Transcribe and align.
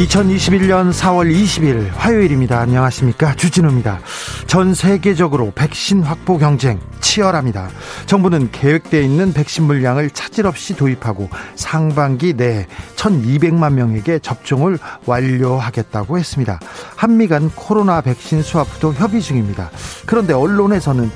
2021년 0.00 0.92
4월 0.92 1.30
20일 1.30 1.90
화요일입니다. 1.92 2.58
안녕하십니까. 2.58 3.34
주진우입니다. 3.36 4.00
전 4.46 4.72
세계적으로 4.72 5.52
백신 5.54 6.02
확보 6.02 6.38
경쟁 6.38 6.80
치열합니다. 7.00 7.68
정부는 8.06 8.50
계획되어 8.50 9.02
있는 9.02 9.34
백신 9.34 9.64
물량을 9.64 10.10
차질 10.10 10.46
없이 10.46 10.74
도입하고 10.74 11.28
상반기 11.54 12.32
내에 12.32 12.66
1200만 12.96 13.74
명에게 13.74 14.20
접종을 14.20 14.78
완료하겠다고 15.04 16.18
했습니다. 16.18 16.60
한미 16.96 17.28
간 17.28 17.50
코로나 17.50 18.00
백신 18.00 18.42
수합도 18.42 18.94
협의 18.94 19.20
중입니다. 19.20 19.70
그런데 20.06 20.32
언론에서는 20.32 21.10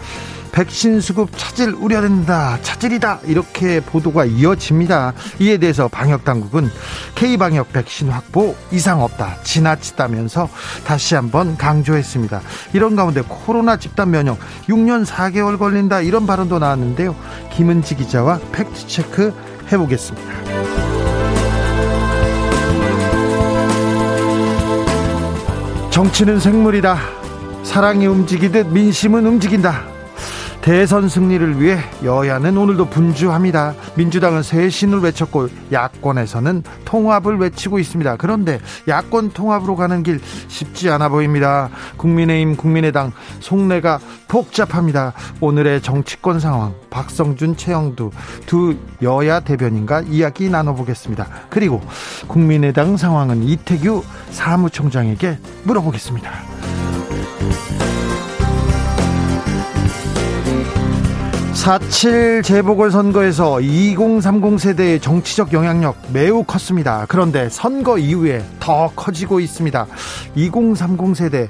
백신 0.55 1.01
수급 1.01 1.31
차질 1.37 1.75
우려된다. 1.75 2.59
차질이다. 2.63 3.19
이렇게 3.25 3.81
보도가 3.81 4.25
이어집니다. 4.25 5.13
이에 5.41 5.59
대해서 5.59 5.89
방역 5.89 6.25
당국은 6.25 6.71
K방역 7.17 7.73
백신 7.73 8.09
확보 8.09 8.55
이상 8.71 9.03
없다. 9.03 9.43
지나치다면서 9.43 10.49
다시 10.87 11.17
한번 11.17 11.57
강조했습니다. 11.57 12.41
이런 12.73 12.95
가운데 12.95 13.23
코로나 13.23 13.77
집단 13.77 14.13
면역 14.13 14.39
6년 14.69 15.05
4개월 15.05 15.59
걸린다. 15.59 16.03
이런 16.03 16.25
발언도 16.25 16.61
나왔는데요. 16.61 17.17
김은지 17.53 17.97
기자와 17.97 18.39
팩트 18.53 18.87
체크 18.87 19.35
해 19.73 19.77
보겠습니다. 19.77 20.33
정치는 25.91 26.39
생물이다. 26.39 26.97
사랑이 27.65 28.07
움직이듯 28.07 28.69
민심은 28.69 29.27
움직인다. 29.27 29.94
대선 30.65 31.11
승리를 31.11 31.61
위해 31.61 31.77
여야는 32.03 32.57
오늘도 32.57 32.87
분주합니다. 32.87 33.75
민주당은 33.97 34.43
쇄신을 34.43 35.01
외쳤고 35.01 35.51
야권에서는 35.71 36.63
통합을 36.87 37.37
외치고 37.37 37.79
있습니다. 37.79 38.17
그런데 38.17 38.59
야권 38.89 39.33
통합으로 39.33 39.77
가는 39.77 40.03
길 40.03 40.23
쉽지 40.49 40.89
않아 40.89 41.11
보입니다. 41.11 41.69
국민의힘, 41.99 42.57
국민의당 42.57 43.13
속내가 43.41 43.99
복잡합니다. 44.27 45.13
오늘의 45.43 45.83
정치권 45.83 46.41
상황 46.41 46.73
박성준, 46.89 47.59
최영두 47.59 48.11
두 48.47 48.75
여야 49.03 49.41
대변인과 49.41 50.05
이야기 50.09 50.49
나눠보겠습니다. 50.49 51.29
그리고 51.51 51.83
국민의당 52.27 52.97
상황은 52.97 53.43
이태규 53.43 54.03
사무총장에게 54.31 55.37
물어보겠습니다. 55.65 56.31
4.7 61.65 62.43
재보궐선거에서 62.45 63.59
2030 63.63 64.61
세대의 64.61 65.01
정치적 65.01 65.55
영향력 65.55 65.97
매우 66.13 66.45
컸습니다. 66.45 67.07
그런데 67.09 67.49
선거 67.49 67.97
이후에 67.97 68.45
더 68.61 68.93
커지고 68.95 69.41
있습니다. 69.41 69.87
2030 70.35 71.17
세대 71.17 71.49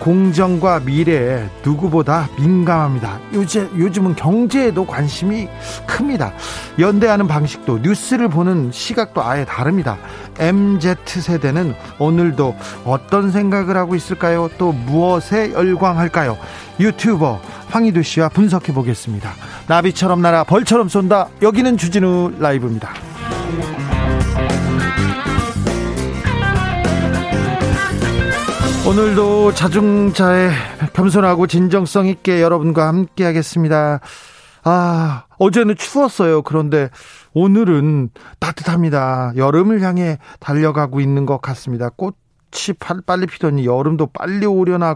공정과 0.00 0.80
미래에 0.80 1.46
누구보다 1.64 2.28
민감합니다. 2.38 3.20
요즘, 3.34 3.70
요즘은 3.78 4.16
경제에도 4.16 4.86
관심이 4.86 5.46
큽니다. 5.86 6.32
연대하는 6.78 7.28
방식도 7.28 7.80
뉴스를 7.82 8.28
보는 8.28 8.72
시각도 8.72 9.22
아예 9.22 9.44
다릅니다. 9.44 9.98
MZ세대는 10.38 11.74
오늘도 11.98 12.56
어떤 12.84 13.30
생각을 13.30 13.76
하고 13.76 13.94
있을까요? 13.94 14.48
또 14.58 14.72
무엇에 14.72 15.52
열광할까요? 15.52 16.38
유튜버 16.80 17.40
황희두 17.68 18.02
씨와 18.02 18.30
분석해 18.30 18.72
보겠습니다. 18.72 19.30
나비처럼 19.68 20.22
날아 20.22 20.44
벌처럼 20.44 20.88
쏜다. 20.88 21.28
여기는 21.42 21.76
주진우 21.76 22.32
라이브입니다. 22.38 22.90
오늘도 28.88 29.54
자중자의 29.54 30.50
겸손하고 30.94 31.46
진정성 31.46 32.06
있게 32.06 32.40
여러분과 32.42 32.88
함께 32.88 33.24
하겠습니다. 33.24 34.00
아, 34.64 35.24
어제는 35.38 35.76
추웠어요. 35.76 36.42
그런데 36.42 36.88
오늘은 37.32 38.10
따뜻합니다. 38.40 39.32
여름을 39.36 39.82
향해 39.82 40.18
달려가고 40.40 41.00
있는 41.00 41.24
것 41.24 41.40
같습니다. 41.40 41.90
꽃이 41.90 42.76
빨리 43.06 43.26
피더니 43.26 43.64
여름도 43.64 44.06
빨리 44.06 44.46
오려나 44.46 44.94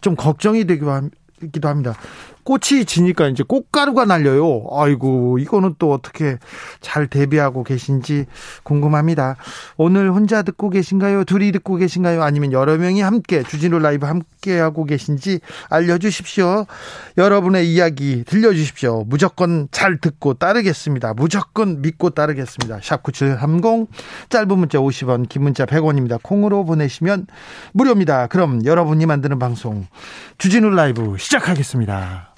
좀 0.00 0.14
걱정이 0.14 0.66
되기도 0.66 1.68
합니다. 1.68 1.94
꽃이 2.48 2.86
지니까 2.86 3.28
이제 3.28 3.44
꽃가루가 3.46 4.06
날려요. 4.06 4.64
아이고, 4.72 5.38
이거는 5.38 5.74
또 5.78 5.92
어떻게 5.92 6.38
잘 6.80 7.06
대비하고 7.06 7.62
계신지 7.62 8.24
궁금합니다. 8.62 9.36
오늘 9.76 10.10
혼자 10.10 10.40
듣고 10.40 10.70
계신가요? 10.70 11.24
둘이 11.24 11.52
듣고 11.52 11.76
계신가요? 11.76 12.22
아니면 12.22 12.52
여러 12.52 12.78
명이 12.78 13.02
함께 13.02 13.42
주진우 13.42 13.80
라이브 13.80 14.06
함께 14.06 14.58
하고 14.58 14.86
계신지 14.86 15.40
알려주십시오. 15.68 16.64
여러분의 17.18 17.70
이야기 17.70 18.24
들려주십시오. 18.24 19.04
무조건 19.06 19.68
잘 19.70 19.98
듣고 19.98 20.32
따르겠습니다. 20.32 21.12
무조건 21.12 21.82
믿고 21.82 22.08
따르겠습니다. 22.10 22.78
샵9730 22.78 23.88
짧은 24.30 24.58
문자 24.58 24.78
50원, 24.78 25.28
긴 25.28 25.42
문자 25.42 25.66
100원입니다. 25.66 26.18
콩으로 26.22 26.64
보내시면 26.64 27.26
무료입니다. 27.74 28.28
그럼 28.28 28.64
여러분이 28.64 29.04
만드는 29.04 29.38
방송 29.38 29.86
주진우 30.38 30.70
라이브 30.70 31.16
시작하겠습니다. 31.18 32.37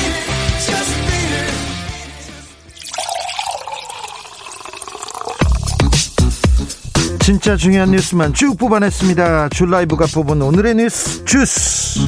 진짜 7.21 7.55
중요한 7.55 7.91
뉴스만 7.91 8.33
쭉 8.33 8.57
뽑아냈습니다. 8.57 9.49
줄 9.49 9.69
라이브가 9.69 10.07
뽑은 10.13 10.41
오늘의 10.41 10.75
뉴스 10.75 11.23
주스. 11.23 11.99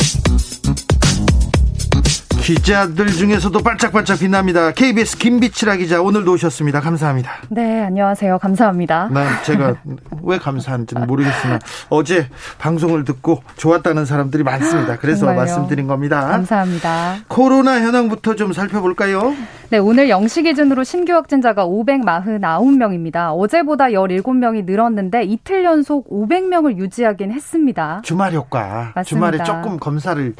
기자들 2.44 3.08
중에서도 3.08 3.58
반짝반짝 3.58 4.20
빛납니다. 4.20 4.72
KBS 4.72 5.18
김비치라 5.18 5.78
기자 5.78 6.02
오늘도 6.02 6.34
오셨습니다. 6.34 6.82
감사합니다. 6.82 7.32
네, 7.48 7.84
안녕하세요. 7.84 8.38
감사합니다. 8.38 9.08
난 9.14 9.26
제가 9.46 9.76
왜 10.24 10.38
감사한지는 10.38 11.08
모르겠으나 11.08 11.60
어제 11.90 12.28
방송을 12.60 13.06
듣고 13.06 13.42
좋았다는 13.56 14.04
사람들이 14.04 14.44
많습니다. 14.44 14.98
그래서 14.98 15.20
정말요? 15.20 15.38
말씀드린 15.38 15.88
겁니다. 15.88 16.20
감사합니다. 16.28 17.16
코로나 17.30 17.80
현황부터 17.80 18.36
좀 18.36 18.52
살펴볼까요? 18.52 19.34
네, 19.70 19.78
오늘 19.78 20.10
영시 20.10 20.44
기준으로 20.44 20.84
신규 20.84 21.14
확진자가 21.14 21.66
549명입니다. 21.66 23.32
어제보다 23.40 23.86
17명이 23.86 24.66
늘었는데 24.66 25.24
이틀 25.24 25.64
연속 25.64 26.10
500명을 26.10 26.76
유지하긴 26.78 27.32
했습니다. 27.32 28.02
주말 28.04 28.34
효과. 28.34 28.92
맞습니다. 28.96 29.04
주말에 29.04 29.38
조금 29.46 29.80
검사를 29.80 30.36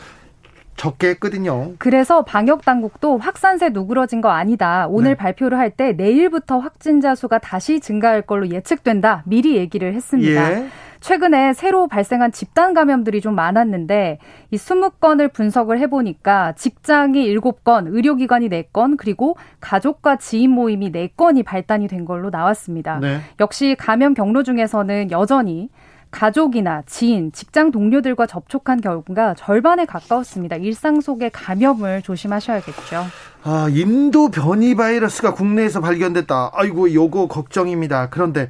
적게 0.76 1.10
했거든요. 1.10 1.74
그래서 1.78 2.24
방역 2.24 2.66
당국도 2.66 3.18
확산세 3.18 3.70
누그러진 3.70 4.22
거 4.22 4.30
아니다. 4.30 4.88
오늘 4.90 5.12
네. 5.12 5.16
발표를 5.16 5.58
할 5.58 5.74
때 5.76 5.94
내일부터 5.94 6.60
확진자 6.60 7.16
수가 7.16 7.40
다시 7.40 7.80
증가할 7.80 8.22
걸로 8.22 8.50
예측된다. 8.50 9.24
미리 9.26 9.56
얘기를 9.56 9.94
했습니다. 9.96 10.52
예. 10.52 10.68
최근에 11.00 11.52
새로 11.54 11.88
발생한 11.88 12.32
집단 12.32 12.74
감염들이 12.74 13.20
좀 13.20 13.36
많았는데 13.36 14.20
이 14.52 14.56
20건을 14.56 15.34
분석을 15.34 15.78
해보니까 15.80 16.54
직장이 16.54 17.36
7건, 17.36 17.88
의료기관이 17.94 18.48
4건, 18.50 18.96
그리고 18.98 19.36
가족과 19.60 20.16
지인 20.16 20.52
모임이 20.52 20.92
4건이 20.92 21.44
발단이 21.44 21.88
된 21.90 22.06
걸로 22.06 22.30
나왔습니다. 22.30 23.00
네. 23.00 23.20
역시 23.42 23.76
감염 23.78 24.14
경로 24.14 24.44
중에서는 24.44 25.12
여전히 25.12 25.70
가족이나 26.14 26.84
지인, 26.86 27.32
직장 27.34 27.72
동료들과 27.72 28.28
접촉한 28.28 28.80
경우가 28.80 29.34
절반에 29.34 29.86
가까웠습니다. 29.86 30.56
일상 30.58 31.02
속의 31.02 31.32
감염을 31.32 32.04
조심하셔야겠죠. 32.04 33.04
아, 33.44 33.68
인도 33.72 34.30
변이 34.30 34.76
바이러스가 34.76 35.34
국내에서 35.34 35.82
발견됐다. 35.82 36.52
아이고, 36.54 36.94
요거 36.94 37.28
걱정입니다. 37.28 38.10
그런데 38.10 38.50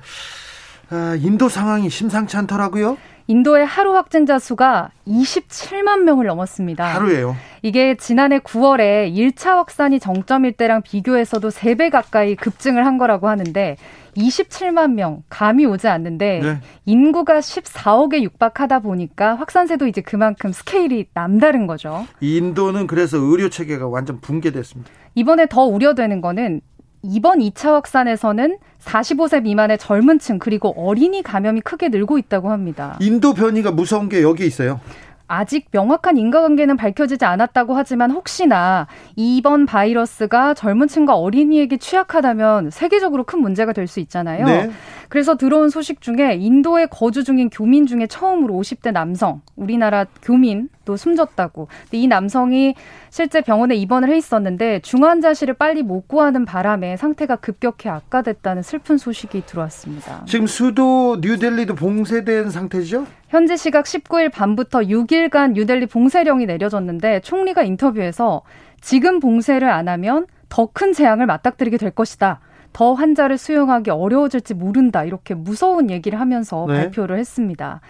아, 0.92 1.18
인도 1.19 1.50
상황이 1.50 1.89
심상치 1.89 2.38
않더라고요. 2.38 2.98
인도의 3.27 3.65
하루 3.65 3.95
확진자 3.95 4.38
수가 4.38 4.89
27만 5.07 6.01
명을 6.01 6.25
넘었습니다. 6.25 6.83
하루에요. 6.83 7.38
이게 7.62 7.95
지난해 7.95 8.39
9월에 8.39 9.13
1차 9.15 9.56
확산이 9.56 10.01
정점일 10.01 10.51
때랑 10.54 10.81
비교해서도 10.81 11.48
3배 11.48 11.89
가까이 11.89 12.36
급증을 12.36 12.86
한 12.86 12.98
거라고 12.98 13.30
하는데 13.30 13.77
27만 14.15 14.94
명 14.94 15.24
감이 15.30 15.65
오지 15.65 15.88
않는데 15.88 16.39
네. 16.42 16.60
인구가 16.86 17.39
14억에 17.39 18.21
육박하다 18.24 18.80
보니까 18.80 19.36
확산세도 19.36 19.88
이제 19.88 20.01
그만큼 20.01 20.51
스케일이 20.51 21.06
남다른 21.13 21.68
거죠. 21.68 22.06
인도는 22.21 22.88
그래서 22.88 23.18
의료 23.18 23.50
체계가 23.50 23.88
완전 23.88 24.19
붕괴됐습니다. 24.21 24.92
이번에 25.15 25.45
더 25.48 25.63
우려되는 25.63 26.21
거는 26.21 26.62
이번 27.04 27.39
2차 27.39 27.71
확산에서는 27.74 28.57
45세 28.81 29.44
미만의 29.44 29.77
젊은 29.77 30.19
층 30.19 30.39
그리고 30.39 30.74
어린이 30.77 31.21
감염이 31.21 31.60
크게 31.62 31.89
늘고 31.89 32.18
있다고 32.18 32.50
합니다. 32.50 32.98
인도 33.01 33.33
변이가 33.33 33.71
무서운 33.71 34.07
게 34.07 34.21
여기 34.21 34.45
있어요. 34.45 34.80
아직 35.27 35.67
명확한 35.71 36.17
인과관계는 36.17 36.77
밝혀지지 36.77 37.25
않았다고 37.25 37.75
하지만 37.75 38.11
혹시나 38.11 38.87
이번 39.15 39.65
바이러스가 39.65 40.53
젊은 40.53 40.87
층과 40.87 41.15
어린이에게 41.15 41.77
취약하다면 41.77 42.69
세계적으로 42.71 43.23
큰 43.23 43.39
문제가 43.39 43.71
될 43.73 43.87
수 43.87 43.99
있잖아요. 43.99 44.45
네. 44.45 44.71
그래서 45.13 45.38
들어온 45.38 45.69
소식 45.69 46.01
중에 46.01 46.38
인도에 46.39 46.88
거주 46.88 47.24
중인 47.24 47.51
교민 47.51 47.86
중에 47.86 48.07
처음으로 48.07 48.56
50대 48.56 48.92
남성, 48.92 49.42
우리나라 49.56 50.06
교민도 50.24 50.98
숨졌다고. 50.98 51.68
근데 51.83 52.00
이 52.00 52.07
남성이 52.07 52.74
실제 53.12 53.42
병원에 53.42 53.75
입원을 53.75 54.10
해 54.10 54.18
있었는데 54.18 54.80
중환자실을 54.80 55.54
빨리 55.54 55.83
못 55.83 56.07
구하는 56.07 56.45
바람에 56.45 56.98
상태가 56.98 57.36
급격히 57.36 57.89
악화됐다는 57.89 58.63
슬픈 58.63 58.98
소식이 58.98 59.44
들어왔습니다. 59.45 60.25
지금 60.25 60.48
수도 60.48 61.18
뉴델리도 61.21 61.75
봉쇄된 61.75 62.50
상태죠? 62.50 63.06
현재 63.30 63.56
시각 63.56 63.86
19일 63.86 64.31
밤부터 64.31 64.80
6일간 64.80 65.51
뉴델리 65.51 65.86
봉쇄령이 65.86 66.48
내려졌는데 66.48 67.19
총리가 67.19 67.62
인터뷰에서 67.62 68.42
지금 68.81 69.19
봉쇄를 69.19 69.69
안 69.69 69.89
하면 69.89 70.25
더 70.50 70.65
큰 70.74 70.92
재앙을 70.92 71.27
맞닥뜨리게 71.27 71.77
될 71.77 71.92
것이다. 71.92 72.39
더 72.73 72.93
환자를 72.93 73.37
수용하기 73.37 73.91
어려워질지 73.91 74.55
모른다. 74.55 75.03
이렇게 75.03 75.33
무서운 75.33 75.89
얘기를 75.89 76.19
하면서 76.19 76.65
네. 76.67 76.75
발표를 76.75 77.17
했습니다. 77.19 77.81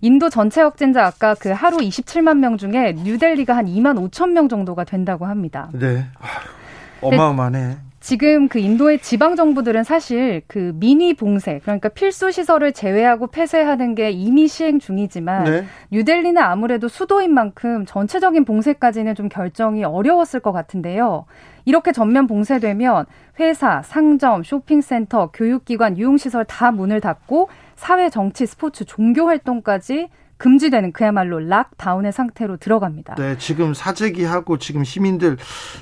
인도 0.00 0.30
전체 0.30 0.62
확진자 0.62 1.04
아까 1.04 1.34
그 1.34 1.50
하루 1.50 1.78
27만 1.78 2.38
명 2.38 2.56
중에 2.56 2.94
뉴델리가 2.96 3.56
한 3.56 3.66
2만 3.66 4.10
5천 4.10 4.30
명 4.30 4.48
정도가 4.48 4.84
된다고 4.84 5.26
합니다. 5.26 5.68
네. 5.72 6.06
어마어마하네. 7.02 7.87
지금 8.00 8.48
그 8.48 8.60
인도의 8.60 9.00
지방 9.00 9.34
정부들은 9.34 9.82
사실 9.82 10.42
그 10.46 10.72
미니 10.76 11.14
봉쇄 11.14 11.60
그러니까 11.62 11.88
필수 11.88 12.30
시설을 12.30 12.72
제외하고 12.72 13.26
폐쇄하는 13.26 13.94
게 13.96 14.10
이미 14.10 14.46
시행 14.46 14.78
중이지만 14.78 15.44
네. 15.44 15.64
뉴델리는 15.90 16.40
아무래도 16.40 16.86
수도인 16.86 17.34
만큼 17.34 17.84
전체적인 17.86 18.44
봉쇄까지는 18.44 19.14
좀 19.16 19.28
결정이 19.28 19.84
어려웠을 19.84 20.40
것 20.40 20.52
같은데요. 20.52 21.24
이렇게 21.64 21.92
전면 21.92 22.26
봉쇄되면 22.26 23.06
회사, 23.40 23.82
상점, 23.82 24.42
쇼핑센터, 24.44 25.30
교육기관, 25.32 25.98
유흥시설 25.98 26.44
다 26.44 26.70
문을 26.70 27.00
닫고 27.00 27.48
사회, 27.74 28.08
정치, 28.10 28.46
스포츠, 28.46 28.84
종교 28.84 29.26
활동까지 29.26 30.08
금지되는 30.38 30.92
그야말로 30.92 31.40
락다운의 31.40 32.12
상태로 32.12 32.56
들어갑니다. 32.56 33.16
네, 33.16 33.36
지금 33.38 33.74
사재기하고 33.74 34.58
지금 34.58 34.84
시민들 34.84 35.36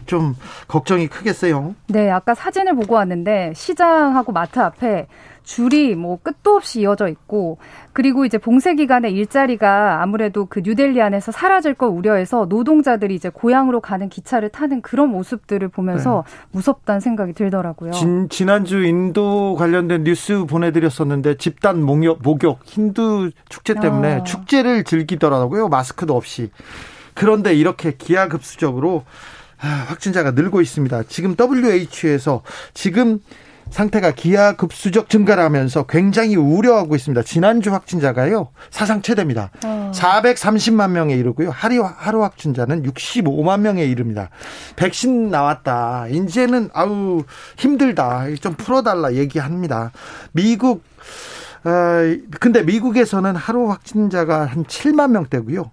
좀 0.06 0.34
걱정이 0.66 1.08
크겠어요. 1.08 1.74
네, 1.88 2.10
아까 2.10 2.34
사진을 2.34 2.74
보고 2.74 2.94
왔는데 2.94 3.52
시장하고 3.54 4.32
마트 4.32 4.58
앞에 4.58 5.06
줄이 5.46 5.94
뭐 5.94 6.18
끝도 6.20 6.56
없이 6.56 6.80
이어져 6.80 7.06
있고 7.08 7.58
그리고 7.92 8.24
이제 8.24 8.36
봉쇄 8.36 8.74
기간에 8.74 9.08
일자리가 9.10 10.02
아무래도 10.02 10.46
그 10.46 10.60
뉴델리 10.62 11.00
안에서 11.00 11.30
사라질 11.30 11.72
걸 11.74 11.88
우려해서 11.88 12.46
노동자들이 12.48 13.14
이제 13.14 13.28
고향으로 13.28 13.80
가는 13.80 14.08
기차를 14.08 14.48
타는 14.48 14.82
그런 14.82 15.08
모습들을 15.10 15.68
보면서 15.68 16.24
네. 16.26 16.46
무섭다는 16.50 17.00
생각이 17.00 17.32
들더라고요. 17.32 17.92
진, 17.92 18.28
지난주 18.28 18.82
인도 18.84 19.54
관련된 19.54 20.02
뉴스 20.02 20.44
보내드렸었는데 20.46 21.36
집단 21.36 21.80
목욕, 21.80 22.18
목욕 22.22 22.58
힌두 22.64 23.30
축제 23.48 23.74
때문에 23.74 24.14
아. 24.16 24.24
축제를 24.24 24.82
즐기더라고요. 24.82 25.68
마스크도 25.68 26.16
없이. 26.16 26.50
그런데 27.14 27.54
이렇게 27.54 27.92
기하급수적으로 27.96 29.04
아, 29.60 29.66
확진자가 29.88 30.32
늘고 30.32 30.60
있습니다. 30.60 31.04
지금 31.04 31.36
WHO에서 31.38 32.42
지금 32.74 33.20
상태가 33.76 34.12
기하급수적 34.12 35.10
증가를 35.10 35.42
하면서 35.44 35.82
굉장히 35.82 36.34
우려하고 36.34 36.96
있습니다. 36.96 37.22
지난주 37.24 37.74
확진자가요, 37.74 38.48
사상 38.70 39.02
최대입니다. 39.02 39.50
어. 39.66 39.92
430만 39.94 40.92
명에 40.92 41.14
이르고요. 41.14 41.50
하루, 41.50 41.84
하루 41.84 42.22
확진자는 42.22 42.84
65만 42.84 43.60
명에 43.60 43.84
이릅니다. 43.84 44.30
백신 44.76 45.28
나왔다. 45.28 46.06
이제는, 46.08 46.70
아우, 46.72 47.24
힘들다. 47.58 48.34
좀 48.40 48.54
풀어달라 48.54 49.12
얘기합니다. 49.12 49.92
미국, 50.32 50.82
어, 51.64 51.70
근데 52.40 52.62
미국에서는 52.62 53.36
하루 53.36 53.68
확진자가 53.70 54.46
한 54.46 54.64
7만 54.64 55.10
명대고요. 55.10 55.70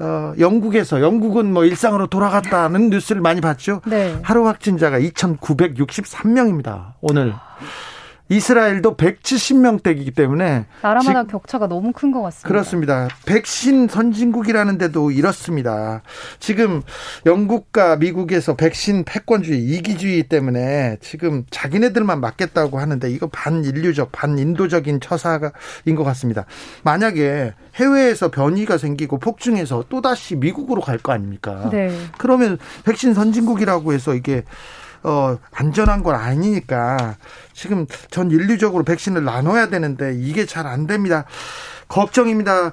어, 0.00 0.32
영국에서 0.38 1.00
영국은 1.00 1.52
뭐 1.52 1.64
일상으로 1.64 2.06
돌아갔다는 2.06 2.90
뉴스를 2.90 3.20
많이 3.20 3.40
봤죠. 3.40 3.80
네. 3.86 4.16
하루 4.22 4.46
확진자가 4.46 5.00
2,963명입니다. 5.00 6.92
오늘. 7.00 7.34
이스라엘도 8.30 8.96
170명대이기 8.96 10.14
때문에 10.14 10.66
나라마다 10.82 11.22
지, 11.24 11.28
격차가 11.28 11.66
너무 11.66 11.92
큰 11.92 12.12
것 12.12 12.22
같습니다. 12.22 12.48
그렇습니다. 12.48 13.08
백신 13.26 13.88
선진국이라는데도 13.88 15.10
이렇습니다. 15.10 16.02
지금 16.38 16.82
영국과 17.26 17.96
미국에서 17.96 18.54
백신 18.56 19.04
패권주의, 19.04 19.60
이기주의 19.62 20.22
때문에 20.24 20.96
지금 21.00 21.44
자기네들만 21.50 22.20
맞겠다고 22.20 22.78
하는데 22.78 23.10
이거 23.10 23.28
반인류적, 23.28 24.12
반인도적인 24.12 25.00
처사인 25.00 25.50
것 25.96 26.04
같습니다. 26.04 26.44
만약에 26.82 27.54
해외에서 27.76 28.30
변이가 28.30 28.76
생기고 28.78 29.18
폭증해서 29.18 29.84
또다시 29.88 30.36
미국으로 30.36 30.80
갈 30.82 30.98
거 30.98 31.12
아닙니까? 31.12 31.70
네. 31.70 31.96
그러면 32.18 32.58
백신 32.84 33.14
선진국이라고 33.14 33.92
해서 33.92 34.14
이게 34.14 34.42
어, 35.02 35.38
안전한 35.52 36.02
건 36.02 36.14
아니니까 36.14 37.16
지금 37.52 37.86
전 38.10 38.30
인류적으로 38.30 38.84
백신을 38.84 39.24
나눠야 39.24 39.68
되는데 39.68 40.14
이게 40.18 40.44
잘 40.46 40.66
안 40.66 40.86
됩니다. 40.86 41.24
걱정입니다. 41.88 42.72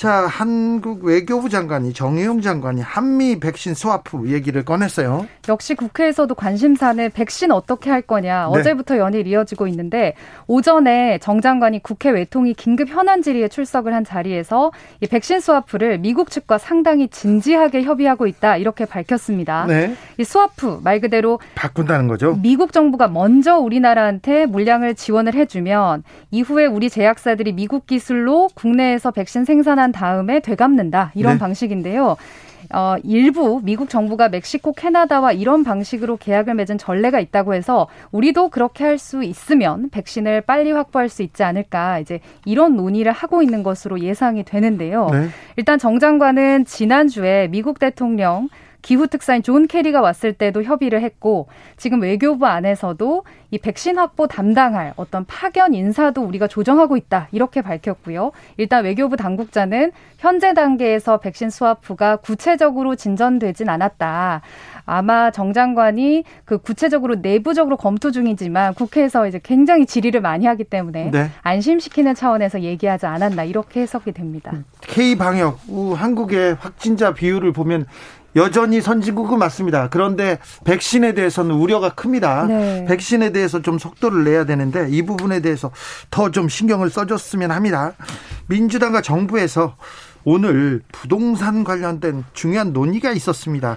자, 0.00 0.26
한국 0.26 1.04
외교부 1.04 1.50
장관이 1.50 1.92
정의용 1.92 2.40
장관이 2.40 2.80
한미 2.80 3.38
백신 3.38 3.74
스와프 3.74 4.32
얘기를 4.32 4.64
꺼냈어요. 4.64 5.26
역시 5.46 5.74
국회에서도 5.74 6.34
관심사는 6.34 7.10
백신 7.10 7.50
어떻게 7.50 7.90
할 7.90 8.00
거냐. 8.00 8.48
네. 8.50 8.60
어제부터 8.60 8.96
연일 8.96 9.26
이어지고 9.26 9.66
있는데 9.66 10.14
오전에 10.46 11.18
정 11.18 11.42
장관이 11.42 11.82
국회 11.82 12.08
외통위 12.08 12.54
긴급 12.54 12.88
현안 12.88 13.20
질의에 13.20 13.48
출석을 13.48 13.92
한 13.92 14.02
자리에서 14.02 14.72
이 15.02 15.06
백신 15.06 15.40
스와프를 15.40 15.98
미국 15.98 16.30
측과 16.30 16.56
상당히 16.56 17.08
진지하게 17.08 17.82
협의하고 17.82 18.26
있다 18.26 18.56
이렇게 18.56 18.86
밝혔습니다. 18.86 19.66
네. 19.66 19.94
이 20.16 20.24
스와프 20.24 20.80
말 20.82 21.00
그대로 21.00 21.40
바꾼다는 21.56 22.08
거죠. 22.08 22.38
미국 22.40 22.72
정부가 22.72 23.08
먼저 23.08 23.58
우리나라한테 23.58 24.46
물량을 24.46 24.94
지원을 24.94 25.34
해주면 25.34 26.04
이후에 26.30 26.64
우리 26.64 26.88
제약사들이 26.88 27.52
미국 27.52 27.86
기술로 27.86 28.48
국내에서 28.54 29.10
백신 29.10 29.44
생산한 29.44 29.89
한 29.90 29.92
다음에 29.92 30.40
되갚는다 30.40 31.12
이런 31.14 31.34
네. 31.34 31.38
방식인데요. 31.38 32.16
어, 32.72 32.94
일부 33.02 33.60
미국 33.64 33.88
정부가 33.88 34.28
멕시코, 34.28 34.72
캐나다와 34.72 35.32
이런 35.32 35.64
방식으로 35.64 36.18
계약을 36.18 36.54
맺은 36.54 36.78
전례가 36.78 37.18
있다고 37.18 37.54
해서 37.54 37.88
우리도 38.12 38.50
그렇게 38.50 38.84
할 38.84 39.00
수 39.00 39.24
있으면 39.24 39.88
백신을 39.90 40.42
빨리 40.42 40.70
확보할 40.72 41.08
수 41.08 41.22
있지 41.22 41.42
않을까 41.42 42.00
이제 42.00 42.20
이런 42.44 42.76
논의를 42.76 43.12
하고 43.12 43.42
있는 43.42 43.62
것으로 43.62 43.98
예상이 44.00 44.44
되는데요. 44.44 45.08
네. 45.10 45.28
일단 45.56 45.78
정 45.78 45.98
장관은 45.98 46.66
지난주에 46.66 47.48
미국 47.48 47.78
대통령 47.78 48.48
기후 48.82 49.06
특사인 49.06 49.42
존 49.42 49.66
케리가 49.66 50.00
왔을 50.00 50.32
때도 50.32 50.62
협의를 50.62 51.02
했고 51.02 51.48
지금 51.76 52.02
외교부 52.02 52.46
안에서도 52.46 53.24
이 53.52 53.58
백신 53.58 53.98
확보 53.98 54.26
담당할 54.26 54.92
어떤 54.96 55.24
파견 55.24 55.74
인사도 55.74 56.22
우리가 56.22 56.46
조정하고 56.46 56.96
있다 56.96 57.28
이렇게 57.32 57.62
밝혔고요. 57.62 58.32
일단 58.56 58.84
외교부 58.84 59.16
당국자는 59.16 59.92
현재 60.18 60.54
단계에서 60.54 61.18
백신 61.18 61.50
수화프가 61.50 62.16
구체적으로 62.16 62.94
진전되진 62.94 63.68
않았다. 63.68 64.42
아마 64.86 65.30
정 65.30 65.52
장관이 65.52 66.24
그 66.44 66.58
구체적으로 66.58 67.16
내부적으로 67.16 67.76
검토 67.76 68.10
중이지만 68.10 68.74
국회에서 68.74 69.26
이제 69.26 69.40
굉장히 69.42 69.86
질의를 69.86 70.20
많이 70.20 70.46
하기 70.46 70.64
때문에 70.64 71.10
네. 71.10 71.30
안심시키는 71.42 72.14
차원에서 72.14 72.60
얘기하지 72.62 73.06
않았나 73.06 73.44
이렇게 73.44 73.80
해석이 73.80 74.12
됩니다. 74.12 74.52
K 74.80 75.16
방역 75.16 75.58
한국의 75.96 76.56
확진자 76.58 77.14
비율을 77.14 77.52
보면 77.52 77.86
여전히 78.36 78.80
선진국은 78.80 79.38
맞습니다. 79.38 79.88
그런데 79.90 80.38
백신에 80.64 81.14
대해서는 81.14 81.54
우려가 81.54 81.90
큽니다. 81.90 82.46
네. 82.46 82.84
백신에 82.88 83.30
대해서 83.30 83.60
좀 83.60 83.78
속도를 83.78 84.24
내야 84.24 84.44
되는데 84.44 84.86
이 84.90 85.02
부분에 85.02 85.40
대해서 85.40 85.70
더 86.10 86.30
좀 86.30 86.48
신경을 86.48 86.90
써줬으면 86.90 87.50
합니다. 87.50 87.92
민주당과 88.46 89.02
정부에서 89.02 89.76
오늘 90.24 90.80
부동산 90.92 91.64
관련된 91.64 92.24
중요한 92.34 92.72
논의가 92.72 93.10
있었습니다. 93.12 93.76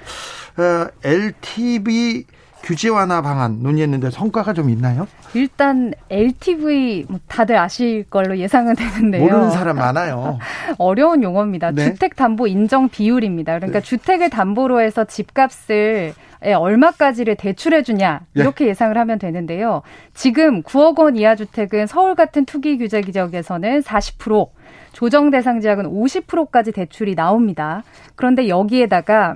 어, 0.57 0.87
LTV 1.03 2.25
규제 2.63 2.87
완화 2.87 3.21
방안 3.21 3.61
논의했는데 3.61 4.09
성과가 4.09 4.53
좀 4.53 4.69
있나요? 4.69 5.05
일단 5.33 5.93
LTV 6.09 7.05
뭐 7.09 7.19
다들 7.27 7.57
아실 7.57 8.05
걸로 8.09 8.37
예상은 8.37 8.75
되는데요. 8.75 9.21
모르는 9.21 9.51
사람 9.51 9.75
많아요. 9.75 10.39
어려운 10.79 11.23
용어입니다. 11.23 11.71
네. 11.71 11.83
주택 11.83 12.15
담보 12.15 12.47
인정 12.47 12.87
비율입니다. 12.87 13.57
그러니까 13.57 13.81
네. 13.81 13.85
주택을 13.85 14.29
담보로 14.29 14.79
해서 14.79 15.03
집값을 15.03 16.13
얼마까지를 16.41 17.35
대출해 17.35 17.83
주냐 17.83 18.21
예. 18.37 18.41
이렇게 18.41 18.65
예. 18.65 18.69
예상을 18.69 18.97
하면 18.97 19.19
되는데요. 19.19 19.81
지금 20.13 20.61
9억 20.63 20.99
원 20.99 21.15
이하 21.15 21.35
주택은 21.35 21.87
서울 21.87 22.15
같은 22.15 22.45
투기 22.45 22.77
규제 22.77 23.01
지역에서는 23.01 23.81
40%, 23.81 24.49
조정 24.93 25.31
대상 25.31 25.59
지역은 25.59 25.85
50%까지 25.85 26.71
대출이 26.71 27.15
나옵니다. 27.15 27.83
그런데 28.15 28.47
여기에다가 28.47 29.35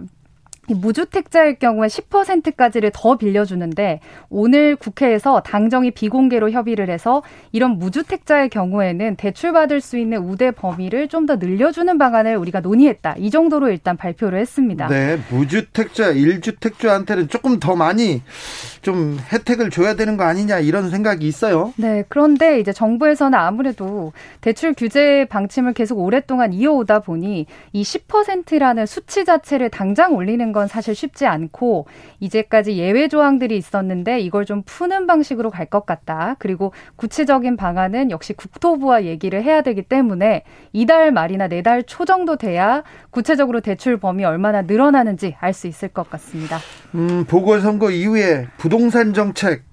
무주택자일 0.74 1.60
경우에 1.60 1.88
10%까지를 1.88 2.92
더 2.94 3.18
빌려주는데 3.18 4.00
오늘 4.30 4.76
국회에서 4.76 5.42
당정이 5.42 5.92
비공개로 5.92 6.52
협의를 6.52 6.90
해서 6.90 7.22
이런 7.52 7.78
무주택자의 7.78 8.50
경우에는 8.50 9.16
대출받을 9.16 9.82
수 9.82 9.98
있는 9.98 10.20
우대 10.20 10.50
범위를 10.52 11.08
좀 11.08 11.28
더 11.28 11.36
늘려주는 11.36 11.98
방안을 11.98 12.38
우리가 12.38 12.62
논의했다. 12.62 13.16
이 13.18 13.30
정도로 13.30 13.70
일단 13.70 13.98
발표를 13.98 14.40
했습니다. 14.40 14.88
네, 14.88 15.20
무주택자, 15.30 16.14
1주택자한테는 16.14 17.30
조금 17.30 17.60
더 17.60 17.76
많이 17.76 18.22
좀 18.82 19.18
혜택을 19.32 19.70
줘야 19.70 19.96
되는 19.96 20.16
거 20.16 20.24
아니냐 20.24 20.60
이런 20.60 20.90
생각이 20.90 21.28
있어요. 21.28 21.74
네, 21.76 22.04
그런데 22.08 22.60
이제 22.60 22.72
정부에서는 22.72 23.38
아무래도 23.38 24.14
대출 24.42 24.74
규제 24.74 25.26
방침을 25.30 25.74
계속 25.74 26.00
오랫동안 26.00 26.54
이어오다 26.54 27.00
보니 27.00 27.46
이 27.74 27.82
10%라는 27.82 28.86
수치 28.86 29.26
자체를 29.26 29.70
당장 29.70 30.16
올리는 30.16 30.52
건 30.58 30.68
사실 30.68 30.96
쉽지 30.96 31.28
않고 31.28 31.86
이제까지 32.20 32.78
예외 32.78 33.08
조항들이 33.08 33.56
있었는데 33.58 34.20
이걸 34.22 34.44
좀 34.46 34.64
푸는 34.66 35.06
방식으로 35.06 35.52
갈 35.52 35.68
것 35.68 35.86
같다. 35.86 36.36
그리고 36.40 36.72
구체적인 36.96 37.58
방안은 37.58 38.10
역시 38.10 38.34
국토부와 38.34 39.04
얘기를 39.04 39.44
해야 39.44 39.62
되기 39.62 39.84
때문에 39.84 40.44
이달 40.74 41.12
말이나 41.12 41.48
내달 41.48 41.84
초 41.84 42.06
정도 42.06 42.38
돼야 42.38 42.84
구체적으로 43.12 43.60
대출 43.62 43.98
범위 43.98 44.24
얼마나 44.26 44.62
늘어나는지 44.64 45.36
알 45.40 45.54
수 45.54 45.68
있을 45.68 45.90
것 45.90 46.10
같습니다. 46.10 46.58
음, 46.96 47.26
보궐선거 47.26 47.92
이후에 47.92 48.48
부동산 48.58 49.14
정책 49.14 49.64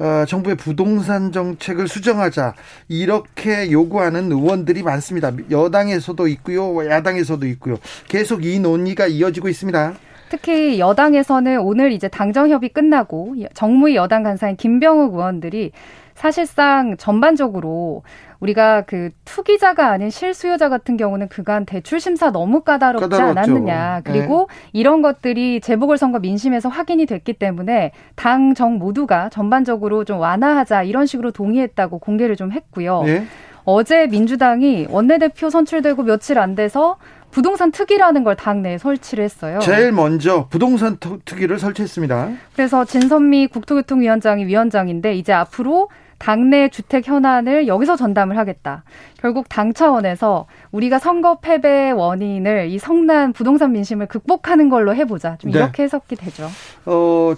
어, 0.00 0.24
정부의 0.26 0.56
부동산 0.56 1.30
정책을 1.30 1.86
수정하자 1.86 2.54
이렇게 2.88 3.70
요구하는 3.70 4.32
의원들이 4.32 4.82
많습니다. 4.82 5.30
여당에서도 5.50 6.26
있고요, 6.26 6.88
야당에서도 6.88 7.46
있고요. 7.48 7.76
계속 8.08 8.44
이 8.44 8.58
논의가 8.58 9.06
이어지고 9.06 9.48
있습니다. 9.50 9.94
특히 10.30 10.78
여당에서는 10.78 11.60
오늘 11.60 11.92
이제 11.92 12.08
당정 12.08 12.48
협의 12.48 12.70
끝나고 12.70 13.34
정무위 13.52 13.96
여당 13.96 14.22
간사인 14.22 14.56
김병욱 14.56 15.12
의원들이 15.12 15.72
사실상 16.14 16.96
전반적으로 16.96 18.02
우리가 18.40 18.82
그 18.82 19.10
투기자가 19.24 19.88
아닌 19.90 20.10
실수요자 20.10 20.68
같은 20.68 20.96
경우는 20.96 21.28
그간 21.28 21.66
대출 21.66 22.00
심사 22.00 22.30
너무 22.30 22.62
까다롭지 22.62 23.08
까다롭죠. 23.08 23.38
않았느냐. 23.38 24.00
그리고 24.04 24.48
네. 24.50 24.70
이런 24.72 25.02
것들이 25.02 25.60
재보궐선거 25.60 26.18
민심에서 26.20 26.68
확인이 26.68 27.06
됐기 27.06 27.34
때문에 27.34 27.92
당 28.16 28.54
정 28.54 28.78
모두가 28.78 29.28
전반적으로 29.28 30.04
좀 30.04 30.18
완화하자 30.18 30.82
이런 30.82 31.06
식으로 31.06 31.30
동의했다고 31.30 31.98
공개를 31.98 32.36
좀 32.36 32.50
했고요. 32.52 33.02
네. 33.04 33.24
어제 33.64 34.06
민주당이 34.06 34.86
원내대표 34.90 35.50
선출되고 35.50 36.02
며칠 36.02 36.38
안 36.38 36.54
돼서 36.54 36.96
부동산 37.30 37.70
특위라는 37.70 38.24
걸 38.24 38.34
당내에 38.34 38.78
설치를 38.78 39.22
했어요. 39.22 39.60
제일 39.60 39.92
먼저 39.92 40.46
부동산 40.50 40.96
특위를 41.24 41.58
설치했습니다. 41.58 42.30
그래서 42.56 42.84
진선미 42.84 43.48
국토교통위원장이 43.48 44.46
위원장인데 44.46 45.14
이제 45.14 45.32
앞으로 45.32 45.90
당내 46.20 46.68
주택 46.68 47.08
현안을 47.08 47.66
여기서 47.66 47.96
전담을 47.96 48.36
하겠다. 48.36 48.84
결국 49.18 49.48
당 49.48 49.72
차원에서 49.72 50.46
우리가 50.70 50.98
선거 50.98 51.38
패배 51.40 51.90
원인을 51.90 52.68
이 52.68 52.78
성난 52.78 53.32
부동산 53.32 53.72
민심을 53.72 54.06
극복하는 54.06 54.68
걸로 54.68 54.94
해보자. 54.94 55.36
좀 55.38 55.50
네. 55.50 55.58
이렇게 55.58 55.82
해석이 55.82 56.16
되죠. 56.16 56.46
어, 56.84 57.34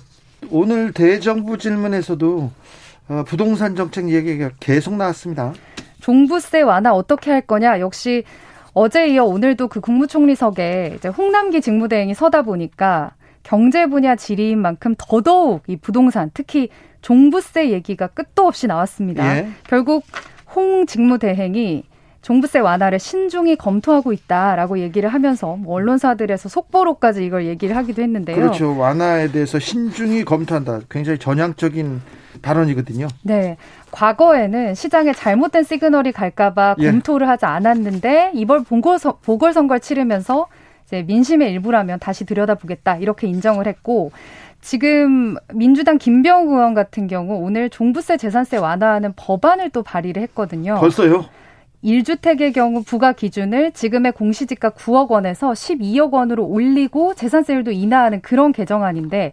오늘 0.50 0.92
대정부 0.92 1.58
질문에서도 1.58 2.50
어, 3.08 3.24
부동산 3.24 3.76
정책 3.76 4.10
얘기가 4.10 4.50
계속 4.58 4.96
나왔습니다. 4.96 5.52
종부세 6.00 6.62
완화 6.62 6.92
어떻게 6.92 7.30
할 7.30 7.40
거냐? 7.40 7.78
역시 7.78 8.24
어제 8.74 9.06
이어 9.06 9.24
오늘도 9.24 9.68
그 9.68 9.80
국무총리석에 9.80 10.94
이제 10.96 11.08
홍남기 11.08 11.60
직무대행이 11.60 12.14
서다 12.14 12.42
보니까 12.42 13.12
경제 13.44 13.86
분야 13.86 14.16
질의인 14.16 14.58
만큼 14.58 14.96
더더욱 14.98 15.62
이 15.68 15.76
부동산 15.76 16.32
특히 16.34 16.68
종부세 17.02 17.70
얘기가 17.70 18.06
끝도 18.06 18.46
없이 18.46 18.66
나왔습니다. 18.66 19.36
예. 19.36 19.48
결국 19.64 20.04
홍 20.54 20.86
직무대행이 20.86 21.84
종부세 22.22 22.60
완화를 22.60 23.00
신중히 23.00 23.56
검토하고 23.56 24.12
있다라고 24.12 24.78
얘기를 24.78 25.08
하면서 25.08 25.56
뭐 25.56 25.74
언론사들에서 25.74 26.48
속보로까지 26.48 27.24
이걸 27.24 27.46
얘기를 27.46 27.76
하기도 27.76 28.00
했는데요. 28.00 28.36
그렇죠. 28.36 28.78
완화에 28.78 29.32
대해서 29.32 29.58
신중히 29.58 30.24
검토한다. 30.24 30.82
굉장히 30.88 31.18
전향적인 31.18 32.00
발언이거든요. 32.40 33.08
네. 33.22 33.56
과거에는 33.90 34.76
시장에 34.76 35.12
잘못된 35.12 35.64
시그널이 35.64 36.12
갈까봐 36.12 36.76
예. 36.78 36.90
검토를 36.90 37.28
하지 37.28 37.44
않았는데 37.44 38.30
이번 38.34 38.64
보궐선거를 38.64 39.80
치르면서 39.80 40.46
이제 40.86 41.02
민심의 41.02 41.50
일부라면 41.52 41.98
다시 41.98 42.24
들여다보겠다 42.24 42.96
이렇게 42.96 43.26
인정을 43.26 43.66
했고 43.66 44.12
지금 44.62 45.34
민주당 45.52 45.98
김병욱 45.98 46.52
의원 46.52 46.72
같은 46.72 47.08
경우 47.08 47.34
오늘 47.44 47.68
종부세 47.68 48.16
재산세 48.16 48.56
완화하는 48.56 49.12
법안을 49.16 49.70
또 49.70 49.82
발의를 49.82 50.22
했거든요. 50.22 50.76
벌써요? 50.78 51.26
1주택의 51.84 52.54
경우 52.54 52.84
부과 52.84 53.12
기준을 53.12 53.72
지금의 53.72 54.12
공시지가 54.12 54.70
9억 54.70 55.10
원에서 55.10 55.50
12억 55.50 56.12
원으로 56.12 56.46
올리고 56.46 57.14
재산세율도 57.14 57.72
인하하는 57.72 58.22
그런 58.22 58.52
개정안인데 58.52 59.32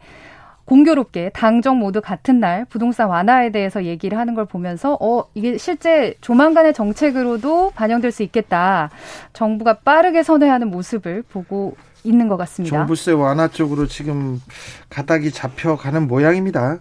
공교롭게 0.66 1.30
당정 1.34 1.78
모두 1.78 2.02
같은 2.02 2.40
날 2.40 2.66
부동산 2.66 3.08
완화에 3.10 3.52
대해서 3.52 3.86
얘기를 3.86 4.18
하는 4.18 4.34
걸 4.34 4.46
보면서 4.46 4.98
어 5.00 5.26
이게 5.36 5.58
실제 5.58 6.16
조만간의 6.22 6.74
정책으로도 6.74 7.72
반영될 7.76 8.12
수 8.12 8.24
있겠다. 8.24 8.90
정부가 9.34 9.80
빠르게 9.80 10.24
선회하는 10.24 10.70
모습을 10.70 11.24
보고 11.24 11.76
있는 12.04 12.28
것 12.28 12.38
같습니다. 12.38 12.78
종부세 12.78 13.12
완화 13.12 13.48
쪽으로 13.48 13.88
지금 13.88 14.42
가닥이 14.90 15.32
잡혀가는 15.32 16.08
모양입니다. 16.08 16.80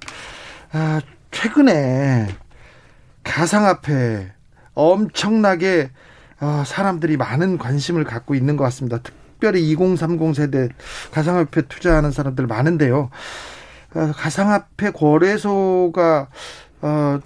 아, 0.72 1.00
최근에 1.30 2.28
가상화폐 3.24 4.32
엄청나게 4.74 5.90
어, 6.40 6.62
사람들이 6.64 7.16
많은 7.16 7.58
관심을 7.58 8.04
갖고 8.04 8.34
있는 8.34 8.56
것 8.56 8.64
같습니다. 8.64 8.98
특별히 8.98 9.68
2030 9.70 10.34
세대 10.34 10.68
가상화폐 11.10 11.62
투자하는 11.62 12.12
사람들 12.12 12.46
많은데요. 12.46 13.10
어, 13.94 14.12
가상화폐 14.14 14.90
거래소가 14.92 16.28
어, 16.80 17.18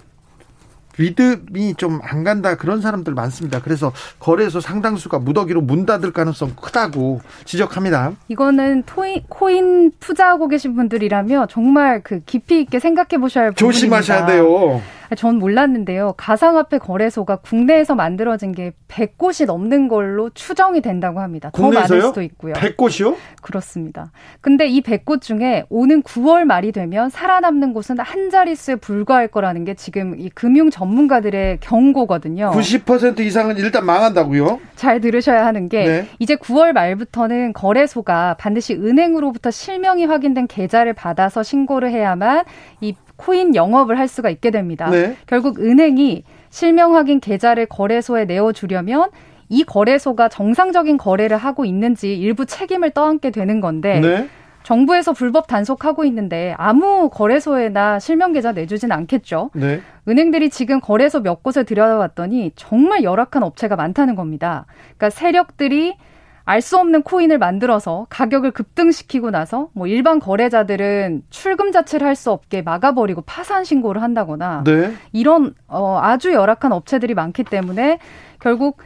믿음이 0.97 1.75
좀 1.77 1.99
안 2.03 2.23
간다 2.23 2.55
그런 2.55 2.81
사람들 2.81 3.13
많습니다. 3.13 3.61
그래서 3.61 3.91
거래소 4.19 4.59
상당수가 4.59 5.19
무더기로 5.19 5.61
문 5.61 5.85
닫을 5.85 6.11
가능성 6.11 6.55
크다고 6.61 7.21
지적합니다. 7.45 8.13
이거는 8.27 8.83
토인, 8.85 9.21
코인 9.29 9.91
투자하고 9.99 10.47
계신 10.47 10.75
분들이라면 10.75 11.47
정말 11.49 12.01
그 12.03 12.21
깊이 12.25 12.61
있게 12.61 12.79
생각해 12.79 13.19
보셔야 13.19 13.45
할 13.45 13.53
조심하셔야 13.53 14.25
돼요. 14.25 14.81
전 15.15 15.37
몰랐는데요. 15.37 16.13
가상화폐 16.17 16.77
거래소가 16.77 17.37
국내에서 17.37 17.95
만들어진 17.95 18.51
게 18.51 18.73
100곳이 18.87 19.45
넘는 19.45 19.87
걸로 19.87 20.29
추정이 20.29 20.81
된다고 20.81 21.19
합니다. 21.19 21.49
더 21.53 21.61
국내에서요? 21.63 21.97
많을 21.97 22.01
수도 22.01 22.21
있고요. 22.21 22.53
100곳이요? 22.53 23.15
그렇습니다. 23.41 24.11
근데 24.41 24.67
이 24.67 24.81
100곳 24.81 25.21
중에 25.21 25.65
오는 25.69 26.01
9월 26.03 26.45
말이 26.45 26.71
되면 26.71 27.09
살아남는 27.09 27.73
곳은 27.73 27.99
한 27.99 28.29
자릿수에 28.29 28.75
불과할 28.75 29.27
거라는 29.27 29.65
게 29.65 29.73
지금 29.73 30.19
이 30.19 30.29
금융 30.29 30.69
전문가들의 30.69 31.59
경고거든요. 31.61 32.51
90% 32.51 33.19
이상은 33.19 33.57
일단 33.57 33.85
망한다고요? 33.85 34.59
잘 34.75 34.99
들으셔야 35.01 35.45
하는 35.45 35.69
게 35.69 35.83
네. 35.85 36.07
이제 36.19 36.35
9월 36.35 36.73
말부터는 36.73 37.53
거래소가 37.53 38.35
반드시 38.39 38.73
은행으로부터 38.73 39.51
실명이 39.51 40.05
확인된 40.05 40.47
계좌를 40.47 40.93
받아서 40.93 41.43
신고를 41.43 41.91
해야만 41.91 42.45
이 42.81 42.93
코인 43.15 43.55
영업을 43.55 43.97
할 43.97 44.07
수가 44.07 44.29
있게 44.29 44.51
됩니다. 44.51 44.89
네. 44.89 45.15
결국 45.27 45.59
은행이 45.59 46.23
실명 46.49 46.95
확인 46.95 47.19
계좌를 47.19 47.65
거래소에 47.65 48.25
내어주려면 48.25 49.09
이 49.49 49.63
거래소가 49.63 50.29
정상적인 50.29 50.97
거래를 50.97 51.37
하고 51.37 51.65
있는지 51.65 52.15
일부 52.15 52.45
책임을 52.45 52.91
떠안게 52.91 53.31
되는 53.31 53.61
건데 53.61 53.99
네. 53.99 54.29
정부에서 54.63 55.11
불법 55.13 55.47
단속하고 55.47 56.05
있는데 56.05 56.55
아무 56.57 57.09
거래소에나 57.09 57.99
실명 57.99 58.33
계좌 58.33 58.53
내주진 58.53 58.91
않겠죠. 58.91 59.51
네. 59.53 59.81
은행들이 60.07 60.49
지금 60.49 60.79
거래소 60.79 61.21
몇 61.21 61.43
곳에 61.43 61.63
들여다봤더니 61.63 62.53
정말 62.55 63.03
열악한 63.03 63.43
업체가 63.43 63.75
많다는 63.75 64.15
겁니다. 64.15 64.65
그러니까 64.97 65.09
세력들이 65.09 65.95
알 66.45 66.61
수 66.61 66.77
없는 66.77 67.03
코인을 67.03 67.37
만들어서 67.37 68.05
가격을 68.09 68.51
급등시키고 68.51 69.31
나서 69.31 69.69
뭐 69.73 69.87
일반 69.87 70.19
거래자들은 70.19 71.23
출금 71.29 71.71
자체를 71.71 72.05
할 72.05 72.15
수 72.15 72.31
없게 72.31 72.61
막아버리고 72.61 73.21
파산 73.21 73.63
신고를 73.63 74.01
한다거나 74.01 74.63
네. 74.65 74.93
이런 75.13 75.55
어 75.67 75.99
아주 76.01 76.31
열악한 76.33 76.71
업체들이 76.73 77.13
많기 77.13 77.43
때문에 77.43 77.99
결국 78.39 78.77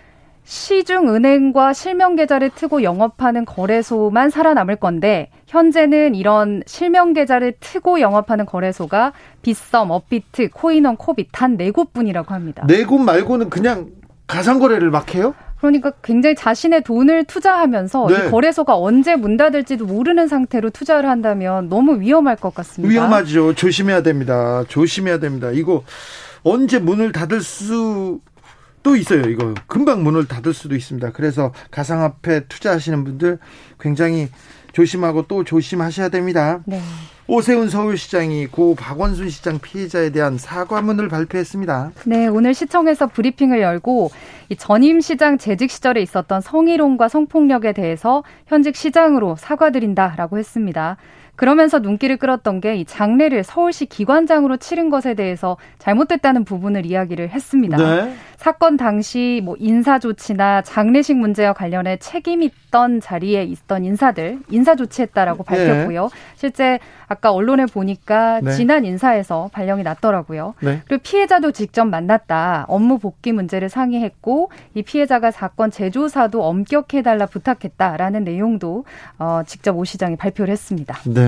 시중 0.44 1.10
은행과 1.14 1.74
실명 1.74 2.16
계좌를 2.16 2.52
트고 2.52 2.82
영업하는 2.82 3.44
거래소만 3.44 4.30
살아남을 4.30 4.78
건데 4.78 5.30
현재는 5.48 6.16
이런 6.16 6.64
실명 6.66 7.12
계좌를 7.12 7.54
트고 7.60 8.00
영업하는 8.00 8.46
거래소가 8.46 9.12
빗썸, 9.42 9.92
업비트, 9.92 10.50
코인원, 10.52 10.96
코빗 10.96 11.30
단 11.34 11.58
네 11.58 11.72
곳뿐이라고 11.72 12.34
합니다. 12.34 12.66
네 12.68 12.86
곳 12.86 13.00
말고는 13.02 13.50
그냥 13.50 13.88
가상 14.26 14.60
거래를 14.60 14.90
막 14.90 15.14
해요? 15.16 15.34
그러니까 15.60 15.92
굉장히 16.04 16.36
자신의 16.36 16.84
돈을 16.84 17.26
투자하면서 17.26 18.08
네. 18.08 18.16
이 18.16 18.30
거래소가 18.30 18.78
언제 18.78 19.16
문 19.16 19.38
닫을지도 19.38 19.86
모르는 19.86 20.28
상태로 20.28 20.70
투자를 20.70 21.10
한다면 21.10 21.68
너무 21.70 22.00
위험할 22.00 22.36
것 22.36 22.54
같습니다. 22.54 22.92
위험하죠. 22.92 23.56
조심해야 23.56 24.04
됩니다. 24.04 24.64
조심해야 24.68 25.20
됩니다. 25.20 25.52
이거 25.52 25.84
언제 26.44 26.80
문을 26.80 27.12
닫을 27.12 27.42
수또 27.42 28.96
있어요. 28.96 29.24
이거 29.24 29.54
금방 29.66 30.04
문을 30.04 30.28
닫을 30.28 30.54
수도 30.54 30.76
있습니다. 30.76 31.12
그래서 31.12 31.52
가상화폐 31.72 32.48
투자하시는 32.48 33.04
분들 33.04 33.40
굉장히 33.80 34.30
조심하고 34.78 35.24
또 35.24 35.44
조심하셔야 35.44 36.10
됩니다. 36.10 36.60
네. 36.66 36.80
오세훈 37.26 37.68
서울시장이 37.68 38.46
고 38.48 38.76
박원순 38.76 39.30
시장 39.30 39.58
피해자에 39.58 40.12
대한 40.12 40.38
사과문을 40.38 41.10
발표했습니다. 41.10 41.92
네, 42.06 42.28
오늘 42.28 42.54
시청에서 42.54 43.08
브리핑을 43.08 43.60
열고 43.60 44.12
이 44.50 44.56
전임 44.56 45.02
시장 45.02 45.40
재직 45.40 45.72
시절에 45.72 46.02
있었던 46.04 46.42
성희롱과 46.42 47.10
성폭력에 47.10 47.74
대해서 47.74 48.24
현직 48.46 48.76
시장으로 48.76 49.36
사과드린다라고 49.36 50.38
했습니다. 50.38 50.98
그러면서 51.38 51.80
눈길을 51.80 52.18
끌었던 52.18 52.60
게 52.62 52.68
이 52.78 52.86
장례를 52.86 53.44
서울시 53.44 53.86
기관장으로 53.86 54.58
치른 54.58 54.90
것에 54.90 55.14
대해서 55.14 55.58
잘못됐다는 55.80 56.44
부분을 56.44 56.86
이야기를 56.86 57.30
했습니다. 57.30 57.78
네. 57.78 58.14
사건 58.36 58.78
당시 58.78 59.42
뭐 59.44 59.56
인사 59.58 59.98
조치나 59.98 60.62
장례식 60.62 61.18
문제와 61.18 61.54
관련해 61.54 61.98
책임 61.98 62.44
있던 62.44 63.02
자리에 63.02 63.44
있던 63.44 63.84
인사들 63.84 64.40
인사 64.52 64.76
조치했다라고 64.76 65.44
네. 65.44 65.44
밝혔고요. 65.44 66.04
네. 66.04 66.10
실제 66.36 66.80
아까 67.08 67.32
언론에 67.32 67.66
보니까 67.66 68.42
네. 68.42 68.52
지난 68.52 68.86
인사에서 68.86 69.50
발령이 69.54 69.82
났더라고요. 69.84 70.54
네. 70.60 70.82
그리고 70.88 71.02
피해자도 71.04 71.52
직접 71.52 71.86
만났다. 71.86 72.66
업무 72.68 73.00
복귀 73.00 73.32
문제를 73.32 73.70
상의했고 73.70 74.52
이 74.76 74.84
피해자가 74.84 75.32
사건 75.32 75.72
재조사도 75.72 76.44
엄격해달라 76.44 77.26
부탁했다라는 77.26 78.24
내용도 78.24 78.86
어, 79.18 79.42
직접 79.48 79.76
오 79.76 79.84
시장이 79.84 80.16
발표를 80.16 80.52
했습니다. 80.52 80.96
네. 81.06 81.27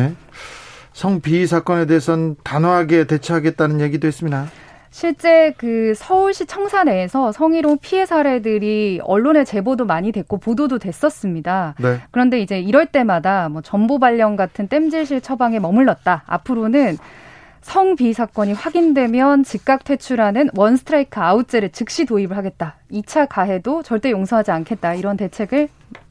성비위 0.93 1.47
사건에 1.47 1.85
대해서는 1.85 2.35
단호하게 2.43 3.05
대처하겠다는 3.05 3.81
얘기도 3.81 4.07
했습니다. 4.07 4.47
실제 4.91 5.53
그 5.57 5.93
서울시 5.95 6.45
청사 6.45 6.83
내에서 6.83 7.31
성희롱 7.31 7.77
피해 7.81 8.05
사례들이 8.05 8.99
언론에 9.03 9.43
제보도 9.43 9.85
많이 9.85 10.11
됐고 10.11 10.39
보도도 10.39 10.79
됐었습니다. 10.79 11.75
네. 11.79 11.99
그런데 12.11 12.41
이제 12.41 12.59
이럴 12.59 12.87
때마다 12.87 13.49
뭐 13.49 13.61
전보 13.61 13.99
발령 13.99 14.35
같은 14.35 14.67
땜질실 14.67 15.21
처방에 15.21 15.59
머물렀다. 15.59 16.23
앞으로는 16.25 16.97
성비 17.61 18.13
사건이 18.13 18.53
확인되면 18.53 19.43
즉각 19.43 19.83
퇴출하는 19.83 20.49
원 20.55 20.75
스트라이크 20.75 21.19
아웃제를 21.19 21.69
즉시 21.69 22.05
도입을 22.05 22.35
하겠다. 22.35 22.75
2차 22.91 23.27
가해도 23.29 23.83
절대 23.83 24.11
용서하지 24.11 24.51
않겠다. 24.51 24.95
이런 24.95 25.17
대책을 25.17 25.69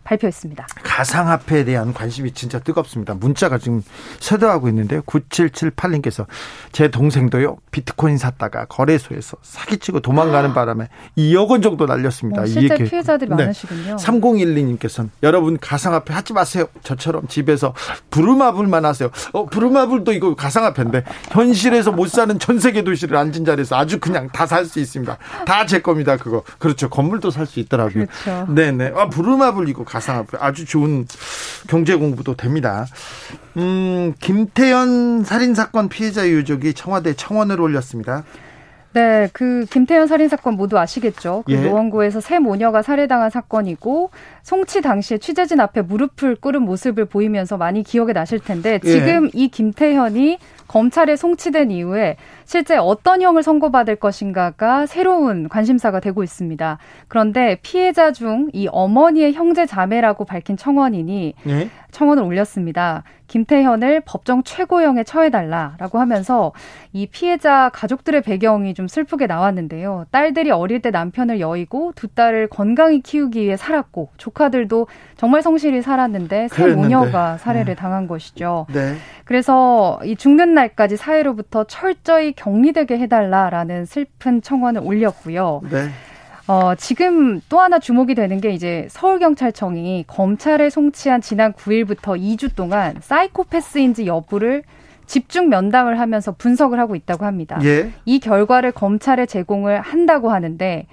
발표했습니다. 0.08 0.66
가상화폐에 0.82 1.64
대한 1.64 1.92
관심이 1.92 2.32
진짜 2.32 2.58
뜨겁습니다. 2.58 3.14
문자가 3.14 3.58
지금 3.58 3.82
쇄도하고 4.20 4.68
있는데요. 4.68 5.02
9778님께서 5.02 6.26
제 6.72 6.88
동생도요. 6.88 7.56
비트코인 7.70 8.16
샀다가 8.18 8.64
거래소에서 8.66 9.36
사기치고 9.42 10.00
도망가는 10.00 10.54
바람에 10.54 10.88
2억 11.16 11.48
원 11.50 11.62
정도 11.62 11.86
날렸습니다. 11.86 12.42
어, 12.42 12.46
실제 12.46 12.74
얘기. 12.74 12.84
피해자들이 12.84 13.30
네. 13.30 13.36
많으시군요. 13.36 13.96
3012님께서는 13.96 15.10
여러분 15.22 15.58
가상화폐 15.58 16.12
하지 16.14 16.32
마세요. 16.32 16.66
저처럼 16.82 17.28
집에서 17.28 17.74
부루마블만 18.10 18.84
하세요. 18.84 19.10
어, 19.32 19.46
부루마블도 19.46 20.12
이거 20.12 20.34
가상화폐인데 20.34 21.04
현실에서 21.30 21.92
못 21.92 22.08
사는 22.08 22.38
전 22.38 22.58
세계 22.58 22.82
도시를 22.82 23.16
앉은 23.16 23.44
자리에서 23.44 23.76
아주 23.76 24.00
그냥 24.00 24.28
다 24.32 24.46
살 24.48 24.64
수 24.64 24.80
있습니다. 24.80 25.18
다 25.46 25.66
제 25.66 25.80
겁니다. 25.82 26.16
그거. 26.16 26.42
그렇죠. 26.58 26.88
건물도 26.88 27.30
살 27.30 27.44
수 27.46 27.60
있더라고요. 27.60 28.06
그렇죠. 28.06 28.46
네네. 28.52 28.92
아, 28.96 29.08
부루마블 29.10 29.68
이거 29.68 29.84
가상 29.84 29.97
화폐 29.98 30.36
아주 30.40 30.64
좋은 30.64 31.06
경제 31.68 31.94
공부도 31.94 32.36
됩니다. 32.36 32.86
음, 33.56 34.14
김태현 34.20 35.24
살인 35.24 35.54
사건 35.54 35.88
피해자 35.88 36.28
유족이 36.28 36.74
청와대 36.74 37.14
청원을 37.14 37.60
올렸습니다. 37.60 38.24
네, 38.94 39.28
그 39.32 39.66
김태현 39.70 40.06
살인 40.06 40.28
사건 40.28 40.54
모두 40.54 40.78
아시겠죠? 40.78 41.44
그 41.46 41.52
예. 41.52 41.60
노원구에서 41.60 42.20
새 42.20 42.38
모녀가 42.38 42.82
살해당한 42.82 43.30
사건이고 43.30 44.10
송치 44.42 44.80
당시에 44.80 45.18
취재진 45.18 45.60
앞에 45.60 45.82
무릎을 45.82 46.36
꿇은 46.36 46.62
모습을 46.62 47.04
보이면서 47.04 47.58
많이 47.58 47.82
기억에 47.82 48.12
나실 48.12 48.40
텐데 48.40 48.80
예. 48.82 48.90
지금 48.90 49.26
예. 49.26 49.30
이 49.34 49.48
김태현이 49.48 50.38
검찰에 50.66 51.16
송치된 51.16 51.70
이후에 51.70 52.16
실제 52.48 52.78
어떤 52.78 53.20
형을 53.20 53.42
선고받을 53.42 53.96
것인가가 53.96 54.86
새로운 54.86 55.50
관심사가 55.50 56.00
되고 56.00 56.22
있습니다. 56.22 56.78
그런데 57.06 57.58
피해자 57.60 58.10
중 58.10 58.48
이 58.54 58.68
어머니의 58.72 59.34
형제 59.34 59.66
자매라고 59.66 60.24
밝힌 60.24 60.56
청원인이 60.56 61.34
네? 61.44 61.70
청원을 61.90 62.22
올렸습니다. 62.22 63.02
김태현을 63.26 64.02
법정 64.06 64.42
최고형에 64.42 65.04
처해달라라고 65.04 65.98
하면서 65.98 66.52
이 66.94 67.06
피해자 67.06 67.70
가족들의 67.74 68.22
배경이 68.22 68.72
좀 68.72 68.88
슬프게 68.88 69.26
나왔는데요. 69.26 70.06
딸들이 70.10 70.50
어릴 70.50 70.80
때 70.80 70.90
남편을 70.90 71.38
여의고 71.38 71.92
두 71.94 72.08
딸을 72.08 72.48
건강히 72.48 73.02
키우기 73.02 73.42
위해 73.42 73.56
살았고 73.56 74.10
조카들도 74.16 74.86
정말 75.18 75.42
성실히 75.42 75.82
살았는데 75.82 76.48
새 76.48 76.68
모녀가 76.68 77.36
살해를 77.36 77.74
네. 77.74 77.74
당한 77.74 78.08
것이죠. 78.08 78.66
네. 78.72 78.94
그래서 79.24 80.00
이 80.04 80.16
죽는 80.16 80.54
날까지 80.54 80.96
사회로부터 80.96 81.64
철저히 81.64 82.32
격리되게 82.38 82.98
해달라라는 82.98 83.84
슬픈 83.84 84.40
청원을 84.40 84.82
올렸고요. 84.84 85.60
네. 85.70 85.88
어, 86.46 86.74
지금 86.76 87.40
또 87.48 87.60
하나 87.60 87.78
주목이 87.78 88.14
되는 88.14 88.40
게 88.40 88.50
이제 88.50 88.86
서울경찰청이 88.90 90.04
검찰에 90.06 90.70
송치한 90.70 91.20
지난 91.20 91.52
9일부터 91.52 92.18
2주 92.18 92.54
동안 92.54 92.96
사이코패스인지 93.00 94.06
여부를 94.06 94.62
집중 95.06 95.48
면담을 95.48 95.98
하면서 95.98 96.32
분석을 96.32 96.78
하고 96.78 96.94
있다고 96.94 97.26
합니다. 97.26 97.58
예. 97.64 97.90
이 98.04 98.18
결과를 98.20 98.72
검찰에 98.72 99.26
제공을 99.26 99.80
한다고 99.80 100.30
하는데 100.30 100.86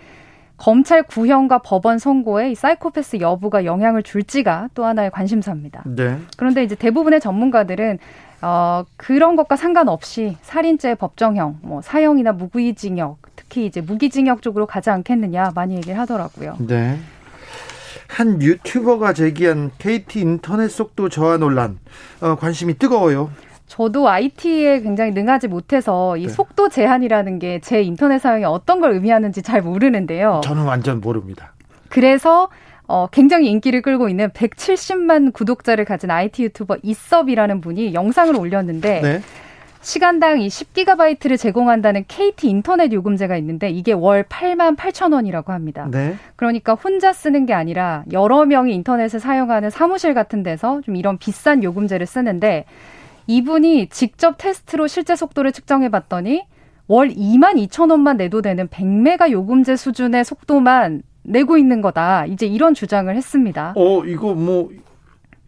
검찰 0.58 1.04
구형과 1.04 1.60
법원 1.60 2.00
선고에 2.00 2.52
이 2.52 2.56
사이코패스 2.56 3.18
여부가 3.20 3.66
영향을 3.66 4.04
줄지가 4.04 4.70
또 4.74 4.86
하나의 4.86 5.12
관심사입니다. 5.12 5.84
네. 5.86 6.18
그런데 6.38 6.64
이제 6.64 6.76
대부분의 6.76 7.20
전문가들은 7.20 8.00
어, 8.48 8.86
그런 8.96 9.36
것과 9.36 9.56
상관없이 9.56 10.38
살인죄 10.44 10.94
법정형, 10.94 11.58
뭐 11.64 11.82
사형이나 11.82 12.32
무기징역, 12.32 13.18
특히 13.36 13.66
이제 13.66 13.82
무기징역 13.82 14.44
쪽으로 14.44 14.68
가지 14.68 14.92
않겠느냐 14.92 15.54
많이 15.56 15.76
얘기를 15.78 15.98
하더라고요. 15.98 16.58
네. 16.60 17.00
한 18.08 18.40
유튜버가 18.40 19.14
제기한 19.14 19.72
KT 19.80 20.20
인터넷 20.20 20.68
속도 20.70 21.10
저하 21.10 21.38
논란 21.38 21.80
어, 22.22 22.36
관심이 22.36 22.78
뜨거워요. 22.78 23.32
저도 23.66 24.08
IT에 24.08 24.82
굉장히 24.82 25.10
능하지 25.10 25.48
못해서 25.48 26.16
이 26.16 26.28
네. 26.28 26.30
속도 26.30 26.70
제한이라는 26.70 27.40
게 27.40 27.60
제 27.64 27.82
인터넷 27.82 28.20
사용에 28.20 28.44
어떤 28.46 28.80
걸 28.80 28.92
의미하는지 28.92 29.42
잘 29.42 29.64
모르는데요. 29.64 30.42
저는 30.44 30.66
완전 30.66 31.02
모릅니다. 31.02 31.54
그래서 31.90 32.50
어, 32.88 33.08
굉장히 33.12 33.50
인기를 33.50 33.82
끌고 33.82 34.10
있는 34.10 34.30
170만 34.30 35.34
구독자를 35.34 35.86
가진 35.86 36.12
IT 36.12 36.44
유튜버 36.44 36.78
이섭이라는 36.84 37.62
분이 37.62 37.94
영상을 37.94 38.36
올렸는데 38.36 39.02
네. 39.02 39.22
시간당 39.86 40.42
이 40.42 40.48
10기가바이트를 40.48 41.38
제공한다는 41.38 42.06
KT 42.08 42.50
인터넷 42.50 42.92
요금제가 42.92 43.38
있는데 43.38 43.70
이게 43.70 43.92
월 43.92 44.24
8만 44.24 44.76
8천 44.76 45.14
원이라고 45.14 45.54
합니다. 45.54 45.88
네. 45.92 46.16
그러니까 46.36 46.74
혼자 46.74 47.14
쓰는 47.14 47.46
게 47.46 47.54
아니라 47.54 48.04
여러 48.12 48.46
명이 48.46 48.74
인터넷을 48.74 49.20
사용하는 49.20 49.70
사무실 49.70 50.16
같은 50.16 50.42
데서 50.42 50.82
좀 50.82 50.96
이런 50.96 51.20
비싼 51.20 51.64
요금제를 51.64 52.08
쓰는데 52.08 52.66
이분이 53.28 53.90
직접 53.90 54.38
테스트로 54.40 54.88
실제 54.88 55.16
속도를 55.16 55.52
측정해 55.52 55.90
봤더니 55.90 56.48
월 56.88 57.10
2만 57.10 57.54
2천 57.68 57.92
원만 57.92 58.18
내도 58.18 58.42
되는 58.42 58.68
100메가 58.68 59.30
요금제 59.30 59.76
수준의 59.76 60.26
속도만 60.26 61.04
내고 61.26 61.58
있는 61.58 61.82
거다. 61.82 62.26
이제 62.26 62.46
이런 62.46 62.74
주장을 62.74 63.14
했습니다. 63.14 63.74
어, 63.76 64.04
이거 64.06 64.34
뭐 64.34 64.70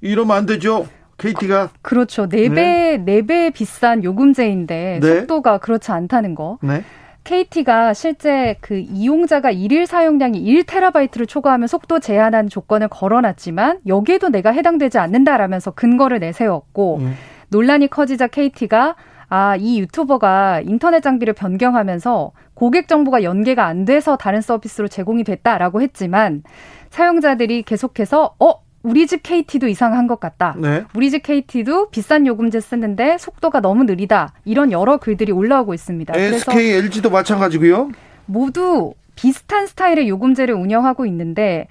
이러면 0.01 0.37
안 0.37 0.45
되죠. 0.45 0.87
KT가 1.17 1.69
그렇죠. 1.81 2.27
4배 2.27 2.53
네. 2.53 3.03
4배 3.03 3.53
비싼 3.53 4.03
요금제인데 4.03 4.99
네. 5.01 5.19
속도가 5.19 5.59
그렇지 5.59 5.91
않다는 5.91 6.35
거. 6.35 6.59
네. 6.61 6.83
KT가 7.23 7.93
실제 7.93 8.55
그 8.61 8.77
이용자가 8.77 9.51
일일 9.51 9.85
사용량이 9.85 10.41
1테라바이트를 10.41 11.27
초과하면 11.27 11.67
속도 11.67 11.99
제한한 11.99 12.47
조건을 12.47 12.87
걸어놨지만 12.87 13.79
여기에도 13.85 14.29
내가 14.29 14.51
해당되지 14.51 14.97
않는다라면서 14.97 15.71
근거를 15.71 16.19
내세웠고 16.19 16.99
음. 16.99 17.15
논란이 17.49 17.89
커지자 17.89 18.27
KT가 18.27 18.95
아, 19.29 19.55
이 19.57 19.79
유튜버가 19.79 20.61
인터넷 20.61 21.01
장비를 21.01 21.33
변경하면서 21.33 22.31
고객 22.53 22.87
정보가 22.87 23.23
연계가 23.23 23.65
안 23.65 23.85
돼서 23.85 24.15
다른 24.15 24.41
서비스로 24.41 24.87
제공이 24.87 25.23
됐다라고 25.23 25.81
했지만 25.81 26.43
사용자들이 26.89 27.63
계속해서 27.63 28.35
어 28.39 28.61
우리 28.83 29.05
집 29.05 29.21
KT도 29.23 29.67
이상한 29.67 30.07
것 30.07 30.19
같다. 30.19 30.55
네. 30.57 30.83
우리 30.95 31.11
집 31.11 31.23
KT도 31.23 31.89
비싼 31.89 32.25
요금제 32.25 32.61
쓰는데 32.61 33.17
속도가 33.17 33.59
너무 33.59 33.83
느리다. 33.83 34.33
이런 34.45 34.71
여러 34.71 34.97
글들이 34.97 35.33
올라오고 35.33 35.73
있습니다. 35.73 36.17
SK, 36.17 36.71
LG도 36.73 37.09
마찬가지고요. 37.09 37.89
모두 38.25 38.93
비슷한 39.15 39.67
스타일의 39.67 40.07
요금제를 40.07 40.55
운영하고 40.55 41.05
있는데 41.07 41.67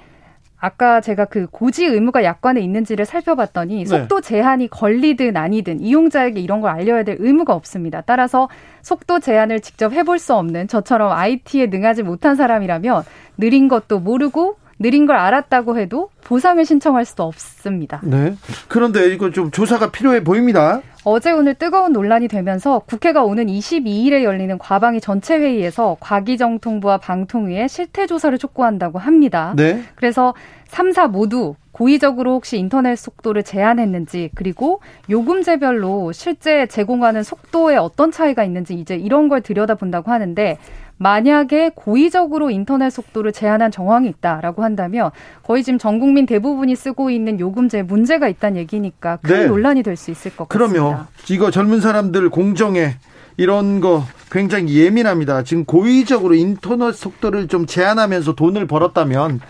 아까 0.67 1.01
제가 1.01 1.27
그 1.27 1.47
고지 1.47 1.85
의무가 1.85 2.25
약관에 2.25 2.61
있는지를 2.61 3.05
살펴봤더니 3.05 3.77
네. 3.77 3.85
속도 3.85 4.21
제한이 4.21 4.67
걸리든 4.67 5.37
아니든 5.37 5.81
이용자에게 5.81 6.41
이런 6.41 6.61
걸 6.61 6.73
알려야 6.73 7.05
될 7.05 7.17
의무가 7.21 7.55
없습니다. 7.55 8.01
따라서 8.01 8.49
속도 8.83 9.21
제한을 9.21 9.61
직접 9.61 9.93
해볼 9.93 10.19
수 10.19 10.35
없는 10.35 10.67
저처럼 10.67 11.13
IT에 11.13 11.67
능하지 11.67 12.03
못한 12.03 12.35
사람이라면 12.35 13.05
느린 13.37 13.69
것도 13.69 14.01
모르고 14.01 14.57
느린 14.79 15.07
걸 15.07 15.17
알았다고 15.17 15.79
해도 15.79 16.11
보상을 16.25 16.65
신청할 16.65 17.05
수도 17.05 17.23
없습니다. 17.25 18.01
네. 18.03 18.35
그런데 18.69 19.12
이거 19.12 19.31
좀 19.31 19.51
조사가 19.51 19.91
필요해 19.91 20.23
보입니다. 20.25 20.83
어제 21.05 21.31
오늘 21.31 21.55
뜨거운 21.55 21.93
논란이 21.93 22.29
되면서 22.29 22.81
국회가 22.81 23.23
오는 23.23 23.47
22일에 23.47 24.25
열리는 24.25 24.59
과방위 24.59 25.01
전체 25.01 25.39
회의에서 25.39 25.97
과기정통부와 26.01 26.99
방통위에 26.99 27.69
실태 27.69 28.07
조사를 28.07 28.37
촉구한다고 28.39 28.99
합니다. 28.99 29.55
네. 29.57 29.83
그래서 29.95 30.35
3사 30.69 31.09
모두 31.09 31.55
고의적으로 31.71 32.33
혹시 32.33 32.59
인터넷 32.59 32.97
속도를 32.97 33.43
제한했는지 33.43 34.31
그리고 34.35 34.81
요금제별로 35.11 36.11
실제 36.12 36.67
제공하는 36.67 37.23
속도에 37.23 37.77
어떤 37.77 38.11
차이가 38.11 38.45
있는지 38.45 38.75
이제 38.75 38.97
이런 38.97 39.29
걸 39.29 39.43
들여다본다고 39.43 40.11
하는데 40.11 40.59
만약에 40.99 41.73
고의적으로 41.75 42.51
인터넷 42.51 42.91
속도를 42.91 43.33
제한한 43.33 43.71
정황이 43.71 44.09
있다라고 44.09 44.65
한다면 44.65 45.11
거의 45.43 45.63
지금 45.63 45.79
전 45.79 45.99
국민 45.99 46.27
대부분이 46.27 46.75
쓰고 46.75 47.11
있는 47.11 47.39
요금제에 47.39 47.83
문제가 47.83 48.29
있다는 48.29 48.57
얘기니까 48.59 49.17
큰 49.17 49.41
네. 49.41 49.47
논란이 49.47 49.83
될 49.83 49.97
수 49.97 50.11
있을 50.11 50.37
것 50.37 50.49
같습니다. 50.49 50.81
그럼요. 50.81 51.05
이거 51.31 51.51
젊은 51.51 51.81
사람들 51.81 52.29
공정에 52.31 52.97
이런 53.37 53.81
거 53.81 54.05
굉장히 54.31 54.77
예민합니다. 54.79 55.43
지금 55.43 55.65
고의적으로 55.65 56.35
인터넷 56.35 56.93
속도를 56.95 57.49
좀 57.49 57.67
제한하면서 57.67 58.35
돈을 58.35 58.67
벌었다면 58.67 59.41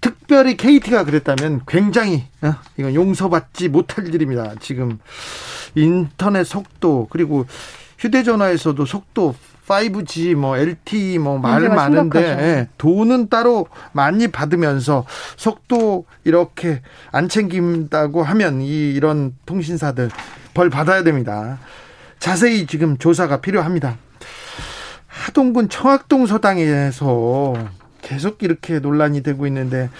특별히 0.00 0.56
KT가 0.56 1.04
그랬다면 1.04 1.62
굉장히 1.66 2.24
어, 2.42 2.54
이건 2.76 2.94
용서받지 2.94 3.68
못할 3.68 4.06
일입니다. 4.14 4.54
지금 4.60 4.98
인터넷 5.74 6.44
속도 6.44 7.08
그리고 7.10 7.46
휴대전화에서도 7.98 8.84
속도 8.84 9.34
5G 9.68 10.34
뭐 10.34 10.56
LTE 10.56 11.18
뭐말 11.18 11.68
많은데 11.68 12.20
예, 12.20 12.68
돈은 12.78 13.28
따로 13.28 13.66
많이 13.92 14.28
받으면서 14.28 15.04
속도 15.36 16.06
이렇게 16.24 16.82
안 17.12 17.28
챙긴다고 17.28 18.22
하면 18.22 18.62
이 18.62 18.92
이런 18.92 19.34
통신사들 19.46 20.10
벌 20.54 20.70
받아야 20.70 21.02
됩니다. 21.02 21.58
자세히 22.18 22.66
지금 22.66 22.98
조사가 22.98 23.40
필요합니다. 23.40 23.96
하동군 25.06 25.68
청학동 25.68 26.26
서당에서 26.26 27.54
계속 28.00 28.42
이렇게 28.42 28.78
논란이 28.78 29.22
되고 29.22 29.46
있는데 29.46 29.90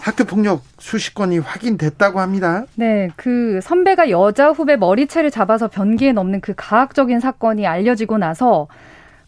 학교 0.00 0.24
폭력 0.24 0.64
수십 0.78 1.14
건이 1.14 1.38
확인됐다고 1.38 2.18
합니다. 2.18 2.64
네, 2.74 3.08
그 3.14 3.60
선배가 3.62 4.10
여자 4.10 4.50
후배 4.50 4.76
머리채를 4.76 5.30
잡아서 5.30 5.68
변기에 5.68 6.12
넣는 6.12 6.40
그 6.40 6.54
가학적인 6.56 7.20
사건이 7.20 7.66
알려지고 7.66 8.18
나서 8.18 8.66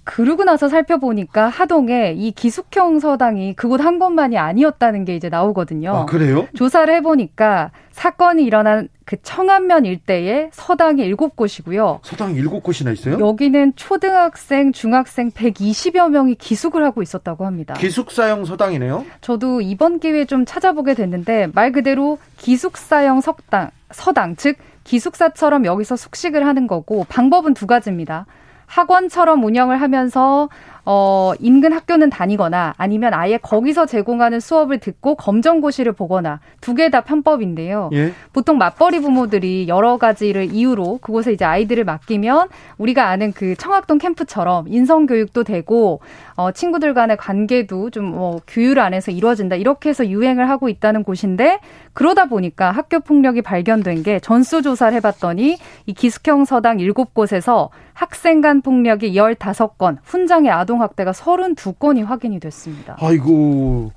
그러고 0.05 0.45
나서 0.45 0.69
살펴보니까 0.69 1.49
하동에 1.49 2.13
이 2.17 2.31
기숙형 2.31 3.01
서당이 3.01 3.55
그곳 3.55 3.81
한 3.81 3.99
곳만이 3.99 4.37
아니었다는 4.39 5.05
게 5.05 5.17
이제 5.17 5.29
나오거든요. 5.29 5.95
아, 5.95 6.07
그래요? 6.07 6.47
조사를 6.55 6.93
해보니까 6.95 7.71
사건이 7.91 8.45
일어난 8.45 8.89
그 9.07 9.17
청안면 9.23 9.87
일대에 9.87 10.51
서당이 10.53 11.03
일곱 11.03 11.37
곳이고요. 11.37 12.01
서당 12.03 12.35
일곱 12.35 12.63
곳이나 12.63 12.91
있어요? 12.91 13.19
여기는 13.19 13.75
초등학생, 13.77 14.73
중학생 14.73 15.31
120여 15.31 16.11
명이 16.11 16.35
기숙을 16.37 16.85
하고 16.85 17.03
있었다고 17.03 17.47
합니다. 17.47 17.75
기숙사형 17.75 18.45
서당이네요? 18.45 19.05
저도 19.21 19.61
이번 19.61 20.01
기회에 20.01 20.27
좀 20.27 20.45
찾아보게 20.45 20.95
됐는데 20.95 21.49
말 21.55 21.73
그대로 21.73 22.19
기숙사형 22.39 23.21
석당, 23.21 23.71
서당, 23.91 24.37
즉 24.37 24.57
기숙사처럼 24.85 25.65
여기서 25.65 25.97
숙식을 25.97 26.47
하는 26.47 26.67
거고 26.67 27.05
방법은 27.09 27.55
두 27.55 27.67
가지입니다. 27.67 28.27
학원처럼 28.75 29.45
운영을 29.45 29.81
하면서 29.81 30.49
어, 30.87 31.33
인근 31.39 31.73
학교는 31.73 32.11
다니거나 32.11 32.75
아니면 32.77 33.15
아예 33.15 33.39
거기서 33.39 33.87
제공하는 33.87 34.39
수업을 34.41 34.79
듣고 34.81 35.15
검정고시를 35.15 35.93
보거나 35.93 36.41
두 36.61 36.75
개 36.75 36.91
다 36.91 37.01
편법인데요. 37.03 37.89
예? 37.95 38.13
보통 38.35 38.59
맞벌이 38.59 39.01
부모들이 39.01 39.67
여러 39.69 39.97
가지를 39.97 40.53
이유로 40.53 40.99
그곳에 41.01 41.33
이제 41.33 41.45
아이들을 41.47 41.85
맡기면 41.85 42.49
우리가 42.77 43.09
아는 43.09 43.33
그 43.33 43.55
청학동 43.57 43.97
캠프처럼 43.97 44.67
인성 44.69 45.07
교육도 45.07 45.45
되고 45.45 46.01
어, 46.37 46.51
친구들 46.53 46.93
간의 46.93 47.17
관계도 47.17 47.91
좀뭐 47.91 48.41
규율 48.47 48.79
안에서 48.81 49.11
이루어진다. 49.13 49.57
이렇게 49.57 49.89
해서 49.89 50.07
유행을 50.07 50.51
하고 50.51 50.69
있다는 50.69 51.03
곳인데 51.05 51.61
그러다 51.95 52.27
보니까 52.27 52.71
학교 52.71 53.01
폭력이 53.01 53.41
발견된 53.43 54.03
게 54.03 54.21
전수 54.21 54.63
조사를 54.63 54.95
해봤더니 54.97 55.57
이 55.87 55.93
기숙형 55.95 56.45
서당 56.45 56.79
7곳에서 56.79 57.71
학생 57.95 58.41
간 58.41 58.61
폭력이 58.61 59.15
15건, 59.15 59.99
훈장의 60.03 60.51
아동 60.51 60.83
학대가 60.83 61.13
32건이 61.13 62.05
확인이 62.05 62.41
됐습니다. 62.41 62.97
아이고, 63.01 63.93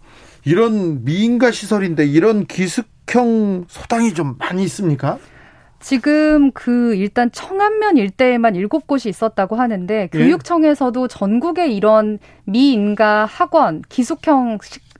이런 0.45 1.03
미인가 1.03 1.51
시설인데 1.51 2.05
이런 2.05 2.45
기숙형 2.45 3.65
서당이 3.67 4.13
좀 4.13 4.35
많이 4.37 4.63
있습니까? 4.63 5.17
지금 5.79 6.51
그 6.51 6.95
일단 6.95 7.31
청안면 7.31 7.97
일대에만 7.97 8.55
일곱 8.55 8.87
곳이 8.87 9.09
있었다고 9.09 9.55
하는데 9.57 9.93
예? 9.93 10.07
교육청에서도 10.07 11.07
전국에 11.07 11.67
이런 11.67 12.17
미인가 12.45 13.25
학원 13.25 13.83
기숙형 13.87 14.57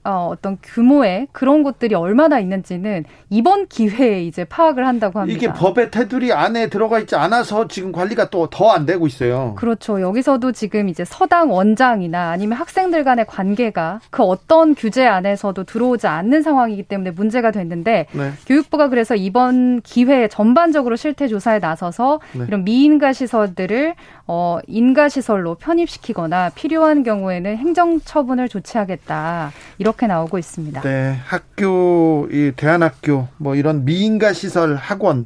어, 0.08 0.30
어떤 0.32 0.58
규모의 0.64 1.28
그런 1.34 1.64
것들이 1.64 1.94
얼마나 1.94 2.40
있는지는 2.40 3.04
이번 3.30 3.68
기회에 3.68 4.24
이제 4.24 4.46
파악을 4.46 4.88
한다고 4.88 5.20
합니다. 5.20 5.38
이게 5.38 5.52
법의 5.52 5.92
테두리 5.92 6.32
안에 6.32 6.70
들어가 6.70 6.98
있지 7.00 7.18
않아서 7.18 7.68
지금 7.68 7.92
관리가 7.92 8.30
또 8.30 8.48
더 8.50 8.72
안 8.72 8.86
되고 8.86 9.06
있어요. 9.06 9.54
그렇죠. 9.58 10.00
여기서도 10.00 10.54
지금 10.54 10.88
이제 10.88 11.04
서당 11.04 11.52
원장이나 11.52 12.30
아니면 12.30 12.58
학생들 12.58 13.04
간의 13.04 13.26
관계가 13.28 14.00
그 14.10 14.24
어떤 14.24 14.76
규제 14.76 15.06
안에서도 15.06 15.62
들어오지 15.66 16.08
않는 16.08 16.42
상황이기 16.42 16.84
때문에 16.84 17.12
문제가 17.12 17.52
됐는데 17.52 18.06
네. 18.12 18.32
교육부가 18.46 18.88
그래서 18.88 19.16
이번 19.16 19.82
기회에 19.82 20.30
전반적으로 20.30 20.96
실태 20.96 21.28
조사에 21.28 21.60
나서서 21.60 22.22
네. 22.34 22.46
이런 22.48 22.64
미인가 22.64 23.12
시설들을 23.12 23.96
어, 24.28 24.60
인가 24.68 25.10
시설로 25.10 25.56
편입시키거나 25.56 26.52
필요한 26.56 27.04
경우에는 27.04 27.58
행정 27.58 28.00
처분을 28.02 28.48
조치하겠다. 28.50 29.52
이렇게 29.78 29.97
나오고 30.06 30.38
있습니다. 30.38 30.82
네, 30.82 31.20
학교 31.26 32.28
이 32.32 32.52
대안학교 32.56 33.28
뭐 33.38 33.56
이런 33.56 33.86
미인가 33.86 34.34
시설 34.34 34.76
학원 34.76 35.26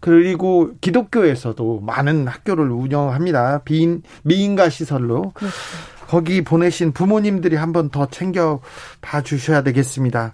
그리고 0.00 0.72
기독교에서도 0.80 1.80
많은 1.80 2.26
학교를 2.26 2.70
운영합니다. 2.70 3.62
비인, 3.64 4.02
미인가 4.22 4.68
시설로. 4.68 5.32
그렇죠. 5.34 5.56
거기 6.08 6.42
보내신 6.42 6.92
부모님들이 6.92 7.56
한번 7.56 7.90
더 7.90 8.06
챙겨 8.06 8.60
봐 9.00 9.20
주셔야 9.20 9.62
되겠습니다. 9.62 10.32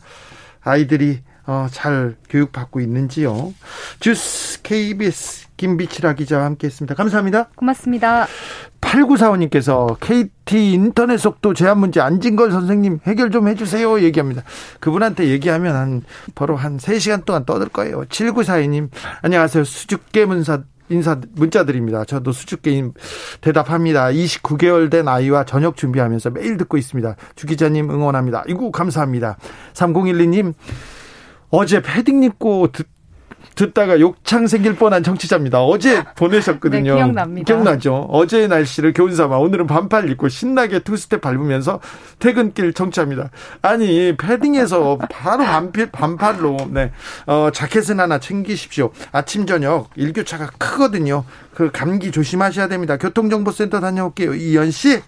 아이들이 0.62 1.20
어, 1.46 1.66
잘 1.70 2.16
교육받고 2.28 2.80
있는지요. 2.80 3.52
주스 4.00 4.62
KBS 4.62 5.46
김비치라 5.56 6.14
기자와 6.14 6.44
함께했습니다. 6.44 6.94
감사합니다. 6.94 7.48
고맙습니다. 7.54 8.26
8945님께서 8.80 9.96
KT 10.00 10.72
인터넷 10.72 11.16
속도 11.16 11.54
제한 11.54 11.78
문제 11.78 12.00
안진걸 12.00 12.52
선생님 12.52 13.00
해결 13.06 13.30
좀 13.30 13.48
해주세요 13.48 14.00
얘기합니다. 14.02 14.42
그분한테 14.80 15.28
얘기하면 15.28 15.74
한 15.74 16.02
바로 16.34 16.56
한 16.56 16.76
3시간 16.76 17.24
동안 17.24 17.44
떠들 17.44 17.68
거예요. 17.68 18.02
7942님 18.04 18.90
안녕하세요. 19.22 19.64
수줍게 19.64 20.26
문사 20.26 20.62
인사 20.90 21.18
문자 21.32 21.64
드립니다. 21.64 22.04
저도 22.04 22.32
수줍게 22.32 22.90
대답합니다. 23.40 24.08
29개월 24.08 24.90
된 24.90 25.08
아이와 25.08 25.44
저녁 25.44 25.76
준비하면서 25.76 26.30
매일 26.30 26.58
듣고 26.58 26.76
있습니다. 26.76 27.16
주 27.36 27.46
기자님 27.46 27.90
응원합니다. 27.90 28.44
이고 28.48 28.70
감사합니다. 28.70 29.38
3012님 29.72 30.52
어제 31.56 31.80
패딩 31.80 32.24
입고 32.24 32.72
듣, 32.72 32.88
듣다가 33.54 34.00
욕창 34.00 34.48
생길 34.48 34.74
뻔한 34.74 35.04
정치자입니다. 35.04 35.62
어제 35.62 36.02
보내셨거든요. 36.16 36.94
네, 36.94 36.96
기억납니다. 36.96 37.44
기억나죠? 37.46 38.08
어제의 38.10 38.48
날씨를 38.48 38.92
교훈 38.92 39.14
삼아 39.14 39.36
오늘은 39.36 39.68
반팔 39.68 40.10
입고 40.10 40.28
신나게 40.28 40.80
투스텝 40.80 41.20
밟으면서 41.20 41.78
퇴근길 42.18 42.72
정치합니다. 42.72 43.30
아니 43.62 44.16
패딩에서 44.16 44.98
바로 45.08 45.44
반필, 45.44 45.92
반팔로 45.92 46.56
네 46.70 46.90
어, 47.26 47.50
자켓은 47.54 48.00
하나 48.00 48.18
챙기십시오. 48.18 48.90
아침 49.12 49.46
저녁 49.46 49.90
일교차가 49.94 50.50
크거든요. 50.58 51.24
그 51.54 51.70
감기 51.70 52.10
조심하셔야 52.10 52.66
됩니다. 52.66 52.96
교통정보센터 52.96 53.78
다녀올게요. 53.78 54.34
이현 54.34 54.72
씨. 54.72 55.00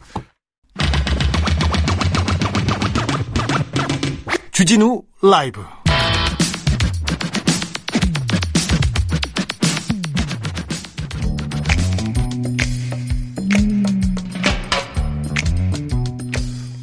주진우 4.53 5.03
라이브. 5.23 5.61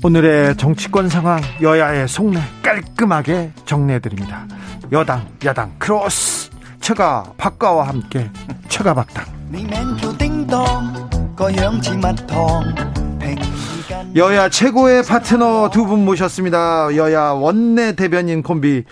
오늘의 0.04 0.58
정치권 0.58 1.08
상황 1.08 1.42
여야의 1.62 2.08
속내 2.10 2.40
깔끔하게 2.62 3.52
정리해드립니다. 3.66 4.46
여당 4.92 5.26
야당 5.46 5.74
크로스 5.80 6.50
처가 6.82 7.24
박가와 7.38 7.88
함께 7.88 8.30
처가 8.68 8.94
박당 8.94 9.26
여야 14.16 14.50
최고의 14.50 15.04
파트너 15.04 15.70
두 15.72 15.86
분 15.86 16.04
모셨습니다. 16.06 16.96
여야 16.96 17.30
원내 17.32 17.96
대변인 17.96 18.44
콤비 18.44 18.84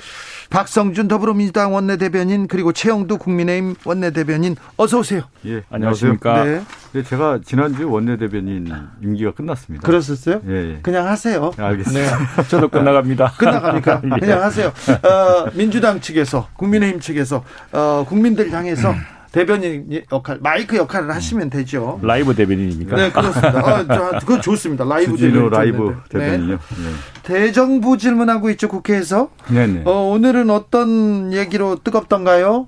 박성준 0.52 1.08
더불어민주당 1.08 1.74
원내대변인 1.74 2.48
그리고 2.48 2.74
최영두 2.74 3.18
국민의힘 3.18 3.76
원내대변인 3.86 4.58
어서 4.76 5.00
오세요. 5.00 5.22
예, 5.46 5.64
안녕하십니까. 5.72 6.44
네. 6.44 6.62
네 6.92 7.04
제가 7.04 7.40
지난주 7.44 7.90
원내대변인 7.90 8.72
임기가 9.02 9.32
끝났습니다. 9.32 9.88
그랬었어요? 9.88 10.42
예, 10.48 10.74
예. 10.74 10.80
그냥 10.84 11.08
하세요. 11.08 11.52
네, 11.58 11.64
알겠습니다. 11.64 12.18
네. 12.18 12.48
저도 12.50 12.68
끝나갑니다. 12.68 13.32
끝나갑니까? 13.40 14.02
예. 14.14 14.20
그냥 14.20 14.42
하세요. 14.44 14.68
어, 14.68 15.50
민주당 15.54 16.02
측에서 16.02 16.50
국민의힘 16.58 17.00
측에서 17.00 17.46
어, 17.72 18.06
국민들 18.06 18.52
향해서 18.52 18.94
대변인 19.32 20.02
역할, 20.12 20.40
마이크 20.42 20.76
역할을 20.76 21.14
하시면 21.16 21.50
되죠. 21.50 22.00
라이브 22.04 22.36
대변인입니까? 22.36 22.96
네, 22.98 23.12
그렇습니다. 23.12 23.60
아, 23.60 23.86
저, 23.88 24.20
그건 24.26 24.42
좋습니다. 24.42 24.84
라이브 24.84 25.16
대변인. 25.18 25.50
라이브 25.50 25.96
대변인요. 26.10 26.48
네. 26.48 26.58
네. 26.58 26.92
대정부 27.24 27.98
질문하고 27.98 28.50
있죠, 28.52 28.68
국회에서. 28.68 29.30
네네. 29.50 29.84
어, 29.86 29.92
오늘은 30.14 30.50
어떤 30.50 31.32
얘기로 31.34 31.78
뜨겁던가요? 31.84 32.68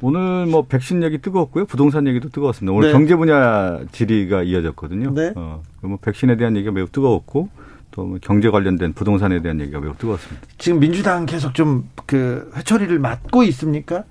오늘 0.00 0.46
뭐 0.46 0.66
백신 0.66 1.02
얘기 1.02 1.18
뜨거웠고요. 1.18 1.64
부동산 1.66 2.06
얘기도 2.06 2.28
뜨거웠습니다. 2.28 2.72
오늘 2.76 2.88
네. 2.88 2.92
경제 2.92 3.16
분야 3.16 3.80
질의가 3.92 4.42
이어졌거든요. 4.42 5.12
네. 5.14 5.32
어, 5.34 5.62
뭐 5.80 5.98
백신에 6.00 6.36
대한 6.36 6.54
얘기가 6.56 6.70
매우 6.72 6.86
뜨거웠고 6.86 7.48
또뭐 7.92 8.18
경제 8.20 8.50
관련된 8.50 8.92
부동산에 8.92 9.40
대한 9.42 9.58
얘기가 9.60 9.80
매우 9.80 9.94
뜨거웠습니다. 9.96 10.46
지금 10.58 10.78
민주당 10.80 11.26
계속 11.26 11.54
좀 11.54 11.88
그 12.06 12.50
회초리를 12.54 12.98
맞고 13.00 13.42
있습니까? 13.44 14.04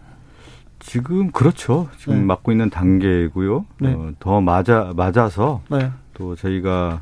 지금 0.80 1.32
그렇죠. 1.32 1.90
지금 1.98 2.16
네. 2.16 2.22
맡고 2.22 2.52
있는 2.52 2.70
단계고요. 2.70 3.66
네. 3.80 3.94
어, 3.94 4.12
더 4.20 4.42
맞아 4.42 4.94
맞아서 4.96 5.62
네. 5.70 5.92
또 6.14 6.36
저희가 6.36 7.02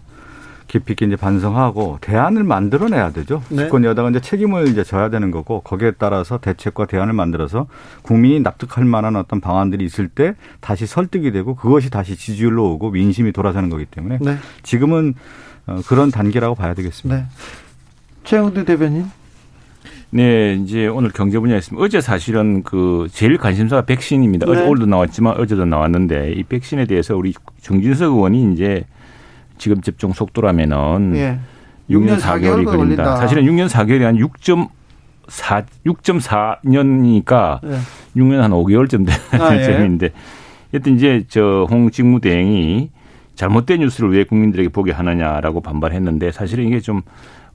깊이 0.68 0.94
있게 0.94 1.06
이제 1.06 1.16
반성하고 1.16 2.00
대안을 2.02 2.44
만들어내야 2.44 3.12
되죠. 3.12 3.44
네. 3.50 3.58
집권 3.58 3.84
여당은 3.84 4.12
이제 4.12 4.22
책임을 4.22 4.70
이제 4.70 4.84
져야 4.84 5.10
되는 5.10 5.30
거고 5.30 5.62
거기에 5.62 5.92
따라서 6.00 6.40
대책과 6.40 6.88
대안을 6.88 7.14
만들어서 7.14 7.68
국민이 8.02 8.40
납득할 8.40 8.84
만한 8.86 9.16
어떤 9.16 9.40
방안들이 9.40 9.86
있을 9.86 10.08
때 10.08 10.36
다시 10.62 10.88
설득이 10.88 11.32
되고 11.32 11.56
그것이 11.56 11.90
다시 11.90 12.16
지지율로 12.16 12.72
오고 12.72 12.92
민심이 12.92 13.32
돌아서는 13.32 13.70
거기 13.70 13.86
때문에 13.86 14.18
네. 14.22 14.38
지금은 14.64 15.14
어, 15.68 15.80
그런 15.88 16.10
단계라고 16.10 16.56
봐야 16.56 16.74
되겠습니다. 16.74 17.22
네. 17.22 17.28
최영두 18.24 18.66
대변인. 18.66 19.06
네, 20.16 20.54
이제 20.54 20.86
오늘 20.86 21.10
경제 21.10 21.40
분야에 21.40 21.58
있습니다. 21.58 21.84
어제 21.84 22.00
사실은 22.00 22.62
그 22.62 23.08
제일 23.12 23.40
관심사가 23.40 23.82
백신입니다. 23.82 24.46
네. 24.46 24.52
어제 24.52 24.62
오늘도 24.62 24.86
나왔지만 24.86 25.38
어제도 25.40 25.66
나왔는데 25.66 26.34
이 26.34 26.44
백신에 26.44 26.86
대해서 26.86 27.18
우리 27.18 27.34
정진석 27.62 28.14
의원이 28.14 28.54
이제 28.54 28.84
지금 29.58 29.82
접종 29.82 30.14
속도라면은 30.14 31.14
네. 31.14 31.40
6년 31.90 32.20
4개월이 32.20 32.64
걸린다. 32.64 32.78
걸린다. 32.78 33.16
사실은 33.16 33.44
6년 33.46 33.68
4개월이 33.68 34.30
한6.4 35.26 35.66
6.4년이니까 35.84 37.60
네. 37.64 37.78
6년 38.16 38.38
한 38.38 38.52
5개월쯤 38.52 39.08
되는 39.08 39.44
아, 39.44 39.58
예. 39.58 39.64
셈인데 39.64 40.12
여튼 40.76 40.96
이제 40.96 41.24
저 41.28 41.66
홍직무대행이 41.72 42.92
잘못된 43.34 43.80
뉴스를 43.80 44.12
왜 44.12 44.26
국민들에게 44.26 44.70
보게 44.70 44.92
하느냐라고 44.92 45.62
반발했는데 45.62 46.32
사실은 46.32 46.68
이게 46.68 46.80
좀 46.80 47.02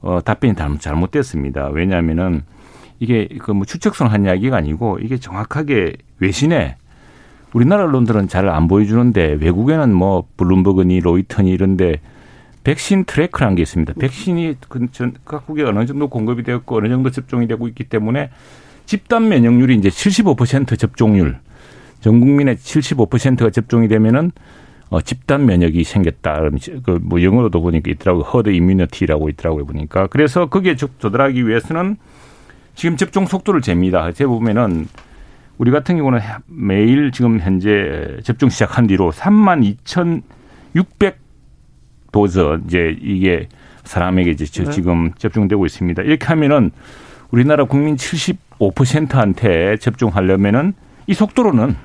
어, 0.01 0.21
답변이 0.25 0.55
잘못됐습니다. 0.79 1.69
왜냐하면은 1.69 2.43
이게 3.01 3.29
그 3.41 3.53
뭐 3.53 3.65
추측성 3.65 4.11
한 4.11 4.25
이야기가 4.25 4.57
아니고 4.57 4.99
이게 5.01 5.19
정확하게 5.19 5.95
외신에 6.19 6.77
우리나라 7.53 7.85
언론들은 7.85 8.29
잘 8.29 8.49
안 8.49 8.69
보여주는데 8.69 9.39
외국에는 9.41 9.95
뭐 9.95 10.25
블룸버그니 10.37 11.01
로이터니 11.01 11.51
이런데 11.51 12.01
백신 12.65 13.05
트래크라는 13.05 13.55
게 13.55 13.63
있습니다. 13.63 13.95
백신이 13.99 14.57
그 14.69 14.87
각국에 15.25 15.63
어느 15.63 15.87
정도 15.87 16.09
공급이 16.09 16.43
되었고 16.43 16.77
어느 16.77 16.89
정도 16.89 17.11
접종이 17.11 17.47
되고 17.47 17.67
있기 17.69 17.85
때문에 17.85 18.31
집단 18.85 19.29
면역률이 19.29 19.75
이제 19.77 19.89
75% 19.89 20.79
접종률 20.79 21.39
전 22.01 22.21
국민의 22.21 22.57
75%가 22.57 23.51
접종이 23.51 23.89
되면은 23.89 24.33
어, 24.91 25.01
집단 25.01 25.45
면역이 25.45 25.85
생겼다. 25.85 26.41
그뭐 26.83 27.23
영어로도 27.23 27.61
보니까 27.61 27.91
있더라고요. 27.91 28.25
허드 28.25 28.51
이뮤니티라고 28.51 29.29
있더라고요. 29.31 29.67
보니까. 29.67 30.07
그래서 30.07 30.47
거기에 30.47 30.77
조달하기 30.77 31.47
위해서는 31.47 31.97
지금 32.75 32.97
접종 32.97 33.27
속도를 33.27 33.61
잽니다. 33.61 34.13
제 34.13 34.25
보면은 34.25 34.87
우리 35.59 35.71
같은 35.71 35.97
경우는 35.97 36.21
매일 36.47 37.11
지금 37.11 37.41
현재 37.41 38.19
접종 38.23 38.49
시작한 38.49 38.87
뒤로 38.87 39.11
3만 39.11 39.65
2,600 39.65 41.19
도서 42.13 42.59
이제 42.67 42.97
이게 43.03 43.49
사람에게 43.85 44.31
이제 44.31 44.47
네. 44.47 44.71
지금 44.71 45.13
접종되고 45.19 45.67
있습니다. 45.67 46.03
이렇게 46.03 46.27
하면은 46.27 46.71
우리나라 47.31 47.65
국민 47.65 47.97
75%한테 47.97 49.77
접종하려면은 49.79 50.75
이 51.07 51.15
속도로는 51.15 51.77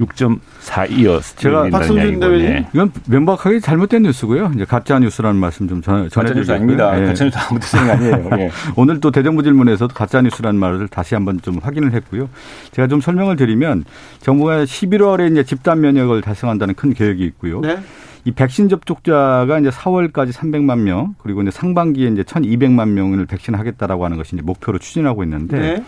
6.42여 0.00 1.36
제가 1.36 1.68
박성준 1.68 2.20
대변인 2.20 2.66
이건 2.72 2.90
명백하게 3.06 3.60
잘못된 3.60 4.02
뉴스고요. 4.02 4.52
이제 4.54 4.64
가짜 4.64 4.98
뉴스라는 4.98 5.38
말씀 5.38 5.68
좀 5.68 5.82
전해 5.82 6.08
가짜 6.08 6.34
뉴스 6.34 6.50
아닙니다. 6.50 6.92
네. 6.92 7.06
가짜 7.06 7.24
뉴스 7.24 7.38
아무도 7.38 7.66
생각 7.66 7.92
아니에요. 7.98 8.28
네. 8.30 8.50
오늘 8.76 9.00
또 9.00 9.10
대정부 9.10 9.42
질문에서도 9.42 9.92
가짜 9.94 10.22
뉴스라는 10.22 10.58
말을 10.58 10.88
다시 10.88 11.14
한번 11.14 11.40
좀 11.42 11.58
확인을 11.58 11.92
했고요. 11.92 12.28
제가 12.72 12.88
좀 12.88 13.00
설명을 13.00 13.36
드리면 13.36 13.84
정부가 14.20 14.64
11월에 14.64 15.30
이제 15.30 15.44
집단 15.44 15.80
면역을 15.80 16.22
달성한다는 16.22 16.74
큰 16.74 16.94
계획이 16.94 17.22
있고요. 17.24 17.60
네. 17.60 17.78
이 18.24 18.32
백신 18.32 18.68
접촉자가 18.68 19.58
이제 19.60 19.70
4월까지 19.70 20.32
300만 20.32 20.80
명 20.80 21.14
그리고 21.22 21.40
이제 21.42 21.50
상반기에 21.50 22.08
이제 22.08 22.22
1,200만 22.22 22.90
명을 22.90 23.26
백신하겠다라고 23.26 24.04
하는 24.04 24.16
것이 24.18 24.36
이제 24.36 24.42
목표로 24.42 24.78
추진하고 24.78 25.24
있는데 25.24 25.58
네. 25.58 25.84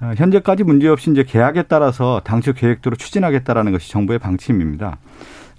어, 0.00 0.12
현재까지 0.16 0.64
문제없이 0.64 1.10
이제 1.10 1.24
계약에 1.24 1.62
따라서 1.62 2.20
당초 2.24 2.52
계획대로 2.52 2.96
추진하겠다라는 2.96 3.72
것이 3.72 3.90
정부의 3.90 4.18
방침입니다. 4.18 4.98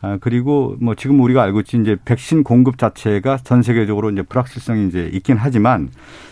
아, 0.02 0.18
그리고 0.22 0.78
뭐 0.80 0.96
지금 0.96 1.20
우리가 1.20 1.44
알고 1.44 1.60
있지 1.62 1.78
이제 1.78 1.98
백신 2.06 2.44
공급 2.44 2.78
자체가 2.78 3.38
전 3.44 3.62
세계적으로 3.62 4.12
이제 4.12 4.22
불확실성이 4.22 4.88
이제 4.88 5.10
있긴 5.14 5.36
하지만 5.38 5.90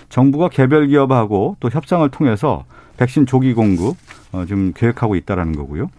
정부가 0.08 0.48
개별 0.48 0.88
기업하고 0.88 1.58
또 1.60 1.70
협상을 1.70 2.08
통해서 2.10 2.64
백신 2.96 3.26
조기 3.26 3.54
공급 3.54 3.98
어, 4.32 4.46
좀 4.46 4.72
계획하고 4.74 5.16
있다라는 5.16 5.56
거고요. 5.56 5.90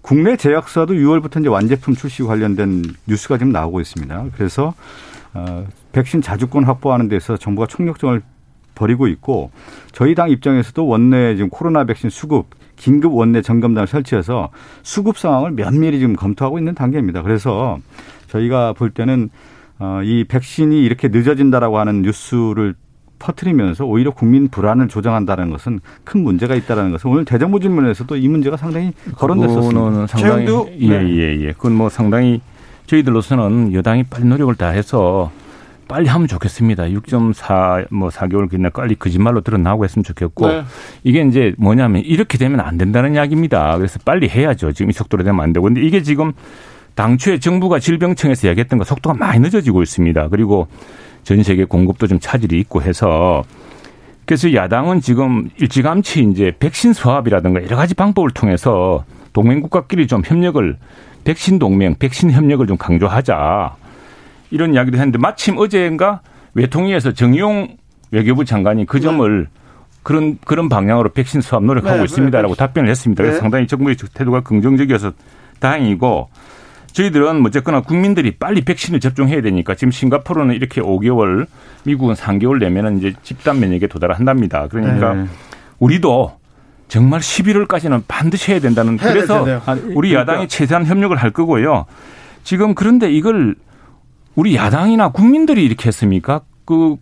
국내 0.00 0.36
제약사도 0.36 0.94
6월부터 0.94 1.40
이제 1.40 1.48
완제품 1.48 1.94
출시 1.94 2.22
관련된 2.22 2.82
뉴스가 3.06 3.36
지금 3.36 3.52
나오고 3.52 3.80
있습니다. 3.80 4.26
그래서 4.34 4.72
어, 5.34 5.66
백신 5.92 6.22
자주권 6.22 6.64
확보하는 6.64 7.08
데서 7.08 7.36
정부가 7.36 7.66
총력전을 7.66 8.22
벌이고 8.78 9.08
있고 9.08 9.50
저희 9.92 10.14
당 10.14 10.30
입장에서도 10.30 10.86
원내 10.86 11.34
지금 11.36 11.50
코로나 11.50 11.84
백신 11.84 12.10
수급 12.10 12.46
긴급 12.76 13.12
원내 13.12 13.42
점검단을 13.42 13.88
설치해서 13.88 14.50
수급 14.82 15.18
상황을 15.18 15.50
면밀히 15.50 15.98
지금 15.98 16.14
검토하고 16.14 16.58
있는 16.58 16.74
단계입니다. 16.74 17.22
그래서 17.22 17.78
저희가 18.28 18.72
볼 18.72 18.90
때는 18.90 19.30
어, 19.80 20.00
이 20.04 20.24
백신이 20.24 20.82
이렇게 20.84 21.08
늦어진다라고 21.08 21.78
하는 21.78 22.02
뉴스를 22.02 22.74
퍼트리면서 23.18 23.84
오히려 23.84 24.12
국민 24.12 24.48
불안을 24.48 24.86
조장한다는 24.88 25.50
것은 25.50 25.80
큰 26.04 26.22
문제가 26.22 26.54
있다는 26.54 26.92
것은 26.92 27.10
오늘 27.10 27.24
대정부 27.24 27.58
질문에서도 27.58 28.16
이 28.16 28.28
문제가 28.28 28.56
상당히 28.56 28.92
거론됐었습니다. 29.16 30.06
상당히 30.06 30.46
예예예. 30.80 31.16
예, 31.16 31.40
예. 31.46 31.52
그건 31.52 31.72
뭐 31.72 31.88
상당히 31.88 32.40
저희들로서는 32.86 33.74
여당이 33.74 34.04
빨리 34.04 34.26
노력을 34.26 34.54
다해서 34.54 35.30
빨리 35.88 36.08
하면 36.08 36.28
좋겠습니다. 36.28 36.84
6.4뭐 36.84 38.10
4개월 38.10 38.50
기내 38.50 38.68
빨리 38.68 38.94
거짓말로 38.94 39.40
드러나고 39.40 39.84
했으면 39.84 40.04
좋겠고 40.04 40.48
네. 40.48 40.62
이게 41.02 41.22
이제 41.22 41.54
뭐냐면 41.58 42.02
이렇게 42.02 42.38
되면 42.38 42.60
안 42.60 42.76
된다는 42.78 43.14
이야기입니다. 43.14 43.76
그래서 43.78 43.98
빨리 44.04 44.28
해야죠. 44.28 44.72
지금 44.72 44.90
이 44.90 44.92
속도로 44.92 45.24
되면 45.24 45.40
안 45.40 45.52
되고 45.52 45.64
근데 45.64 45.80
이게 45.80 46.02
지금 46.02 46.32
당초에 46.94 47.38
정부가 47.38 47.78
질병청에서 47.78 48.48
이야기했던 48.48 48.78
거 48.78 48.84
속도가 48.84 49.16
많이 49.16 49.40
늦어지고 49.40 49.82
있습니다. 49.82 50.28
그리고 50.28 50.68
전 51.24 51.42
세계 51.42 51.64
공급도 51.64 52.06
좀 52.06 52.18
차질이 52.20 52.58
있고 52.60 52.82
해서 52.82 53.42
그래서 54.26 54.52
야당은 54.52 55.00
지금 55.00 55.48
일찌감치 55.58 56.28
이제 56.30 56.52
백신 56.58 56.92
수합이라든가 56.92 57.62
여러 57.64 57.76
가지 57.76 57.94
방법을 57.94 58.30
통해서 58.30 59.04
동맹국가끼리 59.32 60.06
좀 60.06 60.22
협력을 60.24 60.76
백신 61.24 61.58
동맹, 61.58 61.94
백신 61.98 62.30
협력을 62.30 62.66
좀 62.66 62.76
강조하자. 62.76 63.76
이런 64.50 64.74
이야기도 64.74 64.96
했는데 64.96 65.18
마침 65.18 65.58
어제인가 65.58 66.20
외통위에서 66.54 67.12
정용 67.12 67.76
외교부 68.10 68.44
장관이 68.44 68.86
그 68.86 69.00
점을 69.00 69.42
네. 69.42 69.50
그런 70.02 70.38
그런 70.44 70.68
방향으로 70.68 71.10
백신 71.10 71.40
수합 71.40 71.64
노력하고 71.64 71.98
네, 71.98 72.04
있습니다라고 72.04 72.54
네. 72.54 72.58
답변을 72.58 72.88
했습니다. 72.88 73.22
그래서 73.22 73.36
네. 73.36 73.40
상당히 73.40 73.66
정부의 73.66 73.96
태도가 74.14 74.40
긍정적이어서 74.40 75.12
다행이고 75.60 76.28
저희들은 76.92 77.44
어쨌거나 77.46 77.82
국민들이 77.82 78.32
빨리 78.32 78.62
백신을 78.62 79.00
접종해야 79.00 79.42
되니까 79.42 79.74
지금 79.74 79.90
싱가포르는 79.90 80.54
이렇게 80.54 80.80
5개월, 80.80 81.46
미국은 81.84 82.14
3개월 82.14 82.58
내면은 82.58 82.98
이제 82.98 83.12
집단 83.22 83.60
면역에 83.60 83.86
도달한답니다. 83.86 84.68
그러니까 84.68 85.14
네. 85.14 85.26
우리도 85.78 86.38
정말 86.88 87.20
11월까지는 87.20 88.02
반드시 88.08 88.52
해야 88.52 88.60
된다는 88.60 88.96
그래서 88.96 89.42
우리 89.94 90.10
그러니까. 90.10 90.20
야당이 90.20 90.48
최대한 90.48 90.86
협력을 90.86 91.14
할 91.16 91.30
거고요. 91.30 91.84
지금 92.42 92.74
그런데 92.74 93.12
이걸 93.12 93.54
우리 94.38 94.54
야당이나 94.54 95.08
국민들이 95.08 95.64
이렇게 95.64 95.88
했습니까? 95.88 96.42
그 96.64 96.94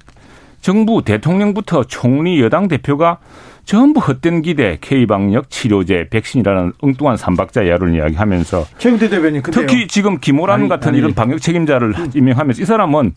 정부 0.62 1.02
대통령부터 1.04 1.84
총리 1.84 2.40
여당 2.40 2.66
대표가 2.66 3.18
전부 3.66 4.00
헛된 4.00 4.40
기대, 4.40 4.78
K방역, 4.80 5.50
치료제, 5.50 6.08
백신이라는 6.08 6.72
엉뚱한 6.80 7.18
삼박자 7.18 7.68
야론 7.68 7.92
이야기하면서 7.92 8.64
최근태 8.78 9.10
대변인. 9.10 9.42
특히 9.52 9.86
지금 9.86 10.18
김호란 10.18 10.60
아니, 10.60 10.68
같은 10.70 10.88
아니, 10.88 10.98
이런 10.98 11.12
방역 11.12 11.42
책임자를 11.42 11.92
음. 11.98 12.10
임명하면서 12.14 12.62
이 12.62 12.64
사람은 12.64 13.12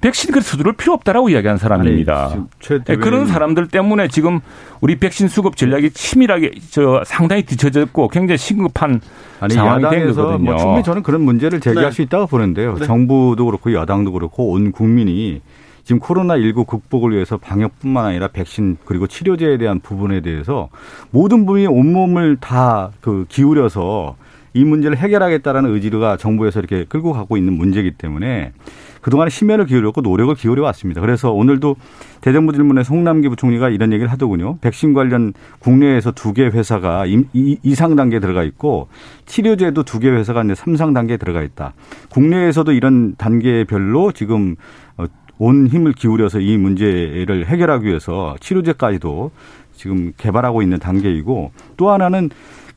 백신 0.00 0.32
그래 0.32 0.42
서두를 0.42 0.72
필요 0.72 0.94
없다라고 0.94 1.28
이야기한 1.28 1.58
사람입니다. 1.58 2.30
아니, 2.32 2.84
네, 2.84 2.96
그런 2.96 3.26
사람들 3.26 3.68
때문에 3.68 4.08
지금 4.08 4.40
우리 4.80 4.98
백신 4.98 5.28
수급 5.28 5.56
전략이 5.56 5.90
치밀하게 5.90 6.52
저 6.70 7.02
상당히 7.04 7.42
뒤처졌고 7.42 8.08
굉장히 8.08 8.38
심급한 8.38 9.00
아니, 9.40 9.54
상황이 9.54 9.82
된 9.90 10.12
거거든요. 10.14 10.38
뭐 10.38 10.56
충분히 10.56 10.82
저는 10.82 11.02
그런 11.02 11.22
문제를 11.22 11.60
제기할 11.60 11.90
네. 11.90 11.94
수 11.94 12.02
있다고 12.02 12.26
보는데요. 12.26 12.76
네. 12.76 12.86
정부도 12.86 13.44
그렇고 13.46 13.72
여당도 13.72 14.12
그렇고 14.12 14.50
온 14.52 14.72
국민이 14.72 15.42
지금 15.84 16.00
코로나19 16.00 16.66
극복을 16.66 17.12
위해서 17.12 17.36
방역뿐만 17.36 18.04
아니라 18.06 18.28
백신 18.28 18.78
그리고 18.84 19.06
치료제에 19.06 19.58
대한 19.58 19.80
부분에 19.80 20.20
대해서 20.20 20.68
모든 21.10 21.46
분이 21.46 21.66
온몸을 21.66 22.36
다 22.40 22.90
그 23.00 23.26
기울여서 23.28 24.16
이 24.52 24.64
문제를 24.64 24.96
해결하겠다라는 24.96 25.72
의지가 25.74 26.16
정부에서 26.16 26.60
이렇게 26.60 26.84
끌고 26.84 27.12
가고 27.12 27.36
있는 27.36 27.52
문제이기 27.54 27.92
때문에 27.92 28.52
그동안에 29.00 29.30
심혈을 29.30 29.66
기울였고 29.66 30.00
노력을 30.02 30.34
기울여 30.34 30.62
왔습니다. 30.64 31.00
그래서 31.00 31.32
오늘도 31.32 31.76
대정부 32.20 32.52
질문에 32.52 32.82
홍남기 32.84 33.28
부총리가 33.28 33.70
이런 33.70 33.92
얘기를 33.92 34.10
하더군요. 34.10 34.58
백신 34.60 34.94
관련 34.94 35.32
국내에서 35.58 36.12
두 36.12 36.32
개 36.32 36.44
회사가 36.46 37.04
이상 37.34 37.96
단계에 37.96 38.20
들어가 38.20 38.42
있고 38.44 38.88
치료제도 39.26 39.82
두 39.82 39.98
개 40.00 40.08
회사가 40.10 40.42
이제 40.44 40.54
삼상 40.54 40.92
단계에 40.92 41.16
들어가 41.16 41.42
있다. 41.42 41.74
국내에서도 42.10 42.72
이런 42.72 43.14
단계별로 43.16 44.12
지금 44.12 44.56
어, 44.96 45.06
온 45.38 45.66
힘을 45.66 45.92
기울여서 45.92 46.40
이 46.40 46.56
문제를 46.58 47.46
해결하기 47.46 47.86
위해서 47.86 48.36
치료제까지도 48.40 49.30
지금 49.74 50.12
개발하고 50.18 50.60
있는 50.62 50.78
단계이고 50.78 51.52
또 51.78 51.90
하나는 51.90 52.28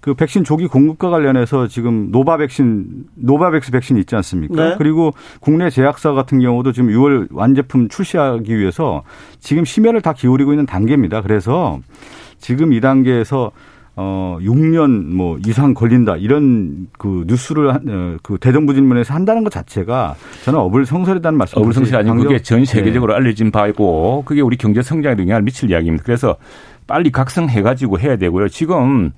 그 0.04 0.14
백신 0.14 0.44
조기 0.44 0.68
공급과 0.68 1.10
관련해서 1.10 1.68
지금 1.68 2.12
노바 2.12 2.36
백신 2.36 3.06
노바백스 3.16 3.72
백신 3.72 3.96
있지 4.00 4.18
않습니까? 4.18 4.72
네. 4.72 4.76
그리고 4.78 5.14
국내 5.40 5.70
제약사 5.70 6.12
같은 6.12 6.42
경우도 6.42 6.74
지금 6.74 6.90
6월 6.90 7.30
완제품 7.32 7.88
출시하기 7.88 8.60
위해서 8.60 9.04
지금 9.40 9.64
심혈을 9.64 10.02
다 10.02 10.12
기울이고 10.12 10.52
있는 10.52 10.66
단계입니다. 10.66 11.22
그래서 11.22 11.80
지금 12.38 12.74
이 12.74 12.82
단계에서 12.82 13.52
어 13.96 14.40
6년 14.42 15.06
뭐 15.06 15.38
이상 15.46 15.74
걸린다 15.74 16.18
이런 16.18 16.88
그 16.98 17.24
뉴스를 17.26 17.70
어, 17.70 18.18
그 18.22 18.38
대정부 18.42 18.74
질문에서 18.74 19.14
한다는 19.14 19.46
것 19.46 19.54
자체가 19.54 20.16
저는 20.44 20.60
어불성설이라는 20.60 21.38
말씀. 21.38 21.60
어불성설이 21.60 21.96
아니고 21.96 22.24
그게 22.24 22.42
전 22.42 22.66
세계적으로 22.66 23.14
네. 23.14 23.20
알려진 23.20 23.52
바이고 23.52 24.24
그게 24.26 24.42
우리 24.42 24.58
경제 24.58 24.82
성장에 24.82 25.16
영향을 25.18 25.44
미칠 25.44 25.72
이야기입니다. 25.72 26.04
그래서 26.04 26.36
빨리 26.88 27.10
각성해 27.10 27.62
가지고 27.62 28.00
해야 28.00 28.18
되고요. 28.18 28.50
지금 28.50 29.14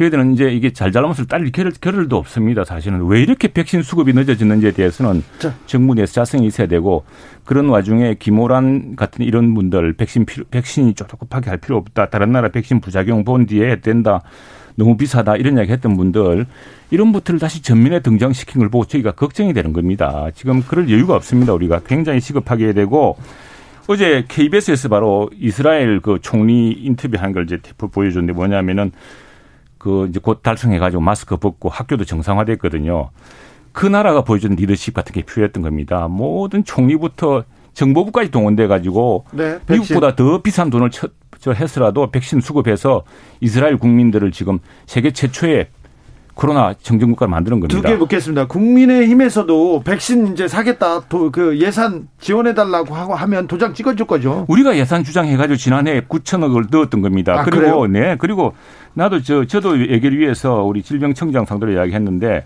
저희들은 0.00 0.32
이제 0.32 0.50
이게 0.50 0.72
잘 0.72 0.92
잘못을 0.92 1.26
딸릴 1.26 1.52
겨를, 1.52 1.72
겨를도 1.78 2.16
없습니다. 2.16 2.64
사실은 2.64 3.06
왜 3.06 3.20
이렇게 3.20 3.48
백신 3.48 3.82
수급이 3.82 4.14
늦어지는지에 4.14 4.70
대해서는 4.72 5.22
자. 5.38 5.52
정부 5.66 5.94
내에서 5.94 6.14
자성이 6.14 6.46
있어야 6.46 6.66
되고 6.66 7.04
그런 7.44 7.68
와중에 7.68 8.14
김호란 8.18 8.96
같은 8.96 9.26
이런 9.26 9.52
분들 9.52 9.92
백신 9.94 10.24
필요, 10.24 10.44
백신이 10.50 10.94
조급하게 10.94 11.50
할 11.50 11.58
필요 11.58 11.76
없다. 11.76 12.06
다른 12.06 12.32
나라 12.32 12.48
백신 12.48 12.80
부작용 12.80 13.24
본 13.24 13.44
뒤에 13.44 13.80
된다. 13.80 14.22
너무 14.76 14.96
비싸다 14.96 15.36
이런 15.36 15.58
이야기 15.58 15.72
했던 15.72 15.94
분들 15.96 16.46
이런 16.90 17.12
분들을 17.12 17.38
다시 17.38 17.60
전면에 17.60 18.00
등장시킨 18.00 18.60
걸 18.60 18.70
보고 18.70 18.86
저희가 18.86 19.12
걱정이 19.12 19.52
되는 19.52 19.74
겁니다. 19.74 20.28
지금 20.34 20.62
그럴 20.62 20.88
여유가 20.88 21.14
없습니다. 21.16 21.52
우리가 21.52 21.80
굉장히 21.86 22.20
시급하게 22.20 22.72
되고 22.72 23.18
어제 23.86 24.24
KBS에서 24.28 24.88
바로 24.88 25.28
이스라엘 25.38 26.00
그 26.00 26.18
총리 26.22 26.72
인터뷰한 26.72 27.32
걸 27.32 27.44
이제 27.44 27.58
보여줬는데 27.76 28.32
뭐냐면은 28.32 28.92
그 29.80 30.06
이제 30.10 30.20
곧 30.22 30.42
달성해가지고 30.42 31.00
마스크 31.00 31.36
벗고 31.38 31.70
학교도 31.70 32.04
정상화됐거든요. 32.04 33.08
그 33.72 33.86
나라가 33.86 34.22
보여준 34.22 34.54
리더십 34.54 34.92
같은 34.92 35.12
게 35.14 35.22
필요했던 35.22 35.62
겁니다. 35.62 36.06
모든 36.06 36.64
총리부터 36.64 37.44
정보부까지 37.72 38.30
동원돼 38.30 38.66
가지고 38.66 39.24
네, 39.32 39.58
미국보다 39.68 40.14
더 40.16 40.42
비싼 40.42 40.68
돈을 40.68 40.90
쳐, 40.90 41.08
저 41.38 41.52
했으라도 41.52 42.10
백신 42.10 42.40
수급해서 42.40 43.04
이스라엘 43.40 43.78
국민들을 43.78 44.32
지금 44.32 44.58
세계 44.86 45.12
최초의 45.12 45.68
코로나 46.34 46.74
정전 46.74 47.10
국가를 47.10 47.30
만드는 47.30 47.60
겁니다. 47.60 47.80
두 47.80 47.86
개 47.86 47.96
묻겠습니다. 47.96 48.46
국민의힘에서도 48.48 49.82
백신 49.84 50.32
이제 50.32 50.48
사겠다 50.48 51.00
도, 51.08 51.30
그 51.30 51.58
예산 51.58 52.08
지원해 52.18 52.54
달라고 52.54 52.94
하고 52.94 53.14
하면 53.14 53.46
도장 53.46 53.74
찍어줄 53.74 54.06
거죠. 54.06 54.44
우리가 54.48 54.76
예산 54.76 55.04
주장해가지고 55.04 55.56
지난해 55.56 56.00
9천억을 56.02 56.66
넣었던 56.70 57.02
겁니다. 57.02 57.40
아, 57.40 57.44
그리고 57.44 57.60
그래요? 57.60 57.86
네 57.86 58.16
그리고 58.18 58.54
나도 58.94 59.22
저 59.22 59.44
저도 59.44 59.80
얘기를 59.80 60.18
위해서 60.18 60.62
우리 60.62 60.82
질병청장 60.82 61.44
상대로 61.44 61.72
이야기했는데 61.72 62.44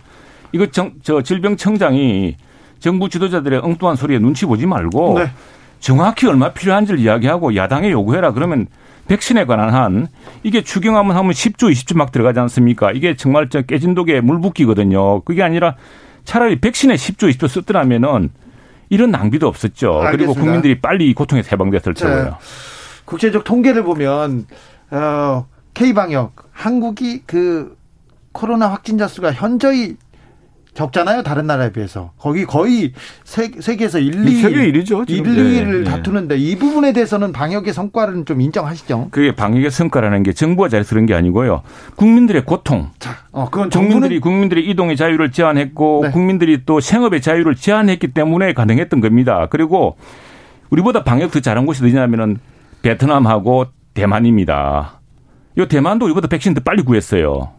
이거 0.52 0.66
정, 0.66 0.92
저 1.02 1.22
질병청장이 1.22 2.36
정부 2.78 3.08
지도자들의 3.08 3.60
엉뚱한 3.60 3.96
소리에 3.96 4.18
눈치 4.18 4.46
보지 4.46 4.66
말고 4.66 5.18
네. 5.18 5.30
정확히 5.80 6.26
얼마 6.26 6.52
필요한지를 6.52 7.00
이야기하고 7.00 7.56
야당에 7.56 7.90
요구해라 7.90 8.32
그러면 8.32 8.66
백신에 9.08 9.44
관한 9.44 9.74
한 9.74 10.08
이게 10.42 10.62
추경하면 10.62 11.16
하면 11.16 11.32
10조, 11.32 11.70
20조 11.70 11.96
막 11.96 12.10
들어가지 12.10 12.40
않습니까? 12.40 12.90
이게 12.92 13.16
정말 13.16 13.48
저 13.48 13.62
깨진 13.62 13.94
독에 13.94 14.20
물 14.20 14.40
붓기거든요. 14.40 15.20
그게 15.22 15.42
아니라 15.42 15.76
차라리 16.24 16.60
백신에 16.60 16.94
10조, 16.94 17.30
20조 17.30 17.48
썼더라면은 17.48 18.30
이런 18.88 19.10
낭비도 19.10 19.46
없었죠. 19.46 20.00
알겠습니다. 20.00 20.10
그리고 20.10 20.34
국민들이 20.34 20.80
빨리 20.80 21.12
고통에서 21.12 21.48
해방됐을 21.52 21.94
테고요. 21.94 22.36
국제적 23.04 23.44
통계를 23.44 23.82
보면 23.82 24.46
어, 24.90 25.46
K 25.74 25.92
방역 25.92 26.48
한국이 26.52 27.22
그 27.26 27.76
코로나 28.32 28.68
확진자 28.68 29.06
수가 29.06 29.32
현저히 29.32 29.96
적잖아요. 30.74 31.22
다른 31.22 31.46
나라에 31.46 31.72
비해서. 31.72 32.10
거기 32.18 32.44
거의 32.44 32.92
세, 33.22 33.50
세계에서 33.60 34.00
1, 34.00 34.28
2 34.28 34.42
세계 34.42 34.72
1위죠. 34.72 35.08
1, 35.08 35.22
2위를 35.22 35.84
네, 35.84 35.90
다투는데 35.90 36.36
이 36.36 36.56
부분에 36.58 36.92
대해서는 36.92 37.32
방역의 37.32 37.72
성과를 37.72 38.24
좀 38.24 38.40
인정하시죠? 38.40 39.08
그게 39.12 39.34
방역의 39.34 39.70
성과라는 39.70 40.24
게 40.24 40.32
정부가 40.32 40.68
잘해서 40.68 40.90
그런 40.90 41.06
게 41.06 41.14
아니고요. 41.14 41.62
국민들의 41.94 42.44
고통. 42.44 42.90
자, 42.98 43.18
어, 43.30 43.48
그건 43.50 43.70
국민들이 43.70 44.18
국민들의 44.18 44.68
이동의 44.68 44.96
자유를 44.96 45.30
제한했고 45.30 46.00
네. 46.06 46.10
국민들이 46.10 46.64
또 46.66 46.80
생업의 46.80 47.22
자유를 47.22 47.54
제한했기 47.54 48.08
때문에 48.08 48.52
가능했던 48.52 49.00
겁니다. 49.00 49.46
그리고 49.50 49.96
우리보다 50.70 51.04
방역 51.04 51.30
더 51.30 51.38
잘한 51.38 51.66
곳이 51.66 51.84
어디냐면은 51.84 52.38
베트남하고 52.82 53.66
대만입니다. 53.94 55.00
이 55.56 55.66
대만도 55.66 56.04
우리보다 56.06 56.28
백신 56.28 56.54
더 56.54 56.60
빨리 56.60 56.82
구했어요. 56.82 57.50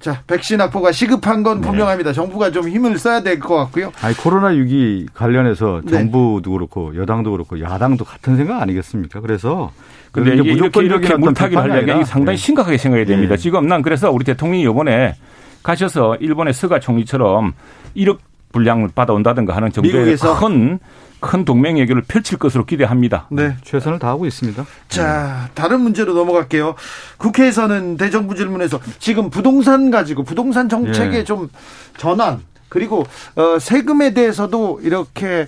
자, 0.00 0.20
백신 0.26 0.60
확보가 0.60 0.92
시급한 0.92 1.42
건 1.42 1.60
네. 1.62 1.66
분명합니다. 1.68 2.12
정부가 2.12 2.50
좀 2.50 2.68
힘을 2.68 2.98
써야 2.98 3.22
될 3.22 3.40
것 3.40 3.56
같고요. 3.56 3.90
아니, 4.02 4.14
코로나6이 4.14 5.08
관련해서 5.14 5.80
네. 5.84 5.92
정부도 5.92 6.50
그렇고 6.52 6.94
여당도 6.94 7.30
그렇고 7.30 7.58
야당도 7.60 8.04
같은 8.04 8.36
생각 8.36 8.60
아니겠습니까? 8.60 9.20
그래서 9.20 9.72
근데 10.12 10.34
이게 10.36 10.52
무조건 10.52 10.84
이렇게 10.84 11.16
물타기를 11.16 11.62
하려면 11.62 12.04
상당히 12.04 12.36
네. 12.36 12.42
심각하게 12.44 12.76
생각해야 12.76 13.06
됩니다. 13.06 13.36
네. 13.36 13.42
지금 13.42 13.66
난 13.66 13.80
그래서 13.80 14.10
우리 14.10 14.24
대통령이 14.24 14.62
이번에 14.64 15.14
가셔서 15.62 16.16
일본의 16.16 16.52
스가 16.52 16.78
총리처럼 16.80 17.54
1억 17.96 18.18
분량을 18.52 18.90
받아온다든가 18.94 19.56
하는 19.56 19.72
정도의 19.72 20.16
큰 20.38 20.78
큰 21.24 21.46
동맹 21.46 21.76
외교를 21.76 22.02
펼칠 22.06 22.38
것으로 22.38 22.66
기대합니다. 22.66 23.28
네, 23.30 23.56
최선을 23.62 23.98
다하고 23.98 24.26
있습니다. 24.26 24.64
자, 24.88 25.48
다른 25.54 25.80
문제로 25.80 26.12
넘어갈게요. 26.12 26.74
국회에서는 27.16 27.96
대정부 27.96 28.34
질문에서 28.34 28.78
지금 28.98 29.30
부동산 29.30 29.90
가지고 29.90 30.22
부동산 30.22 30.68
정책의 30.68 31.20
예. 31.20 31.24
좀 31.24 31.48
전환 31.96 32.40
그리고 32.68 33.06
어, 33.36 33.58
세금에 33.58 34.12
대해서도 34.12 34.80
이렇게 34.82 35.46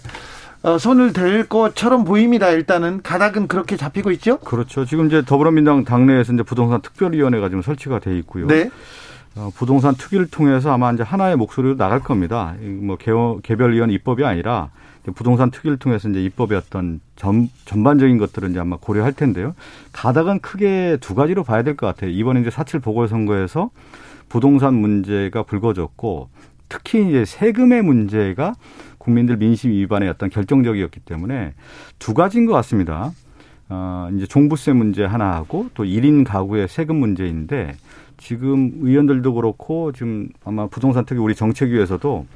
어, 0.63 0.79
손을 0.79 1.13
댈 1.13 1.47
것처럼 1.47 2.05
보입니다. 2.05 2.49
일단은 2.49 3.03
가닥은 3.03 3.47
그렇게 3.47 3.77
잡히고 3.77 4.11
있죠. 4.13 4.39
그렇죠. 4.39 4.87
지금 4.87 5.09
이제 5.09 5.23
더불어민주당 5.25 5.85
당내에서 5.85 6.33
이제 6.33 6.43
부동산 6.43 6.81
특별위원회가 6.81 7.51
지금 7.51 7.61
설치가 7.61 7.99
돼 7.99 8.17
있고요. 8.19 8.47
네. 8.47 8.71
어, 9.37 9.51
부동산 9.55 9.95
특위를 9.95 10.29
통해서 10.29 10.73
아마 10.73 10.91
이제 10.93 11.03
하나의 11.03 11.37
목소리로 11.37 11.77
나갈 11.77 12.01
겁니다. 12.01 12.55
뭐 12.63 12.97
개별 13.43 13.75
위원 13.75 13.91
입법이 13.91 14.25
아니라 14.25 14.71
부동산 15.15 15.51
특위를 15.51 15.77
통해서 15.77 16.09
이제 16.09 16.23
입법의 16.25 16.59
어떤 16.59 17.01
전, 17.17 17.49
전반적인 17.65 18.19
것들은 18.19 18.51
이제 18.51 18.61
아마 18.61 18.77
고려할 18.77 19.13
텐데요. 19.13 19.55
가닥은 19.93 20.41
크게 20.41 20.99
두 21.01 21.15
가지로 21.15 21.45
봐야 21.45 21.63
될 21.63 21.77
것 21.77 21.87
같아요. 21.87 22.11
이번에 22.11 22.41
이제 22.41 22.51
사칠 22.51 22.81
보궐선거에서 22.81 23.71
부동산 24.29 24.75
문제가 24.75 25.43
불거졌고 25.45 26.29
특히 26.69 27.09
이제 27.09 27.25
세금의 27.25 27.83
문제가 27.83 28.55
국민들 28.99 29.37
민심 29.37 29.71
위반의 29.71 30.09
어떤 30.09 30.31
결정적이었기 30.31 31.01
때문에 31.01 31.55
두 31.99 32.13
가지인 32.13 32.47
것 32.47 32.53
같습니다. 32.55 33.13
어, 33.69 34.09
이제 34.15 34.27
종부세 34.27 34.73
문제 34.73 35.05
하나하고 35.05 35.71
또 35.75 35.85
1인 35.85 36.25
가구의 36.25 36.69
세금 36.69 36.97
문제인데 36.97 37.77
지금 38.17 38.73
의원들도 38.81 39.35
그렇고 39.35 39.93
지금 39.93 40.29
아마 40.45 40.67
부동산 40.67 41.05
특히 41.05 41.21
우리 41.21 41.35
정책위에서도 41.35 42.27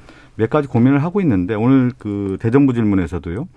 몇 0.41 0.49
가지 0.49 0.67
고민을 0.67 1.03
하고 1.03 1.21
있는데 1.21 1.53
오늘 1.53 1.91
그 1.99 2.37
대정부 2.41 2.73
질문에서도요. 2.73 3.47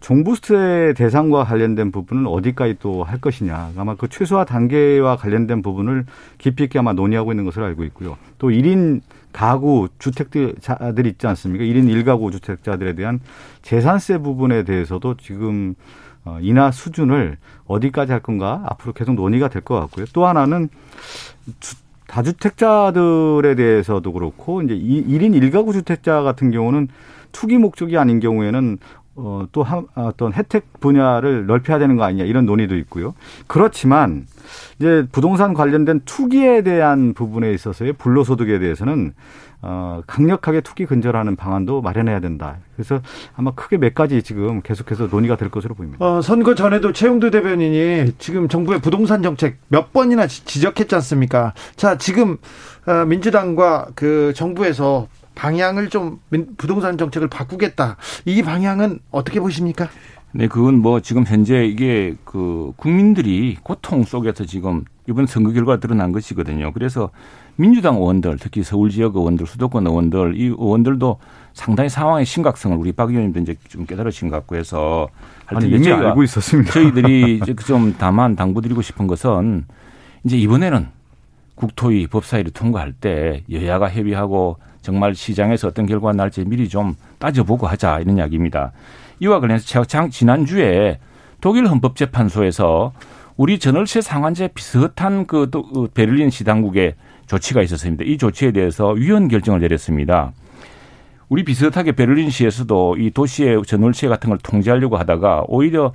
종부세 0.00 0.92
대상과 0.94 1.44
관련된 1.44 1.90
부분은 1.90 2.26
어디까지 2.26 2.76
또 2.80 3.02
할 3.02 3.18
것이냐. 3.18 3.70
아마 3.78 3.94
그 3.96 4.08
최소화 4.08 4.44
단계와 4.44 5.16
관련된 5.16 5.62
부분을 5.62 6.04
깊이 6.36 6.64
있게 6.64 6.78
아마 6.80 6.92
논의하고 6.92 7.32
있는 7.32 7.46
것으로 7.46 7.64
알고 7.64 7.82
있고요. 7.84 8.18
또 8.36 8.50
1인 8.50 9.00
가구 9.32 9.88
주택자들 9.98 11.06
있지 11.06 11.26
않습니까? 11.26 11.64
1인 11.64 11.88
1가구 12.04 12.30
주택자들에 12.30 12.92
대한 12.94 13.20
재산세 13.62 14.18
부분에 14.18 14.64
대해서도 14.64 15.16
지금 15.16 15.74
어, 16.26 16.38
인하 16.42 16.70
수준을 16.70 17.38
어디까지 17.66 18.12
할 18.12 18.20
건가 18.20 18.62
앞으로 18.66 18.92
계속 18.92 19.14
논의가 19.14 19.48
될 19.48 19.62
것 19.62 19.80
같고요. 19.80 20.04
또 20.12 20.26
하나는 20.26 20.68
주, 21.58 21.74
다주택자들에 22.08 23.54
대해서도 23.54 24.12
그렇고 24.12 24.62
이제 24.62 24.74
1인 24.74 25.40
1가구 25.40 25.72
주택자 25.72 26.22
같은 26.22 26.50
경우는 26.50 26.88
투기 27.30 27.58
목적이 27.58 27.98
아닌 27.98 28.18
경우에는 28.18 28.78
어, 29.20 29.46
또 29.50 29.64
한, 29.64 29.86
어떤 29.94 30.32
혜택 30.32 30.80
분야를 30.80 31.46
넓혀야 31.46 31.78
되는 31.78 31.96
거 31.96 32.04
아니냐 32.04 32.24
이런 32.24 32.46
논의도 32.46 32.76
있고요. 32.76 33.14
그렇지만 33.48 34.26
이제 34.78 35.06
부동산 35.10 35.54
관련된 35.54 36.02
투기에 36.04 36.62
대한 36.62 37.14
부분에 37.14 37.52
있어서의 37.52 37.94
불로소득에 37.94 38.58
대해서는 38.60 39.12
어, 39.60 40.02
강력하게 40.06 40.60
투기 40.60 40.86
근절하는 40.86 41.34
방안도 41.34 41.82
마련해야 41.82 42.20
된다. 42.20 42.58
그래서 42.76 43.00
아마 43.36 43.50
크게 43.52 43.76
몇 43.76 43.94
가지 43.94 44.22
지금 44.22 44.62
계속해서 44.62 45.06
논의가 45.06 45.36
될 45.36 45.50
것으로 45.50 45.74
보입니다. 45.74 46.04
어, 46.04 46.22
선거 46.22 46.54
전에도 46.54 46.92
최용두 46.92 47.30
대변인이 47.30 48.12
지금 48.18 48.48
정부의 48.48 48.80
부동산 48.80 49.22
정책 49.22 49.58
몇 49.68 49.92
번이나 49.92 50.26
지적했지 50.28 50.94
않습니까? 50.94 51.54
자, 51.74 51.98
지금 51.98 52.36
어, 52.86 53.04
민주당과 53.04 53.88
그 53.96 54.32
정부에서 54.34 55.08
방향을 55.34 55.88
좀 55.88 56.20
부동산 56.56 56.96
정책을 56.96 57.28
바꾸겠다. 57.28 57.96
이 58.24 58.42
방향은 58.42 59.00
어떻게 59.10 59.40
보십니까? 59.40 59.88
네, 60.32 60.46
그건 60.46 60.78
뭐 60.78 61.00
지금 61.00 61.24
현재 61.24 61.64
이게 61.64 62.14
그 62.24 62.72
국민들이 62.76 63.56
고통 63.62 64.04
속에서 64.04 64.44
지금 64.44 64.84
이번 65.08 65.26
선거 65.26 65.52
결과 65.52 65.78
드러난 65.80 66.12
것이거든요. 66.12 66.72
그래서 66.72 67.10
민주당 67.60 67.96
의원들, 67.96 68.36
특히 68.38 68.62
서울 68.62 68.88
지역 68.88 69.16
의원들, 69.16 69.44
수도권 69.44 69.84
의원들, 69.84 70.34
이 70.36 70.44
의원들도 70.44 71.18
상당히 71.54 71.88
상황의 71.90 72.24
심각성을 72.24 72.76
우리 72.76 72.92
박 72.92 73.10
의원님도 73.10 73.40
이제 73.40 73.56
좀 73.68 73.84
깨달으신 73.84 74.28
것 74.28 74.36
같고 74.36 74.54
해서 74.54 75.08
아니, 75.46 75.68
이미 75.68 75.90
알고 75.90 76.22
있었습니다. 76.22 76.70
저희들이 76.72 77.40
좀 77.66 77.96
다만 77.98 78.36
당부드리고 78.36 78.80
싶은 78.80 79.08
것은 79.08 79.64
이제 80.22 80.36
이번에는 80.36 80.86
국토위 81.56 82.06
법사위를 82.06 82.52
통과할 82.52 82.92
때 82.92 83.42
여야가 83.50 83.90
협의하고 83.90 84.58
정말 84.80 85.16
시장에서 85.16 85.66
어떤 85.66 85.86
결과가 85.86 86.12
날지 86.12 86.44
미리 86.44 86.68
좀 86.68 86.94
따져보고 87.18 87.66
하자 87.66 87.98
이런 87.98 88.18
이야기입니다. 88.18 88.70
이와 89.18 89.40
관련해서 89.40 89.84
지난주에 90.10 91.00
독일 91.40 91.66
헌법재판소에서 91.66 92.92
우리 93.38 93.60
전월세 93.60 94.00
상한제 94.00 94.48
비슷한 94.48 95.24
그 95.24 95.48
어, 95.54 95.86
베를린 95.94 96.28
시당국의 96.28 96.96
조치가 97.26 97.62
있었습니다. 97.62 98.02
이 98.04 98.18
조치에 98.18 98.50
대해서 98.50 98.88
위헌 98.90 99.28
결정을 99.28 99.60
내렸습니다. 99.60 100.32
우리 101.28 101.44
비슷하게 101.44 101.92
베를린시에서도 101.92 102.96
이 102.98 103.12
도시의 103.12 103.62
전월세 103.64 104.08
같은 104.08 104.30
걸 104.30 104.38
통제하려고 104.38 104.96
하다가 104.96 105.44
오히려 105.46 105.92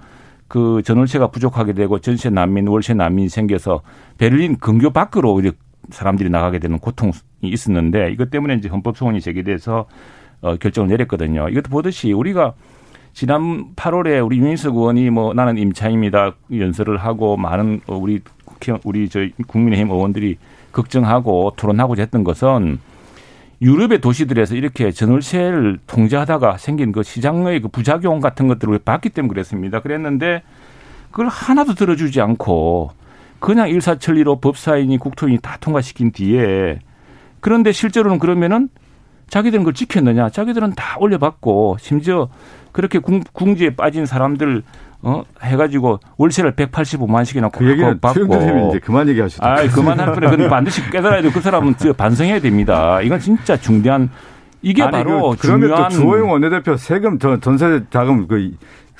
그 0.47 0.81
전월세가 0.85 1.31
부족하게 1.31 1.73
되고 1.73 1.99
전세 1.99 2.29
난민, 2.29 2.65
월세 2.67 2.93
난민이 2.93 3.27
생겨서 3.27 3.81
베를린 4.17 4.59
근교 4.59 4.91
밖으로 4.91 5.33
오히려 5.33 5.51
사람들이 5.89 6.29
나가게 6.29 6.59
되는 6.59 6.79
고통이 6.79 7.11
있었는데 7.41 8.11
이것 8.13 8.29
때문에 8.29 8.53
이제 8.53 8.69
헌법 8.69 8.95
소원이 8.95 9.19
제기돼서 9.19 9.87
어, 10.39 10.55
결정을 10.55 10.87
내렸거든요. 10.87 11.49
이것도 11.49 11.69
보듯이 11.69 12.13
우리가 12.13 12.53
지난 13.13 13.75
8월에 13.75 14.25
우리 14.25 14.39
윤희석 14.39 14.75
의원이 14.75 15.11
뭐 15.11 15.33
나는 15.33 15.57
임차입니다 15.57 16.33
연설을 16.51 16.97
하고 16.97 17.37
많은 17.37 17.81
우리 17.87 18.19
국회 18.43 18.73
우리 18.83 19.07
저 19.07 19.19
국민의힘 19.47 19.91
의원들이 19.91 20.37
걱정하고 20.71 21.53
토론하고자 21.55 22.01
했던 22.01 22.23
것은 22.23 22.79
유럽의 23.61 24.01
도시들에서 24.01 24.55
이렇게 24.55 24.91
전월세를 24.91 25.79
통제하다가 25.85 26.57
생긴 26.57 26.91
그 26.91 27.03
시장의 27.03 27.61
그 27.61 27.67
부작용 27.69 28.19
같은 28.19 28.47
것들을 28.47 28.79
봤기 28.79 29.09
때문에 29.09 29.29
그랬습니다. 29.29 29.79
그랬는데 29.79 30.41
그걸 31.11 31.27
하나도 31.27 31.75
들어주지 31.75 32.19
않고 32.19 32.91
그냥 33.39 33.69
일사천리로 33.69 34.39
법사위니 34.39 34.97
국토위니 34.97 35.37
다 35.41 35.57
통과시킨 35.61 36.11
뒤에 36.11 36.79
그런데 37.39 37.71
실제로는 37.71 38.17
그러면은 38.17 38.69
자기들은 39.29 39.63
그걸 39.63 39.73
지켰느냐? 39.73 40.29
자기들은 40.29 40.73
다 40.73 40.97
올려받고 40.99 41.77
심지어 41.79 42.29
그렇게 42.73 42.99
궁, 42.99 43.21
궁지에 43.31 43.75
빠진 43.75 44.05
사람들 44.05 44.63
어 45.03 45.23
해가지고 45.41 45.99
월세를 46.17 46.53
185만씩이나 46.53 47.51
그 47.51 47.69
얘기는 47.69 47.99
받고 47.99 48.69
이제 48.69 48.79
그만 48.79 49.07
얘기하시죠. 49.09 49.43
아, 49.43 49.55
그만할 49.67 50.13
뿐에 50.13 50.29
그건 50.29 50.49
반드시 50.49 50.81
깨달아야 50.89 51.21
돼. 51.21 51.29
그 51.29 51.39
사람은 51.39 51.75
반성해야 51.95 52.39
됩니다. 52.39 53.01
이건 53.01 53.19
진짜 53.19 53.55
중대한 53.57 54.09
이게 54.61 54.81
아니, 54.81 54.91
바로 54.91 55.31
그, 55.31 55.37
그러면 55.39 55.69
중요한 55.69 55.89
또 55.89 55.95
주호영 55.95 56.31
원내대표 56.31 56.77
세금 56.77 57.19
전세 57.19 57.83
자금 57.89 58.27
그 58.27 58.51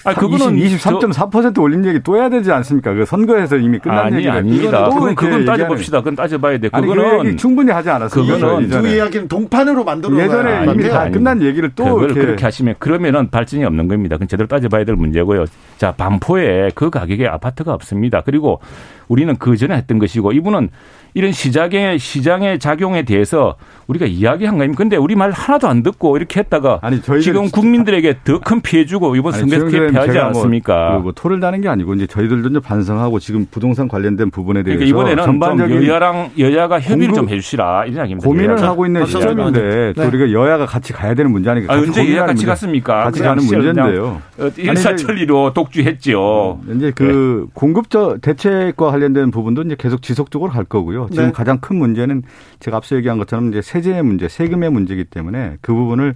아, 0.06 0.14
그거는 0.14 0.58
23.4% 0.58 1.62
올린 1.62 1.86
얘기 1.86 2.00
또 2.04 2.18
해야 2.18 2.30
되지 2.30 2.52
않습니까? 2.52 2.94
그 2.94 3.06
선거에서 3.06 3.56
이미 3.58 3.80
끝난 3.80 4.08
아니, 4.08 4.16
얘기를. 4.18 4.34
아닙니다. 4.36 4.90
그건, 4.90 5.16
그건 5.16 5.46
따져봅시다. 5.46 6.00
그건 6.00 6.16
따져봐야 6.16 6.58
돼. 6.58 6.68
그거는 6.70 7.04
아니, 7.06 7.22
그 7.22 7.28
얘기 7.28 7.38
충분히 7.38 7.72
하지 7.72 7.90
않았어요. 7.90 8.26
그거는 8.26 8.70
두 8.70 8.88
이야기는 8.88 9.28
동판으로 9.28 9.84
만들어 9.84 10.18
예전에 10.20 10.66
이미 10.72 10.90
다 10.90 11.10
끝난 11.10 11.42
얘기를 11.42 11.72
또 11.76 11.86
그걸 11.86 12.04
이렇게. 12.06 12.22
그렇게 12.22 12.44
하시면 12.44 12.76
그러면은 12.80 13.30
발전이 13.30 13.64
없는 13.64 13.88
겁니다. 13.88 14.16
그건 14.18 14.28
제대로 14.28 14.48
따져봐야 14.48 14.84
될 14.84 14.96
문제고요. 14.96 15.46
자, 15.78 15.94
반포에 15.94 16.72
그 16.76 16.90
가격에 16.90 17.28
아파트가 17.28 17.74
없습니다. 17.74 18.22
그리고 18.26 18.60
우리는 19.08 19.36
그 19.38 19.56
전에 19.56 19.76
했던 19.76 20.00
것이고 20.00 20.32
이분은 20.34 20.70
이런 21.16 21.32
시장의 21.32 22.00
시장의 22.00 22.60
작용에 22.60 23.04
대해서 23.04 23.56
우리가 23.88 24.06
이야기한 24.06 24.58
거입니다. 24.58 24.78
근데 24.78 24.96
우리 24.96 25.16
말 25.16 25.32
하나도 25.32 25.68
안 25.68 25.84
듣고 25.84 26.16
이렇게 26.18 26.40
했다가 26.40 26.80
아니, 26.82 27.02
지금 27.22 27.50
국민들에게 27.50 28.20
더 28.24 28.40
큰 28.44 28.62
피해 28.62 28.86
주고 28.86 29.16
이번 29.16 29.32
선거에서 29.32 29.68
피해하지 29.68 30.12
뭐 30.14 30.22
않았습니까? 30.22 30.90
뭐, 30.92 31.00
뭐 31.02 31.12
토를 31.14 31.40
다는 31.40 31.62
게 31.62 31.70
아니고 31.70 31.94
이제 31.94 32.08
저희들도 32.08 32.50
이제 32.50 32.60
반성하고 32.60 33.20
지금 33.20 33.46
부동산 33.50 33.88
관련된 33.88 34.32
부분에 34.32 34.64
그러니까 34.64 34.80
대해서 34.86 34.96
그러니까 34.96 35.12
이번에는 35.14 35.24
전반적인 35.24 35.88
여야랑 35.88 36.32
여야가 36.38 36.80
협의를 36.82 37.14
좀 37.14 37.30
해주시라 37.30 37.86
이런 37.86 37.98
이야기입니다. 37.98 38.28
고민을 38.28 38.50
여야가. 38.58 38.68
하고 38.68 38.86
있는 38.86 39.06
시점인데 39.06 39.94
네. 39.96 40.06
우리가 40.06 40.32
여야가 40.32 40.66
같이 40.66 40.92
가야 40.94 41.14
되는 41.14 41.32
문제 41.32 41.50
아니까 41.50 41.74
아, 41.74 41.78
언제 41.78 42.10
여야 42.12 42.26
같이 42.26 42.46
갔습니까? 42.46 43.04
같이 43.06 43.22
가는 43.22 43.44
문제인데요. 43.44 44.22
어, 44.40 44.50
일사천리로 44.58 45.54
독주했죠. 45.54 46.60
이제 46.76 46.92
그 46.96 47.46
네. 47.48 47.52
공급적 47.54 48.20
대책과 48.22 48.92
관련된 48.92 49.32
부분도 49.32 49.62
이제 49.64 49.76
계속 49.78 50.02
지속적으로 50.02 50.52
갈 50.52 50.64
거고요. 50.64 51.03
지금 51.10 51.28
네. 51.28 51.32
가장 51.32 51.60
큰 51.60 51.78
문제는 51.78 52.24
제가 52.60 52.78
앞서 52.78 52.96
얘기한 52.96 53.18
것처럼 53.18 53.50
이제 53.50 53.62
세제의 53.62 54.04
문제, 54.04 54.28
세금의 54.28 54.72
문제이기 54.72 55.06
때문에 55.06 55.58
그 55.62 55.74
부분을 55.74 56.16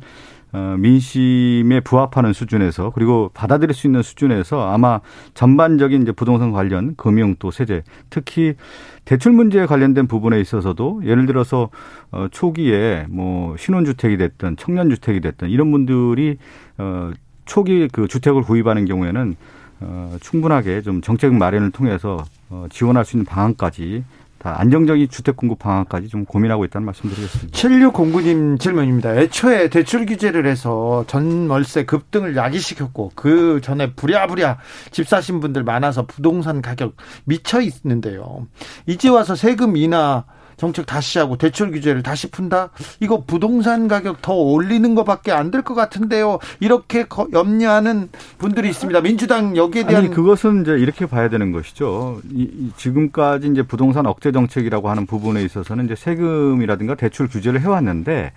어, 0.53 0.75
민심에 0.79 1.81
부합하는 1.81 2.31
수준에서 2.31 2.91
그리고 2.95 3.29
받아들일 3.33 3.73
수 3.73 3.85
있는 3.85 4.01
수준에서 4.01 4.71
아마 4.71 5.01
전반적인 5.33 6.01
이제 6.01 6.11
부동산 6.13 6.51
관련 6.51 6.95
금융 6.95 7.35
또 7.38 7.51
세제 7.51 7.83
특히 8.09 8.55
대출 9.03 9.33
문제에 9.33 9.65
관련된 9.65 10.07
부분에 10.07 10.39
있어서도 10.39 11.01
예를 11.03 11.25
들어서 11.25 11.69
어 12.11 12.27
초기에 12.31 13.07
뭐 13.09 13.55
신혼주택이 13.57 14.17
됐든 14.17 14.55
청년주택이 14.55 15.19
됐든 15.19 15.49
이런 15.49 15.71
분들이 15.71 16.38
어 16.77 17.11
초기 17.45 17.89
그 17.91 18.07
주택을 18.07 18.41
구입하는 18.41 18.85
경우에는 18.85 19.35
어 19.81 20.17
충분하게 20.21 20.81
좀 20.81 21.01
정책 21.01 21.33
마련을 21.33 21.71
통해서 21.71 22.23
어 22.49 22.67
지원할 22.69 23.03
수 23.03 23.17
있는 23.17 23.25
방안까지 23.25 24.03
안정적인 24.43 25.09
주택 25.09 25.35
공급 25.35 25.59
방안까지 25.59 26.09
좀 26.09 26.25
고민하고 26.25 26.65
있다는 26.65 26.85
말씀드리겠습니다. 26.85 27.57
7609님 27.57 28.59
질문입니다. 28.59 29.15
애초에 29.15 29.69
대출 29.69 30.05
규제를 30.05 30.45
해서 30.45 31.03
전월세 31.07 31.85
급등을 31.85 32.35
야기시켰고 32.35 33.11
그 33.15 33.59
전에 33.61 33.93
부랴부랴 33.93 34.57
집 34.91 35.07
사신 35.07 35.39
분들 35.39 35.63
많아서 35.63 36.05
부동산 36.05 36.61
가격 36.61 36.95
미쳐 37.25 37.61
있는데요. 37.61 38.47
이제 38.85 39.09
와서 39.09 39.35
세금 39.35 39.75
인하 39.77 40.25
정책 40.58 40.86
다시 40.88 41.20
하고 41.20 41.38
대출 41.38 41.72
규제를 41.72 42.03
다시 42.03 42.30
푼다? 42.30 42.70
이거 42.99 43.24
부동산 43.24 43.88
가격 43.88 44.22
더 44.22 44.34
올리는 44.34 44.93
것밖에 44.95 45.32
안 45.32 45.51
될 45.51 45.62
것 45.64 45.74
같은데요. 45.76 46.39
이렇게 46.60 47.05
염려하는 47.32 48.10
분들이 48.38 48.70
있습니다. 48.70 49.01
민주당 49.01 49.55
여기에 49.55 49.84
대한 49.86 50.03
아니 50.05 50.14
그것은 50.14 50.62
이제 50.64 50.72
이렇게 50.74 51.05
봐야 51.05 51.30
되는 51.30 51.51
것이죠. 51.51 52.20
이, 52.34 52.72
지금까지 52.76 53.47
이제 53.47 53.62
부동산 53.64 54.05
억제 54.05 54.32
정책이라고 54.32 54.89
하는 54.89 55.05
부분에 55.05 55.43
있어서는 55.43 55.86
이제 55.86 55.95
세금이라든가 55.95 56.95
대출 56.95 57.28
규제를 57.28 57.62
해왔는데 57.62 58.34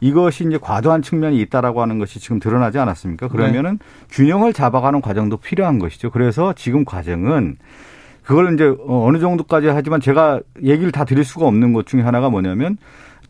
이것이 0.00 0.44
이제 0.46 0.58
과도한 0.60 1.02
측면이 1.02 1.40
있다라고 1.42 1.80
하는 1.80 1.98
것이 1.98 2.18
지금 2.20 2.38
드러나지 2.40 2.78
않았습니까? 2.78 3.28
그러면은 3.28 3.78
네. 3.78 4.06
균형을 4.10 4.52
잡아가는 4.52 5.00
과정도 5.00 5.36
필요한 5.36 5.78
것이죠. 5.78 6.10
그래서 6.10 6.52
지금 6.54 6.84
과정은 6.84 7.56
그걸 8.24 8.54
이제 8.54 8.74
어느 8.86 9.18
정도까지 9.18 9.68
하지만 9.68 10.00
제가 10.00 10.40
얘기를 10.62 10.92
다 10.92 11.04
드릴 11.04 11.24
수가 11.24 11.46
없는 11.46 11.72
것 11.72 11.86
중에 11.86 12.02
하나가 12.02 12.30
뭐냐면 12.30 12.76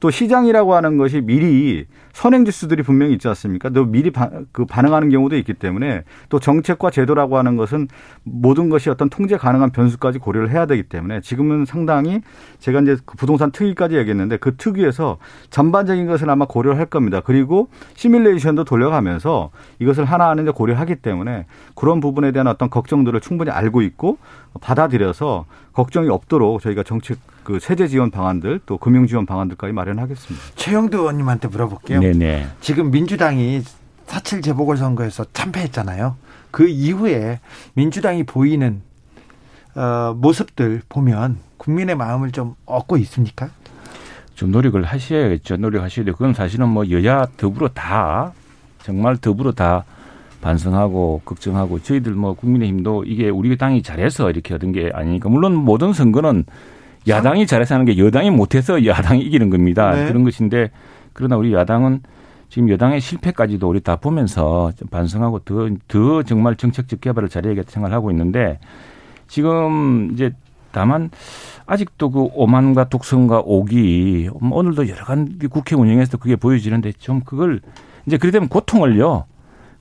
또 0.02 0.10
시장이라고 0.10 0.74
하는 0.74 0.96
것이 0.96 1.20
미리 1.20 1.86
선행 2.12 2.44
지수들이 2.44 2.82
분명히 2.82 3.12
있지 3.12 3.28
않습니까? 3.28 3.68
또 3.68 3.84
미리 3.84 4.10
바, 4.10 4.30
그 4.50 4.66
반응하는 4.66 5.10
경우도 5.10 5.36
있기 5.36 5.54
때문에 5.54 6.02
또 6.28 6.40
정책과 6.40 6.90
제도라고 6.90 7.38
하는 7.38 7.56
것은 7.56 7.86
모든 8.24 8.68
것이 8.68 8.90
어떤 8.90 9.08
통제 9.08 9.36
가능한 9.36 9.70
변수까지 9.70 10.18
고려를 10.18 10.50
해야 10.50 10.66
되기 10.66 10.82
때문에 10.82 11.20
지금은 11.20 11.66
상당히 11.66 12.20
제가 12.58 12.80
이제 12.80 12.96
그 13.06 13.16
부동산 13.16 13.52
특위까지 13.52 13.96
얘기했는데 13.96 14.38
그 14.38 14.56
특위에서 14.56 15.18
전반적인 15.50 16.08
것을 16.08 16.28
아마 16.28 16.46
고려를 16.46 16.80
할 16.80 16.86
겁니다. 16.86 17.20
그리고 17.24 17.68
시뮬레이션도 17.94 18.64
돌려가면서 18.64 19.50
이것을 19.78 20.04
하나하나 20.04 20.42
이제 20.42 20.50
고려하기 20.50 20.96
때문에 20.96 21.46
그런 21.76 22.00
부분에 22.00 22.32
대한 22.32 22.48
어떤 22.48 22.70
걱정들을 22.70 23.20
충분히 23.20 23.52
알고 23.52 23.82
있고 23.82 24.18
받아들여서 24.60 25.46
걱정이 25.72 26.08
없도록 26.08 26.60
저희가 26.60 26.82
정책 26.82 27.18
그 27.44 27.58
세제 27.60 27.88
지원 27.88 28.10
방안들 28.10 28.60
또 28.66 28.78
금융 28.78 29.06
지원 29.06 29.26
방안들까지 29.26 29.72
마련하겠습니다. 29.72 30.46
최영도 30.54 31.00
의원님한테 31.00 31.48
물어볼게요. 31.48 32.00
네네. 32.00 32.48
지금 32.60 32.90
민주당이 32.90 33.62
사칠 34.06 34.42
재보궐 34.42 34.76
선거에서 34.76 35.24
참패했잖아요. 35.32 36.16
그 36.50 36.68
이후에 36.68 37.40
민주당이 37.74 38.24
보이는 38.24 38.82
어, 39.74 40.14
모습들 40.16 40.82
보면 40.88 41.38
국민의 41.56 41.96
마음을 41.96 42.30
좀 42.30 42.54
얻고 42.66 42.98
있습니까? 42.98 43.48
좀 44.34 44.50
노력을 44.50 44.82
하셔야겠죠. 44.82 45.56
노력하셔야 45.56 46.04
돼요. 46.04 46.14
그건 46.14 46.34
사실은 46.34 46.68
뭐 46.68 46.90
여야 46.90 47.26
더불어 47.36 47.68
다 47.68 48.32
정말 48.82 49.16
더불어 49.16 49.52
다 49.52 49.84
반성하고 50.42 51.22
걱정하고 51.24 51.80
저희들 51.80 52.12
뭐 52.12 52.34
국민의힘도 52.34 53.04
이게 53.04 53.28
우리 53.30 53.56
당이 53.56 53.82
잘해서 53.82 54.28
이렇게 54.30 54.54
얻은 54.54 54.72
게 54.72 54.90
아니니까 54.92 55.28
물론 55.28 55.54
모든 55.54 55.92
선거는 55.92 56.44
야당이 57.08 57.46
잘해서 57.46 57.74
하는 57.74 57.84
게 57.84 57.98
여당이 57.98 58.30
못해서 58.30 58.84
야당이 58.84 59.22
이기는 59.22 59.50
겁니다. 59.50 59.92
네. 59.92 60.06
그런 60.06 60.24
것인데 60.24 60.70
그러나 61.12 61.36
우리 61.36 61.52
야당은 61.52 62.02
지금 62.48 62.68
여당의 62.68 63.00
실패까지도 63.00 63.68
우리 63.68 63.80
다 63.80 63.96
보면서 63.96 64.72
좀 64.76 64.88
반성하고 64.88 65.40
더, 65.40 65.68
더 65.88 66.22
정말 66.22 66.54
정책적 66.56 67.00
개발을 67.00 67.28
잘해야겠다 67.28 67.70
생각을 67.70 67.96
하고 67.96 68.10
있는데 68.10 68.58
지금 69.26 70.10
이제 70.12 70.32
다만 70.70 71.10
아직도 71.66 72.10
그 72.10 72.28
오만과 72.34 72.88
독선과 72.88 73.42
오기 73.44 74.30
뭐 74.40 74.58
오늘도 74.58 74.88
여러 74.88 75.04
가지 75.04 75.46
국회 75.48 75.76
운영에서 75.76 76.18
그게 76.18 76.36
보여지는데 76.36 76.92
좀 76.98 77.20
그걸 77.20 77.60
이제 78.06 78.18
그래 78.18 78.30
되면 78.30 78.48
고통을요 78.48 79.24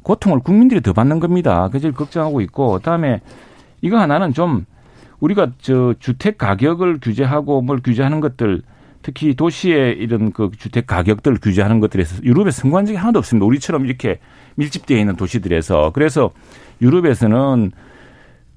고통을 0.04 0.40
국민들이 0.40 0.82
더 0.82 0.94
받는 0.94 1.20
겁니다. 1.20 1.68
그래서 1.70 1.92
걱정하고 1.92 2.42
있고 2.42 2.74
그다음에 2.74 3.22
이거 3.82 3.98
하나는 4.00 4.34
좀 4.34 4.66
우리가 5.22 5.52
저 5.62 5.94
주택 6.00 6.38
가격을 6.38 7.00
규제하고 7.02 7.62
뭘 7.62 7.80
규제하는 7.82 8.20
것들 8.20 8.62
특히 9.02 9.34
도시의 9.34 9.98
이런 9.98 10.32
그 10.32 10.52
주택 10.58 10.86
가격들 10.86 11.38
규제하는 11.42 11.80
것들에서 11.80 12.24
유럽에 12.24 12.52
성공한 12.52 12.86
적이 12.86 12.98
하나도 12.98 13.20
없습니다. 13.20 13.46
우리처럼 13.46 13.86
이렇게 13.86 14.20
밀집되어 14.56 14.98
있는 14.98 15.16
도시들에서 15.16 15.92
그래서 15.94 16.32
유럽에서는 16.82 17.72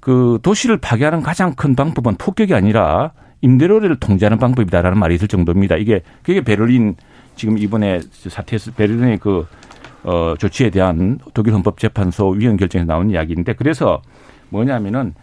그 0.00 0.38
도시를 0.42 0.78
파괴하는 0.78 1.22
가장 1.22 1.54
큰 1.54 1.74
방법은 1.74 2.16
폭격이 2.16 2.54
아니라 2.54 3.12
임대료를 3.40 3.96
통제하는 3.96 4.38
방법이다라는 4.38 4.98
말이 4.98 5.14
있을 5.14 5.28
정도입니다. 5.28 5.76
이게 5.76 6.02
그게 6.22 6.42
베를린 6.42 6.96
지금 7.36 7.58
이번에 7.58 8.00
사태에서 8.10 8.72
베를린의 8.72 9.18
그 9.18 9.46
어, 10.02 10.34
조치에 10.38 10.68
대한 10.68 11.18
독일 11.32 11.54
헌법재판소 11.54 12.30
위원 12.30 12.58
결정에서 12.58 12.86
나온 12.86 13.10
이야기인데 13.10 13.54
그래서 13.54 14.02
뭐냐면은 14.50 15.14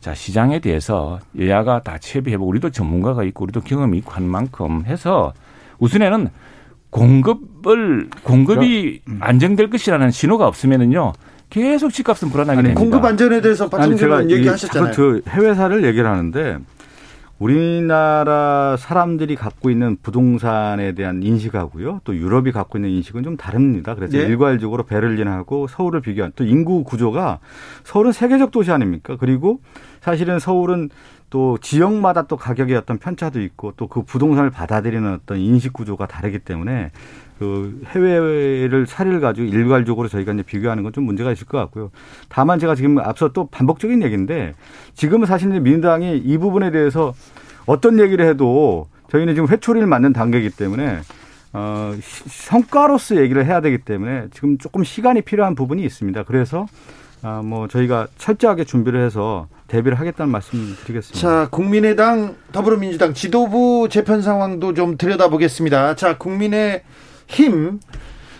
자, 0.00 0.14
시장에 0.14 0.60
대해서 0.60 1.18
여야가 1.38 1.82
다 1.82 1.98
채비해보고 1.98 2.48
우리도 2.48 2.70
전문가가 2.70 3.24
있고 3.24 3.44
우리도 3.44 3.62
경험이 3.62 3.98
있고 3.98 4.12
한 4.12 4.24
만큼 4.24 4.84
해서 4.86 5.32
우선에는 5.78 6.28
공급을 6.90 8.08
공급이 8.22 9.02
음. 9.08 9.18
안정될 9.20 9.70
것이라는 9.70 10.10
신호가 10.10 10.46
없으면은요. 10.46 11.12
계속 11.50 11.90
집값은 11.92 12.30
불안하게 12.30 12.62
됩니다. 12.62 12.80
공급 12.80 13.04
안전에 13.04 13.40
대해서 13.40 13.68
박성준 13.68 14.30
얘기하셨잖아요. 14.30 14.92
그 14.94 15.22
해외사를 15.28 15.82
얘기를 15.84 16.08
하는데 16.08 16.58
우리나라 17.38 18.76
사람들이 18.76 19.36
갖고 19.36 19.70
있는 19.70 19.96
부동산에 20.02 20.92
대한 20.92 21.22
인식하고요. 21.22 22.00
또 22.04 22.16
유럽이 22.16 22.50
갖고 22.52 22.78
있는 22.78 22.90
인식은 22.90 23.22
좀 23.22 23.36
다릅니다. 23.36 23.94
그래서 23.94 24.16
네. 24.18 24.24
일괄적으로 24.24 24.82
베를린하고 24.82 25.68
서울을 25.68 26.00
비교한 26.00 26.32
또 26.34 26.44
인구 26.44 26.82
구조가 26.82 27.38
서울은 27.84 28.12
세계적 28.12 28.50
도시 28.50 28.72
아닙니까? 28.72 29.16
그리고 29.18 29.60
사실은 30.00 30.38
서울은 30.40 30.90
또 31.30 31.58
지역마다 31.58 32.22
또 32.22 32.36
가격의 32.36 32.74
어떤 32.76 32.98
편차도 32.98 33.40
있고 33.42 33.72
또 33.76 33.86
그 33.88 34.02
부동산을 34.02 34.50
받아들이는 34.50 35.14
어떤 35.14 35.38
인식 35.38 35.72
구조가 35.72 36.06
다르기 36.06 36.40
때문에 36.40 36.90
그 37.38 37.80
해외를 37.86 38.86
사례를 38.86 39.20
가지고 39.20 39.46
일괄적으로 39.48 40.08
저희가 40.08 40.32
이제 40.32 40.42
비교하는 40.42 40.82
건 40.82 40.92
좀 40.92 41.04
문제가 41.04 41.30
있을 41.32 41.46
것 41.46 41.58
같고요. 41.58 41.90
다만 42.28 42.58
제가 42.58 42.74
지금 42.74 42.98
앞서 42.98 43.28
또 43.28 43.46
반복적인 43.46 44.02
얘기인데 44.02 44.54
지금은 44.94 45.26
사실 45.26 45.48
민주당이 45.48 46.16
이 46.18 46.38
부분에 46.38 46.70
대해서 46.70 47.14
어떤 47.66 48.00
얘기를 48.00 48.26
해도 48.26 48.88
저희는 49.10 49.34
지금 49.34 49.48
회초리를 49.48 49.86
맞는 49.86 50.12
단계이기 50.14 50.50
때문에 50.56 51.00
어, 51.52 51.94
성과로서 52.26 53.16
얘기를 53.16 53.44
해야 53.46 53.60
되기 53.60 53.78
때문에 53.78 54.26
지금 54.32 54.58
조금 54.58 54.82
시간이 54.84 55.22
필요한 55.22 55.54
부분이 55.54 55.82
있습니다. 55.84 56.22
그래서 56.24 56.66
아, 57.22 57.42
뭐 57.44 57.68
저희가 57.68 58.06
철저하게 58.16 58.64
준비를 58.64 59.04
해서 59.04 59.48
대비를 59.66 59.98
하겠다는 59.98 60.30
말씀 60.30 60.74
드리겠습니다. 60.84 61.18
자, 61.20 61.48
국민의당, 61.50 62.36
더불어민주당 62.52 63.12
지도부 63.12 63.88
재편 63.90 64.22
상황도 64.22 64.74
좀 64.74 64.96
들여다보겠습니다. 64.96 65.96
자, 65.96 66.16
국민의 66.16 66.82
힘 67.28 67.78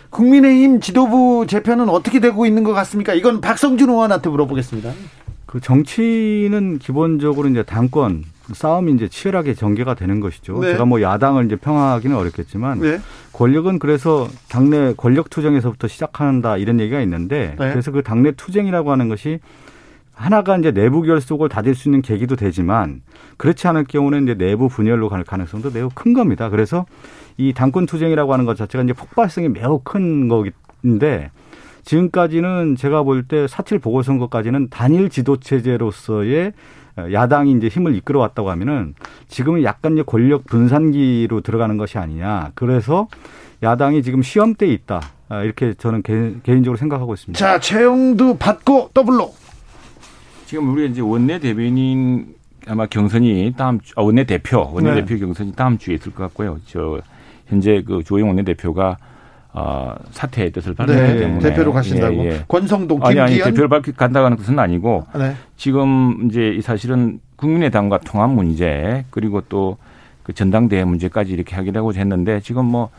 국민의힘 0.09 0.81
지도부 0.81 1.45
재편은 1.47 1.87
어떻게 1.87 2.19
되고 2.19 2.45
있는 2.45 2.63
것 2.63 2.73
같습니까? 2.73 3.13
이건 3.13 3.39
박성준 3.39 3.89
의원한테 3.89 4.29
물어보겠습니다. 4.29 4.91
그 5.45 5.59
정치는 5.59 6.79
기본적으로 6.79 7.47
이제 7.47 7.63
당권 7.63 8.23
싸움이 8.51 8.93
이제 8.93 9.07
치열하게 9.07 9.53
전개가 9.53 9.93
되는 9.93 10.19
것이죠. 10.19 10.59
네. 10.59 10.71
제가 10.71 10.85
뭐 10.85 11.01
야당을 11.01 11.45
이제 11.45 11.55
평하기는 11.55 12.15
어렵겠지만 12.15 12.79
네. 12.79 12.99
권력은 13.33 13.79
그래서 13.79 14.27
당내 14.49 14.93
권력 14.97 15.29
투쟁에서부터 15.29 15.87
시작한다 15.87 16.57
이런 16.57 16.79
얘기가 16.79 16.99
있는데 17.01 17.55
네. 17.59 17.71
그래서 17.71 17.91
그 17.91 18.01
당내 18.01 18.31
투쟁이라고 18.31 18.91
하는 18.91 19.09
것이 19.09 19.39
하나가 20.19 20.57
이제 20.57 20.71
내부 20.71 21.01
결속을 21.01 21.47
다질 21.47 21.73
수 21.75 21.87
있는 21.87 22.01
계기도 22.01 22.35
되지만 22.35 23.01
그렇지 23.37 23.67
않을 23.69 23.85
경우는 23.85 24.23
이제 24.23 24.35
내부 24.35 24.67
분열로 24.67 25.07
갈 25.07 25.23
가능성도 25.23 25.71
매우 25.71 25.89
큰 25.93 26.13
겁니다. 26.13 26.49
그래서 26.49 26.85
이 27.37 27.53
당권 27.53 27.85
투쟁이라고 27.85 28.33
하는 28.33 28.43
것 28.43 28.57
자체가 28.57 28.83
이제 28.83 28.91
폭발성이 28.91 29.47
매우 29.47 29.79
큰 29.79 30.27
거긴데 30.27 31.31
지금까지는 31.85 32.75
제가 32.75 33.03
볼 33.03 33.23
때 33.29 33.47
사칠 33.47 33.79
보궐선거까지는 33.79 34.67
단일 34.69 35.09
지도 35.09 35.37
체제로서의 35.37 36.51
야당이 37.13 37.53
이제 37.53 37.69
힘을 37.69 37.95
이끌어 37.95 38.19
왔다고 38.19 38.49
하면은 38.51 38.95
지금은 39.29 39.63
약간 39.63 39.93
이제 39.93 40.03
권력 40.05 40.45
분산기로 40.47 41.39
들어가는 41.41 41.77
것이 41.77 41.97
아니냐. 41.97 42.51
그래서 42.55 43.07
야당이 43.63 44.03
지금 44.03 44.21
시험대에 44.21 44.67
있다. 44.69 44.99
아, 45.29 45.43
이렇게 45.43 45.73
저는 45.75 46.03
개인적으로 46.43 46.75
생각하고 46.75 47.13
있습니다. 47.13 47.39
자, 47.39 47.59
최형두 47.59 48.35
받고 48.37 48.89
더블로. 48.93 49.38
지금 50.49 50.73
우리 50.73 50.89
이제 50.89 50.99
원내 50.99 51.37
대변인 51.37 52.33
아마 52.67 52.87
경선이 52.87 53.53
다음 53.55 53.79
주, 53.81 53.93
아, 53.95 54.01
원내 54.01 54.23
대표 54.23 54.67
원내 54.73 54.95
네. 54.95 55.05
대표 55.05 55.19
경선이 55.19 55.53
다음 55.53 55.77
주에 55.77 55.93
있을 55.93 56.11
것 56.11 56.23
같고요. 56.23 56.57
저 56.65 56.99
현재 57.45 57.83
그 57.85 58.03
주호영 58.03 58.29
원내 58.29 58.41
대표가 58.41 58.97
어, 59.53 59.93
사퇴의 60.09 60.51
뜻을 60.51 60.73
밝혔기 60.73 60.99
네, 60.99 61.17
때문에 61.17 61.39
대표로 61.39 61.71
가신다고 61.71 62.15
예, 62.15 62.25
예. 62.25 62.43
권성동 62.47 62.99
아니 63.03 63.19
아니 63.19 63.37
대표를 63.37 63.67
밝히 63.67 63.91
간다는 63.91 64.37
뜻은 64.37 64.57
아니고 64.57 65.05
네. 65.15 65.35
지금 65.55 66.27
이제 66.27 66.59
사실은 66.63 67.19
국민의당과 67.35 67.99
통합 67.99 68.31
문제 68.31 69.05
그리고 69.11 69.41
또 69.41 69.77
그 70.29 70.33
전당대회 70.33 70.83
문제까지 70.83 71.33
이렇게 71.33 71.55
하기로 71.55 71.91
했는데 71.95 72.39
지금 72.39 72.65
뭐 72.65 72.91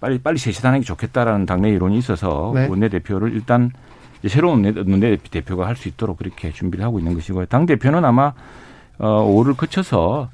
빨리 0.00 0.18
빨리 0.18 0.38
제시하는 0.38 0.78
게 0.78 0.84
좋겠다라는 0.84 1.44
당내 1.44 1.68
이론이 1.70 1.98
있어서 1.98 2.52
네. 2.54 2.68
원내 2.68 2.88
대표를 2.90 3.32
일단 3.32 3.72
새로운 4.26 4.64
원내 4.64 5.16
대표가 5.30 5.66
할 5.66 5.76
수 5.76 5.88
있도록 5.88 6.18
그렇게 6.18 6.50
준비를 6.52 6.84
하고 6.84 6.98
있는 6.98 7.14
것이고요. 7.14 7.46
당 7.46 7.66
대표는 7.66 8.04
아마 8.04 8.32
어 8.98 9.22
5를 9.30 9.56
거쳐서 9.56 10.28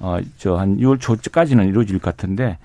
어저 0.00 0.56
한 0.56 0.76
6월 0.78 1.00
초까지는 1.00 1.66
이루어질 1.68 1.98
것 1.98 2.10
같은데 2.16 2.58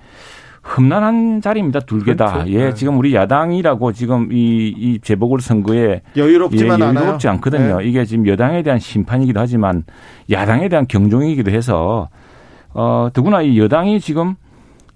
험난한 0.76 1.40
자리입니다. 1.40 1.80
둘개 1.80 2.14
다. 2.16 2.32
그렇죠. 2.34 2.50
예, 2.50 2.64
네. 2.66 2.74
지금 2.74 2.98
우리 2.98 3.14
야당이라고 3.14 3.92
지금 3.92 4.30
이, 4.30 4.68
이 4.76 4.98
재보궐 5.00 5.40
선거에 5.40 6.02
여유롭지만 6.16 6.80
예, 6.80 6.84
여유롭지 6.84 7.26
않아요. 7.28 7.36
않거든요. 7.36 7.78
네. 7.80 7.88
이게 7.88 8.04
지금 8.04 8.26
여당에 8.26 8.62
대한 8.62 8.78
심판이기도 8.78 9.40
하지만 9.40 9.84
야당에 10.30 10.68
대한 10.68 10.86
경종이기도 10.86 11.50
해서 11.50 12.08
어 12.74 13.08
더구나 13.12 13.40
이 13.42 13.58
여당이 13.58 14.00
지금 14.00 14.34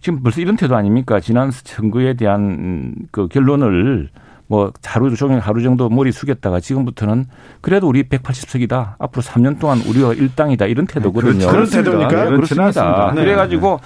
지금 0.01 0.23
벌써 0.23 0.41
이런 0.43 0.57
태도 0.57 0.77
아닙니까? 0.77 1.19
지난 1.19 1.51
선거에 1.51 2.13
대한 2.15 2.95
그 3.11 3.27
결론을 3.29 4.11
뭐 4.47 4.73
하루 4.85 5.15
종일 5.17 5.41
하루 5.41 5.63
정도 5.63 5.89
머리 5.89 6.13
숙였다가 6.13 6.61
지금부터는 6.61 7.27
그래도 7.61 7.89
우리 7.89 8.03
180석이다. 8.05 8.95
앞으로 8.99 9.23
3년 9.23 9.59
동안 9.59 9.81
우리가 9.81 10.13
일당이다. 10.13 10.67
이런 10.67 10.87
태도거든요. 10.87 11.47
그런 11.49 11.69
태도입니까? 11.69 12.25
네, 12.25 12.31
그렇습니다. 12.31 13.13
네. 13.15 13.23
그래가지고 13.23 13.81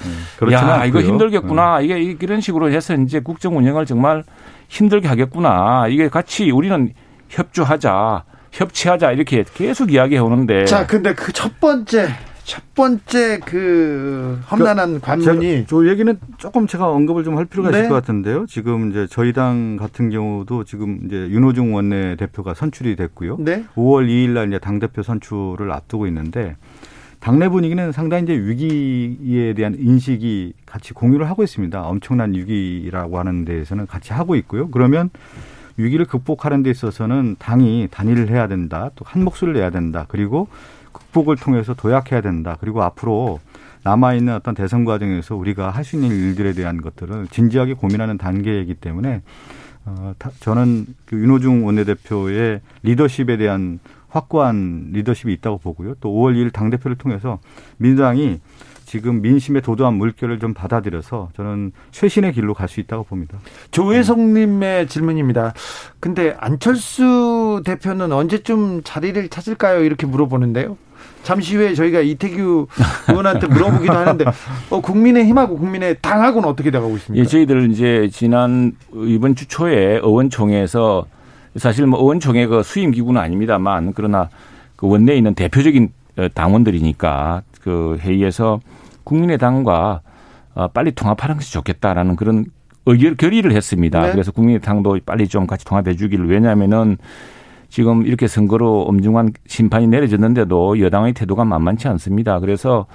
네. 0.46 0.52
야 0.52 0.61
않고요. 0.61 0.88
이거 0.88 1.00
힘들겠구나. 1.00 1.78
네. 1.78 1.84
이게 1.84 2.16
이런 2.20 2.40
식으로 2.40 2.70
해서 2.70 2.94
이제 2.94 3.20
국정 3.20 3.56
운영을 3.56 3.86
정말 3.86 4.24
힘들게 4.68 5.06
하겠구나. 5.09 5.86
이게 5.88 6.09
같이 6.09 6.50
우리는 6.50 6.92
협조하자. 7.28 8.24
협치하자 8.50 9.12
이렇게 9.12 9.44
계속 9.54 9.92
이야기해 9.92 10.18
오는데 10.20 10.64
자 10.64 10.86
근데 10.86 11.14
그 11.14 11.32
첫 11.32 11.61
번째 11.61 12.09
첫 12.49 12.62
번째 12.74 13.40
그 13.44 14.40
험난한 14.51 14.94
그, 14.94 15.01
관문이 15.01 15.66
저 15.68 15.86
얘기는 15.86 16.18
조금 16.38 16.66
제가 16.66 16.88
언급을 16.90 17.22
좀 17.22 17.36
할 17.36 17.44
필요가 17.44 17.70
네. 17.70 17.80
있을 17.80 17.88
것 17.90 17.94
같은데요. 17.96 18.46
지금 18.46 18.90
이제 18.90 19.07
저희 19.11 19.34
당 19.34 19.76
같은 19.76 20.09
경우도 20.09 20.64
지금 20.64 20.99
이제 21.05 21.28
윤호중 21.28 21.74
원내 21.74 22.16
대표가 22.16 22.55
선출이 22.55 22.96
됐고요. 22.96 23.36
네. 23.38 23.64
5월 23.76 24.09
2일 24.09 24.30
날 24.30 24.49
이제 24.49 24.59
당 24.59 24.78
대표 24.78 25.03
선출을 25.03 25.70
앞두고 25.70 26.07
있는데 26.07 26.57
당내 27.20 27.51
분위기는 27.51 27.92
상당히 27.92 28.22
이제 28.22 28.32
위기에 28.32 29.53
대한 29.53 29.76
인식이 29.78 30.55
같이 30.64 30.94
공유를 30.94 31.28
하고 31.28 31.42
있습니다. 31.42 31.82
엄청난 31.82 32.32
위기라고 32.32 33.18
하는 33.18 33.44
데에서는 33.44 33.86
같이 33.86 34.14
하고 34.14 34.36
있고요. 34.36 34.70
그러면 34.70 35.11
위기를 35.76 36.07
극복하는 36.07 36.62
데 36.62 36.70
있어서는 36.70 37.36
당이 37.38 37.88
단일을 37.90 38.30
해야 38.30 38.49
된다. 38.49 38.90
또 38.96 39.05
한 39.07 39.22
목소리를 39.22 39.61
내야 39.61 39.68
된다. 39.70 40.07
그리고 40.09 40.49
극복을 40.99 41.36
통해서 41.36 41.74
도약해야 41.74 42.20
된다. 42.20 42.57
그리고 42.61 42.82
앞으로 42.82 43.40
남아있는 43.84 44.34
어떤 44.34 44.55
대선 44.55 44.84
과정에서 44.84 45.36
우리가 45.36 45.70
할 45.70 45.84
수 45.84 45.96
있는 45.96 46.11
일들에 46.11 46.53
대한 46.53 46.80
것들을 46.82 47.28
진지하게 47.28 47.74
고민하는 47.74 48.18
단계이기 48.18 48.74
때문에 48.74 49.22
어, 49.86 50.12
저는 50.40 50.86
그 51.07 51.16
윤호중 51.16 51.64
원내대표의 51.64 52.61
리더십에 52.82 53.36
대한 53.38 53.78
확고한 54.09 54.90
리더십이 54.92 55.32
있다고 55.34 55.59
보고요. 55.59 55.94
또 56.01 56.11
5월 56.11 56.34
2일 56.34 56.53
당대표를 56.53 56.96
통해서 56.99 57.38
민주당이 57.78 58.40
지금 58.84 59.20
민심의 59.20 59.61
도도한 59.62 59.94
물결을 59.94 60.38
좀 60.38 60.55
받아들여서 60.55 61.30
저는 61.36 61.72
쇄신의 61.92 62.32
길로 62.32 62.55
갈 62.55 62.68
수 62.68 62.80
있다고 62.80 63.05
봅니다. 63.05 63.38
조혜성님의 63.70 64.88
질문입니다. 64.88 65.53
근데 66.01 66.34
안철수 66.38 67.62
대표는 67.66 68.12
언제쯤 68.12 68.82
자리를 68.84 69.28
찾을까요? 69.28 69.84
이렇게 69.84 70.07
물어보는데요. 70.07 70.76
잠시 71.22 71.57
후에 71.57 71.74
저희가 71.74 72.01
이태규 72.01 72.66
의원한테 73.09 73.46
물어보기도 73.49 73.92
하는데 73.92 74.24
어, 74.70 74.80
국민의힘하고 74.80 75.59
국민의 75.59 75.96
당하고는 76.01 76.49
어떻게 76.49 76.70
돼가고 76.70 76.96
있습니까? 76.96 77.22
예, 77.22 77.26
저희들 77.26 77.70
이제 77.70 78.09
지난 78.12 78.72
이번 78.94 79.34
주 79.34 79.46
초에 79.46 79.96
의원총회에서 80.03 81.07
사실 81.57 81.86
뭐 81.86 82.01
의원총회 82.01 82.46
그 82.46 82.62
수임 82.62 82.90
기구는 82.90 83.20
아닙니다만 83.20 83.92
그러나 83.94 84.28
그 84.76 84.88
원내에 84.88 85.16
있는 85.16 85.34
대표적인 85.34 85.92
어, 86.18 86.28
당원들이니까 86.32 87.42
그 87.61 87.99
회의에서 88.01 88.61
국민의당과 89.05 90.01
어, 90.55 90.68
빨리 90.68 90.92
통합하는 90.92 91.36
것이 91.36 91.53
좋겠다라는 91.53 92.16
그런 92.16 92.46
의결 92.86 93.16
결의를 93.16 93.53
했습니다. 93.53 94.01
네. 94.03 94.12
그래서 94.12 94.32
국민의당도 94.32 94.99
빨리 95.05 95.28
좀 95.28 95.46
같이 95.46 95.64
통합해 95.64 95.94
주기를 95.94 96.28
왜냐하면은 96.28 96.96
지금 97.69 98.07
이렇게 98.07 98.27
선거로 98.27 98.83
엄중한 98.83 99.33
심판이 99.47 99.87
내려졌는데도 99.89 100.81
여당의 100.81 101.12
태도가 101.12 101.45
만만치 101.45 101.87
않습니다. 101.89 102.41
그래서 102.41 102.87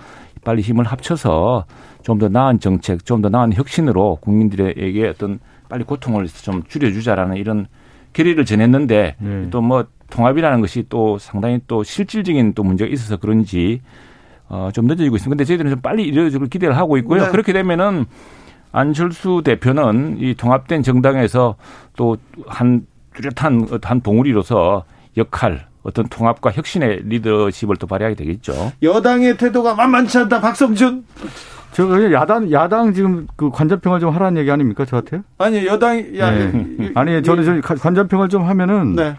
빨리 0.44 0.62
힘을 0.62 0.86
합쳐서 0.86 1.66
좀 2.02 2.18
더 2.20 2.28
나은 2.28 2.60
정책, 2.60 3.06
좀 3.06 3.22
더 3.22 3.30
나은 3.30 3.54
혁신으로 3.54 4.18
국민들에게 4.22 5.08
어떤 5.08 5.40
빨리 5.70 5.84
고통을 5.84 6.28
좀 6.28 6.64
줄여주자라는 6.68 7.38
이런 7.38 7.68
결의를 8.14 8.46
전했는데 8.46 9.16
네. 9.20 9.50
또뭐 9.50 9.86
통합이라는 10.10 10.60
것이 10.62 10.86
또 10.90 11.18
상당히 11.18 11.60
또 11.68 11.84
실질적인 11.84 12.54
또 12.54 12.64
문제가 12.64 12.92
있어서 12.92 13.18
그런지 13.18 13.82
어, 14.50 14.70
좀 14.74 14.86
늦어지고 14.86 15.16
있습니다. 15.16 15.30
근데 15.36 15.46
저희들은 15.46 15.72
좀 15.72 15.82
빨리 15.82 16.04
이루어지길 16.04 16.48
기대를 16.50 16.78
하고 16.78 16.98
있고요. 16.98 17.24
네. 17.24 17.30
그렇게 17.32 17.54
되면은 17.54 18.06
안철수 18.72 19.42
대표는 19.46 20.18
이 20.20 20.34
통합된 20.36 20.84
정당에서 20.84 21.56
또 21.96 22.18
한 22.48 22.86
뚜렷한 23.16 23.80
한 23.82 24.01
봉우리로서 24.01 24.86
역할 25.18 25.68
어떤 25.84 26.07
통합과 26.07 26.51
혁신의 26.51 27.03
리더십을 27.05 27.76
또 27.78 27.88
발휘하게 27.88 28.16
되겠죠. 28.16 28.72
여당의 28.82 29.38
태도가 29.38 29.76
만만치 29.76 30.18
않다. 30.20 30.41
박성준. 30.41 31.05
저 31.74 31.88
그냥 31.88 32.14
야당 32.14 32.51
야당 32.51 32.93
지금 32.93 33.28
그 33.36 33.49
관전평을 33.49 33.99
좀 33.99 34.14
하라는 34.14 34.39
얘기 34.39 34.51
아닙니까 34.51 34.86
저한테? 34.86 35.22
아니 35.39 35.66
여당 35.66 35.97
야 36.18 36.32
네. 36.32 36.91
아니 36.93 37.24
저는 37.24 37.61
저 37.61 37.76
관전평을 37.76 38.30
좀 38.30 38.43
하면은 38.43 38.95
네. 38.95 39.16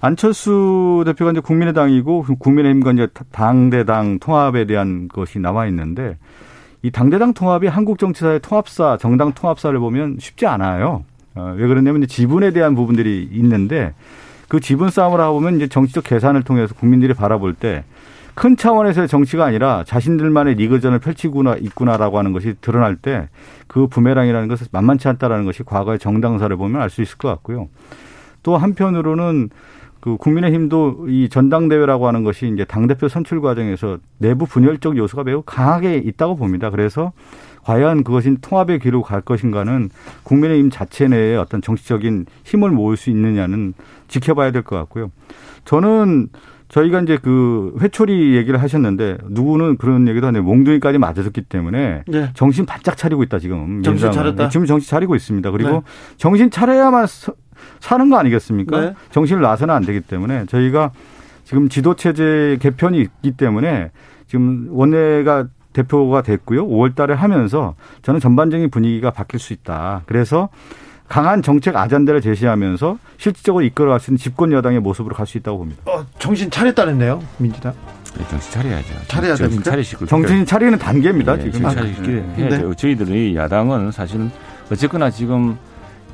안철수 0.00 1.02
대표가 1.06 1.30
이제 1.30 1.40
국민의당이고 1.40 2.26
국민의힘과 2.38 2.92
이제 2.92 3.08
당대당 3.32 4.18
통합에 4.18 4.66
대한 4.66 5.08
것이 5.08 5.38
나와 5.38 5.66
있는데 5.66 6.18
이 6.82 6.90
당대당 6.90 7.32
통합이 7.32 7.66
한국 7.66 7.98
정치사의 7.98 8.40
통합사, 8.40 8.98
정당 8.98 9.32
통합사를 9.32 9.76
보면 9.78 10.18
쉽지 10.20 10.46
않아요. 10.46 11.04
어, 11.36 11.54
왜 11.56 11.66
그러냐면 11.66 12.06
지분에 12.06 12.50
대한 12.52 12.74
부분들이 12.74 13.28
있는데 13.32 13.94
그 14.48 14.60
지분 14.60 14.90
싸움을 14.90 15.20
하고 15.20 15.34
보면 15.34 15.56
이제 15.56 15.68
정치적 15.68 16.04
계산을 16.04 16.42
통해서 16.42 16.74
국민들이 16.74 17.14
바라볼 17.14 17.54
때 17.54 17.84
큰 18.36 18.54
차원에서의 18.54 19.08
정치가 19.08 19.46
아니라 19.46 19.82
자신들만의 19.86 20.56
리그전을 20.56 20.98
펼치구나 20.98 21.56
있구나라고 21.56 22.18
하는 22.18 22.32
것이 22.32 22.54
드러날 22.60 22.94
때 22.96 23.28
그 23.66 23.88
부메랑이라는 23.88 24.48
것은 24.48 24.68
만만치 24.72 25.08
않다라는 25.08 25.44
것이 25.44 25.62
과거의 25.62 25.98
정당사를 25.98 26.54
보면 26.56 26.80
알 26.80 26.88
수 26.88 27.02
있을 27.02 27.18
것 27.18 27.28
같고요. 27.28 27.68
또 28.42 28.56
한편으로는 28.56 29.50
그 30.00 30.16
국민의힘도 30.18 31.06
이 31.08 31.28
전당대회라고 31.28 32.06
하는 32.06 32.22
것이 32.22 32.48
이제 32.52 32.64
당대표 32.64 33.08
선출 33.08 33.40
과정에서 33.40 33.98
내부 34.18 34.46
분열적 34.46 34.96
요소가 34.96 35.24
매우 35.24 35.42
강하게 35.42 35.96
있다고 35.96 36.36
봅니다. 36.36 36.70
그래서 36.70 37.12
과연 37.66 38.04
그것이 38.04 38.36
통합의 38.40 38.78
길로 38.78 39.02
갈 39.02 39.20
것인가는 39.20 39.90
국민의힘 40.22 40.70
자체 40.70 41.08
내에 41.08 41.34
어떤 41.34 41.60
정치적인 41.60 42.26
힘을 42.44 42.70
모을 42.70 42.96
수 42.96 43.10
있느냐는 43.10 43.74
지켜봐야 44.06 44.52
될 44.52 44.62
것 44.62 44.76
같고요. 44.76 45.10
저는 45.64 46.28
저희가 46.68 47.00
이제 47.00 47.18
그 47.20 47.76
회초리 47.80 48.36
얘기를 48.36 48.62
하셨는데 48.62 49.18
누구는 49.30 49.78
그런 49.78 50.06
얘기도 50.06 50.28
하네 50.28 50.40
몽둥이까지 50.42 50.98
맞았기 50.98 51.42
때문에 51.42 52.04
네. 52.06 52.30
정신 52.34 52.66
바짝 52.66 52.96
차리고 52.96 53.24
있다 53.24 53.40
지금. 53.40 53.82
정신 53.82 54.12
차렸다. 54.12 54.48
지금 54.48 54.66
정신 54.66 54.88
차리고 54.88 55.16
있습니다. 55.16 55.50
그리고 55.50 55.70
네. 55.70 55.80
정신 56.18 56.50
차려야만 56.52 57.06
사는 57.80 58.10
거 58.10 58.16
아니겠습니까? 58.16 58.80
네. 58.80 58.94
정신을 59.10 59.42
놔서는 59.42 59.74
안 59.74 59.82
되기 59.84 60.00
때문에 60.00 60.46
저희가 60.46 60.92
지금 61.42 61.68
지도 61.68 61.94
체제 61.94 62.58
개편이 62.60 63.00
있기 63.00 63.32
때문에 63.32 63.90
지금 64.28 64.68
원내가 64.70 65.46
대표가 65.80 66.22
됐고요. 66.22 66.66
5월 66.66 66.94
달에 66.94 67.14
하면서 67.14 67.74
저는 68.02 68.18
전반적인 68.20 68.70
분위기가 68.70 69.10
바뀔 69.10 69.38
수 69.38 69.52
있다. 69.52 70.02
그래서 70.06 70.48
강한 71.08 71.42
정책 71.42 71.76
아젠다를 71.76 72.20
제시하면서 72.20 72.98
실질적으로 73.18 73.62
이끌어갈 73.64 74.00
수 74.00 74.10
있는 74.10 74.18
집권 74.18 74.50
여당의 74.52 74.80
모습으로 74.80 75.14
갈 75.14 75.26
수 75.26 75.38
있다고 75.38 75.58
봅니다. 75.58 75.82
어, 75.86 76.04
정신 76.18 76.50
차렸다는데요, 76.50 77.22
민주당? 77.38 77.74
네, 78.18 78.24
정신 78.28 78.52
차려야죠. 78.52 78.94
차려야 79.06 79.34
정신 79.36 79.62
차리시고 79.62 80.06
정신 80.06 80.46
차리는 80.46 80.78
단계입니다. 80.78 81.36
네, 81.36 81.50
지금 81.50 81.68
차리시기 81.70 82.08
네. 82.08 82.34
해야죠. 82.38 82.68
네. 82.70 82.74
저희들이 82.76 83.36
야당은 83.36 83.92
사실은 83.92 84.30
어쨌거나 84.72 85.10
지금 85.10 85.56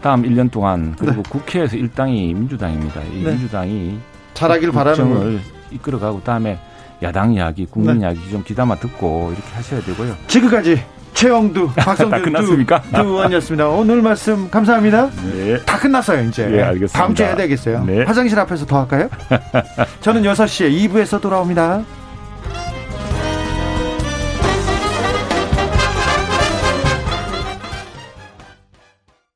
다음 0.02 0.22
1년 0.24 0.50
동안 0.50 0.94
그리고 0.98 1.22
네. 1.22 1.30
국회에서 1.30 1.76
일당이 1.76 2.34
민주당입니다. 2.34 3.00
이 3.04 3.22
네. 3.22 3.30
민주당이 3.30 3.98
잘하길 4.34 4.72
바라는 4.72 5.14
걸 5.14 5.40
이끌어가고 5.70 6.22
다음에 6.24 6.58
야당 7.02 7.32
이야기, 7.32 7.66
국민 7.66 7.98
네. 7.98 8.06
이야기 8.06 8.30
좀 8.30 8.42
귀담아 8.44 8.76
듣고 8.76 9.32
이렇게 9.32 9.54
하셔야 9.54 9.80
되고요. 9.82 10.16
지금까지 10.28 10.82
최영두, 11.14 11.70
박성준 11.76 12.22
끝났습니까? 12.22 12.80
두, 12.82 12.90
두 12.92 12.98
의원이었습니다. 13.00 13.68
오늘 13.68 14.02
말씀 14.02 14.50
감사합니다. 14.50 15.10
네. 15.32 15.58
다 15.64 15.78
끝났어요, 15.78 16.22
이제. 16.28 16.46
네, 16.46 16.62
알겠습니다. 16.62 16.98
다음 16.98 17.14
주에 17.14 17.26
해야 17.26 17.36
되겠어요. 17.36 17.84
네. 17.84 18.04
화장실 18.04 18.38
앞에서 18.38 18.66
더 18.66 18.80
할까요? 18.80 19.08
저는 20.00 20.22
6시에 20.22 20.90
2부에서 20.90 21.20
돌아옵니다. 21.20 21.82